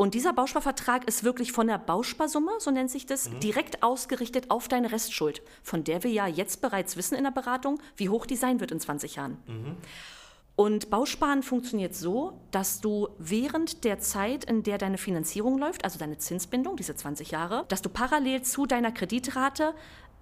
Und 0.00 0.14
dieser 0.14 0.32
Bausparvertrag 0.32 1.06
ist 1.06 1.24
wirklich 1.24 1.52
von 1.52 1.66
der 1.66 1.76
Bausparsumme, 1.76 2.52
so 2.58 2.70
nennt 2.70 2.90
sich 2.90 3.04
das, 3.04 3.28
mhm. 3.28 3.40
direkt 3.40 3.82
ausgerichtet 3.82 4.50
auf 4.50 4.66
deine 4.66 4.92
Restschuld, 4.92 5.42
von 5.62 5.84
der 5.84 6.02
wir 6.04 6.10
ja 6.10 6.26
jetzt 6.26 6.62
bereits 6.62 6.96
wissen 6.96 7.16
in 7.16 7.24
der 7.24 7.32
Beratung, 7.32 7.78
wie 7.96 8.08
hoch 8.08 8.24
die 8.24 8.36
sein 8.36 8.60
wird 8.60 8.72
in 8.72 8.80
20 8.80 9.16
Jahren. 9.16 9.36
Mhm. 9.46 9.76
Und 10.56 10.88
Bausparen 10.88 11.42
funktioniert 11.42 11.94
so, 11.94 12.32
dass 12.50 12.80
du 12.80 13.08
während 13.18 13.84
der 13.84 13.98
Zeit, 13.98 14.46
in 14.46 14.62
der 14.62 14.78
deine 14.78 14.96
Finanzierung 14.96 15.58
läuft, 15.58 15.84
also 15.84 15.98
deine 15.98 16.16
Zinsbindung, 16.16 16.76
diese 16.76 16.96
20 16.96 17.30
Jahre, 17.30 17.66
dass 17.68 17.82
du 17.82 17.90
parallel 17.90 18.40
zu 18.40 18.64
deiner 18.64 18.92
Kreditrate 18.92 19.74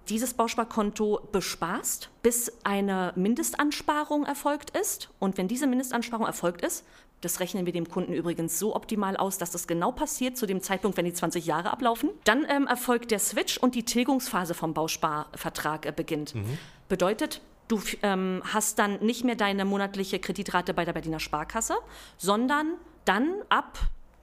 dieses 0.09 0.33
Bausparkonto 0.33 1.21
besparst, 1.31 2.09
bis 2.21 2.51
eine 2.65 3.13
Mindestansparung 3.15 4.25
erfolgt 4.25 4.75
ist. 4.77 5.09
Und 5.19 5.37
wenn 5.37 5.47
diese 5.47 5.67
Mindestansparung 5.67 6.25
erfolgt 6.25 6.63
ist, 6.63 6.83
das 7.21 7.39
rechnen 7.39 7.65
wir 7.65 7.73
dem 7.73 7.89
Kunden 7.89 8.13
übrigens 8.13 8.59
so 8.59 8.75
optimal 8.75 9.17
aus, 9.17 9.37
dass 9.37 9.51
das 9.51 9.67
genau 9.67 9.91
passiert 9.91 10.37
zu 10.37 10.45
dem 10.45 10.61
Zeitpunkt, 10.61 10.97
wenn 10.97 11.05
die 11.05 11.13
20 11.13 11.45
Jahre 11.45 11.71
ablaufen. 11.71 12.09
Dann 12.23 12.45
ähm, 12.49 12.67
erfolgt 12.67 13.11
der 13.11 13.19
Switch 13.19 13.57
und 13.57 13.75
die 13.75 13.83
Tilgungsphase 13.83 14.53
vom 14.53 14.73
Bausparvertrag 14.73 15.85
äh, 15.85 15.93
beginnt. 15.95 16.35
Mhm. 16.35 16.57
Bedeutet, 16.87 17.41
du 17.67 17.81
ähm, 18.03 18.41
hast 18.45 18.79
dann 18.79 18.99
nicht 18.99 19.23
mehr 19.23 19.35
deine 19.35 19.65
monatliche 19.65 20.19
Kreditrate 20.19 20.73
bei 20.73 20.85
der 20.85 20.93
Berliner 20.93 21.19
Sparkasse, 21.19 21.75
sondern 22.17 22.75
dann 23.05 23.33
ab 23.49 23.79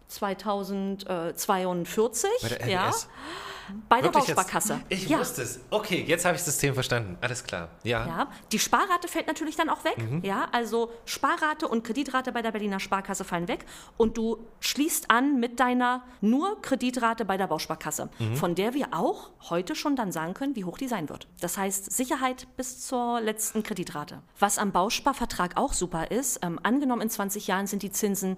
2042, 0.09 2.31
bei 2.43 2.49
der 2.49 2.69
ja, 2.69 2.91
bei 3.89 4.01
der 4.01 4.11
Bausparkasse. 4.11 4.81
Jetzt? 4.89 5.03
Ich 5.03 5.09
ja. 5.09 5.19
wusste 5.19 5.43
es. 5.43 5.61
Okay, 5.71 6.05
jetzt 6.07 6.25
habe 6.25 6.37
ich 6.37 6.43
das 6.43 6.53
System 6.53 6.75
verstanden. 6.75 7.17
Alles 7.21 7.45
klar. 7.45 7.69
Ja. 7.83 8.07
ja. 8.07 8.29
Die 8.53 8.59
Sparrate 8.59 9.09
fällt 9.09 9.27
natürlich 9.27 9.57
dann 9.57 9.69
auch 9.69 9.85
weg. 9.85 9.99
Mhm. 9.99 10.23
Ja, 10.23 10.49
also 10.53 10.91
Sparrate 11.05 11.69
und 11.69 11.85
Kreditrate 11.85 12.33
bei 12.33 12.43
der 12.43 12.53
Berliner 12.53 12.81
Sparkasse 12.81 13.25
fallen 13.25 13.49
weg 13.49 13.65
und 13.97 14.17
du 14.17 14.39
schließt 14.61 15.11
an 15.11 15.41
mit 15.41 15.61
deiner 15.61 16.03
nur 16.21 16.61
Kreditrate 16.63 17.25
bei 17.25 17.37
der 17.37 17.47
Bausparkasse, 17.47 18.09
mhm. 18.19 18.37
von 18.37 18.55
der 18.55 18.75
wir 18.75 18.89
auch 18.93 19.31
heute 19.51 19.75
schon 19.75 19.97
dann 19.97 20.13
sagen 20.13 20.35
können, 20.35 20.57
wie 20.57 20.65
hoch 20.65 20.79
die 20.79 20.89
sein 20.89 21.09
wird. 21.09 21.29
Das 21.41 21.59
heißt 21.59 21.93
Sicherheit 21.93 22.47
bis 22.57 22.87
zur 22.87 23.21
letzten 23.21 23.63
Kreditrate. 23.63 24.23
Was 24.39 24.59
am 24.59 24.73
Bausparvertrag 24.73 25.57
auch 25.57 25.73
super 25.73 26.11
ist, 26.11 26.41
ähm, 26.43 26.61
angenommen 26.63 27.03
in 27.03 27.11
20 27.11 27.47
Jahren 27.47 27.67
sind 27.67 27.83
die 27.83 27.91
Zinsen 27.91 28.37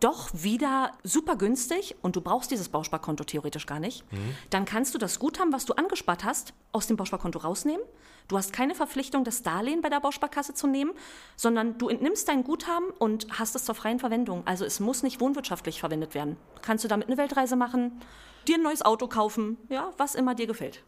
doch 0.00 0.30
wieder 0.32 0.92
super 1.02 1.36
günstig 1.36 1.96
und 2.02 2.16
du 2.16 2.20
brauchst 2.20 2.50
dieses 2.50 2.68
Bausparkonto 2.68 3.24
theoretisch 3.24 3.66
gar 3.66 3.80
nicht, 3.80 4.10
mhm. 4.12 4.34
dann 4.50 4.64
kannst 4.64 4.94
du 4.94 4.98
das 4.98 5.18
Guthaben, 5.18 5.52
was 5.52 5.64
du 5.64 5.72
angespart 5.74 6.24
hast, 6.24 6.52
aus 6.72 6.86
dem 6.86 6.96
Bausparkonto 6.96 7.38
rausnehmen. 7.38 7.84
Du 8.28 8.36
hast 8.36 8.52
keine 8.52 8.74
Verpflichtung, 8.74 9.24
das 9.24 9.42
Darlehen 9.42 9.82
bei 9.82 9.88
der 9.88 10.00
Bausparkasse 10.00 10.52
zu 10.52 10.66
nehmen, 10.66 10.92
sondern 11.36 11.78
du 11.78 11.88
entnimmst 11.88 12.28
dein 12.28 12.44
Guthaben 12.44 12.90
und 12.98 13.26
hast 13.38 13.54
es 13.54 13.64
zur 13.64 13.74
freien 13.74 14.00
Verwendung. 14.00 14.42
Also 14.46 14.64
es 14.64 14.80
muss 14.80 15.02
nicht 15.02 15.20
wohnwirtschaftlich 15.20 15.80
verwendet 15.80 16.14
werden. 16.14 16.36
Kannst 16.60 16.84
du 16.84 16.88
damit 16.88 17.06
eine 17.06 17.16
Weltreise 17.16 17.56
machen, 17.56 18.00
dir 18.48 18.56
ein 18.56 18.62
neues 18.62 18.82
Auto 18.82 19.06
kaufen, 19.06 19.56
ja, 19.68 19.92
was 19.96 20.14
immer 20.14 20.34
dir 20.34 20.46
gefällt. 20.46 20.82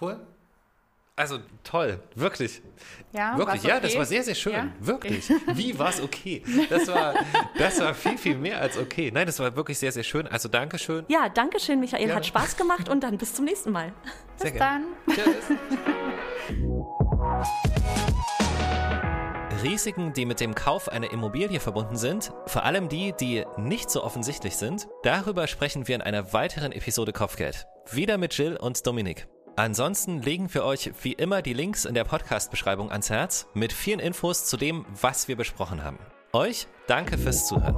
Cool. 0.00 0.20
Also 1.14 1.40
toll, 1.62 2.00
wirklich. 2.14 2.62
Ja, 3.12 3.36
wirklich, 3.36 3.60
okay? 3.60 3.68
ja, 3.68 3.80
das 3.80 3.94
war 3.96 4.06
sehr, 4.06 4.22
sehr 4.22 4.34
schön. 4.34 4.52
Ja? 4.54 4.68
Wirklich. 4.80 5.28
Wie 5.52 5.78
war 5.78 5.90
es 5.90 6.00
okay? 6.00 6.42
Das 6.70 6.88
war, 6.88 7.14
das 7.58 7.78
war 7.80 7.92
viel, 7.92 8.16
viel 8.16 8.38
mehr 8.38 8.58
als 8.58 8.78
okay. 8.78 9.10
Nein, 9.12 9.26
das 9.26 9.38
war 9.38 9.54
wirklich 9.54 9.78
sehr, 9.78 9.92
sehr 9.92 10.04
schön. 10.04 10.26
Also 10.26 10.48
Dankeschön. 10.48 11.04
Ja, 11.08 11.28
Dankeschön, 11.28 11.80
Michael. 11.80 12.06
Gerne. 12.06 12.16
Hat 12.16 12.24
Spaß 12.24 12.56
gemacht 12.56 12.88
und 12.88 13.02
dann 13.02 13.18
bis 13.18 13.34
zum 13.34 13.44
nächsten 13.44 13.72
Mal. 13.72 13.92
Sehr 14.36 14.52
bis 14.52 14.58
gerne. 14.58 14.86
dann. 15.06 15.14
Tschüss. 15.14 15.58
Risiken, 19.62 20.14
die 20.14 20.24
mit 20.24 20.40
dem 20.40 20.54
Kauf 20.54 20.88
einer 20.88 21.12
Immobilie 21.12 21.60
verbunden 21.60 21.96
sind, 21.96 22.32
vor 22.46 22.64
allem 22.64 22.88
die, 22.88 23.12
die 23.12 23.44
nicht 23.58 23.90
so 23.90 24.02
offensichtlich 24.02 24.56
sind, 24.56 24.88
darüber 25.02 25.46
sprechen 25.46 25.86
wir 25.86 25.94
in 25.94 26.02
einer 26.02 26.32
weiteren 26.32 26.72
Episode 26.72 27.12
Kopfgeld. 27.12 27.66
Wieder 27.90 28.16
mit 28.16 28.36
Jill 28.36 28.56
und 28.56 28.84
Dominik. 28.86 29.28
Ansonsten 29.56 30.22
legen 30.22 30.52
wir 30.54 30.64
euch 30.64 30.90
wie 31.02 31.12
immer 31.12 31.42
die 31.42 31.52
Links 31.52 31.84
in 31.84 31.94
der 31.94 32.04
Podcast-Beschreibung 32.04 32.90
ans 32.90 33.10
Herz 33.10 33.46
mit 33.52 33.72
vielen 33.72 34.00
Infos 34.00 34.46
zu 34.46 34.56
dem, 34.56 34.86
was 35.00 35.28
wir 35.28 35.36
besprochen 35.36 35.84
haben. 35.84 35.98
Euch 36.32 36.66
danke 36.86 37.18
fürs 37.18 37.46
Zuhören. 37.46 37.76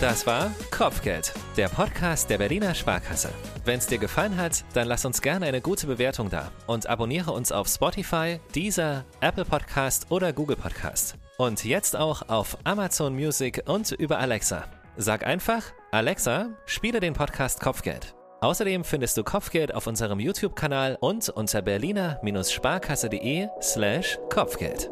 Das 0.00 0.26
war 0.26 0.50
Kopfgeld, 0.70 1.34
der 1.56 1.68
Podcast 1.68 2.28
der 2.30 2.38
Berliner 2.38 2.74
Sparkasse. 2.74 3.30
Wenn 3.64 3.78
es 3.78 3.86
dir 3.86 3.98
gefallen 3.98 4.36
hat, 4.36 4.64
dann 4.74 4.88
lass 4.88 5.04
uns 5.04 5.22
gerne 5.22 5.46
eine 5.46 5.60
gute 5.60 5.86
Bewertung 5.86 6.30
da 6.30 6.50
und 6.66 6.86
abonniere 6.86 7.32
uns 7.32 7.52
auf 7.52 7.68
Spotify, 7.68 8.40
Deezer, 8.54 9.04
Apple 9.20 9.44
Podcast 9.44 10.10
oder 10.10 10.32
Google 10.32 10.56
Podcast. 10.56 11.16
Und 11.38 11.64
jetzt 11.64 11.96
auch 11.96 12.28
auf 12.28 12.58
Amazon 12.64 13.14
Music 13.14 13.62
und 13.66 13.92
über 13.92 14.18
Alexa. 14.18 14.64
Sag 14.96 15.26
einfach, 15.26 15.62
Alexa, 15.92 16.50
spiele 16.66 17.00
den 17.00 17.14
Podcast 17.14 17.60
Kopfgeld. 17.60 18.14
Außerdem 18.40 18.84
findest 18.84 19.16
du 19.16 19.24
Kopfgeld 19.24 19.74
auf 19.74 19.86
unserem 19.86 20.18
YouTube-Kanal 20.18 20.96
und 21.00 21.28
unter 21.28 21.60
berliner-sparkasse.de 21.62 23.48
slash 23.60 24.18
Kopfgeld. 24.30 24.90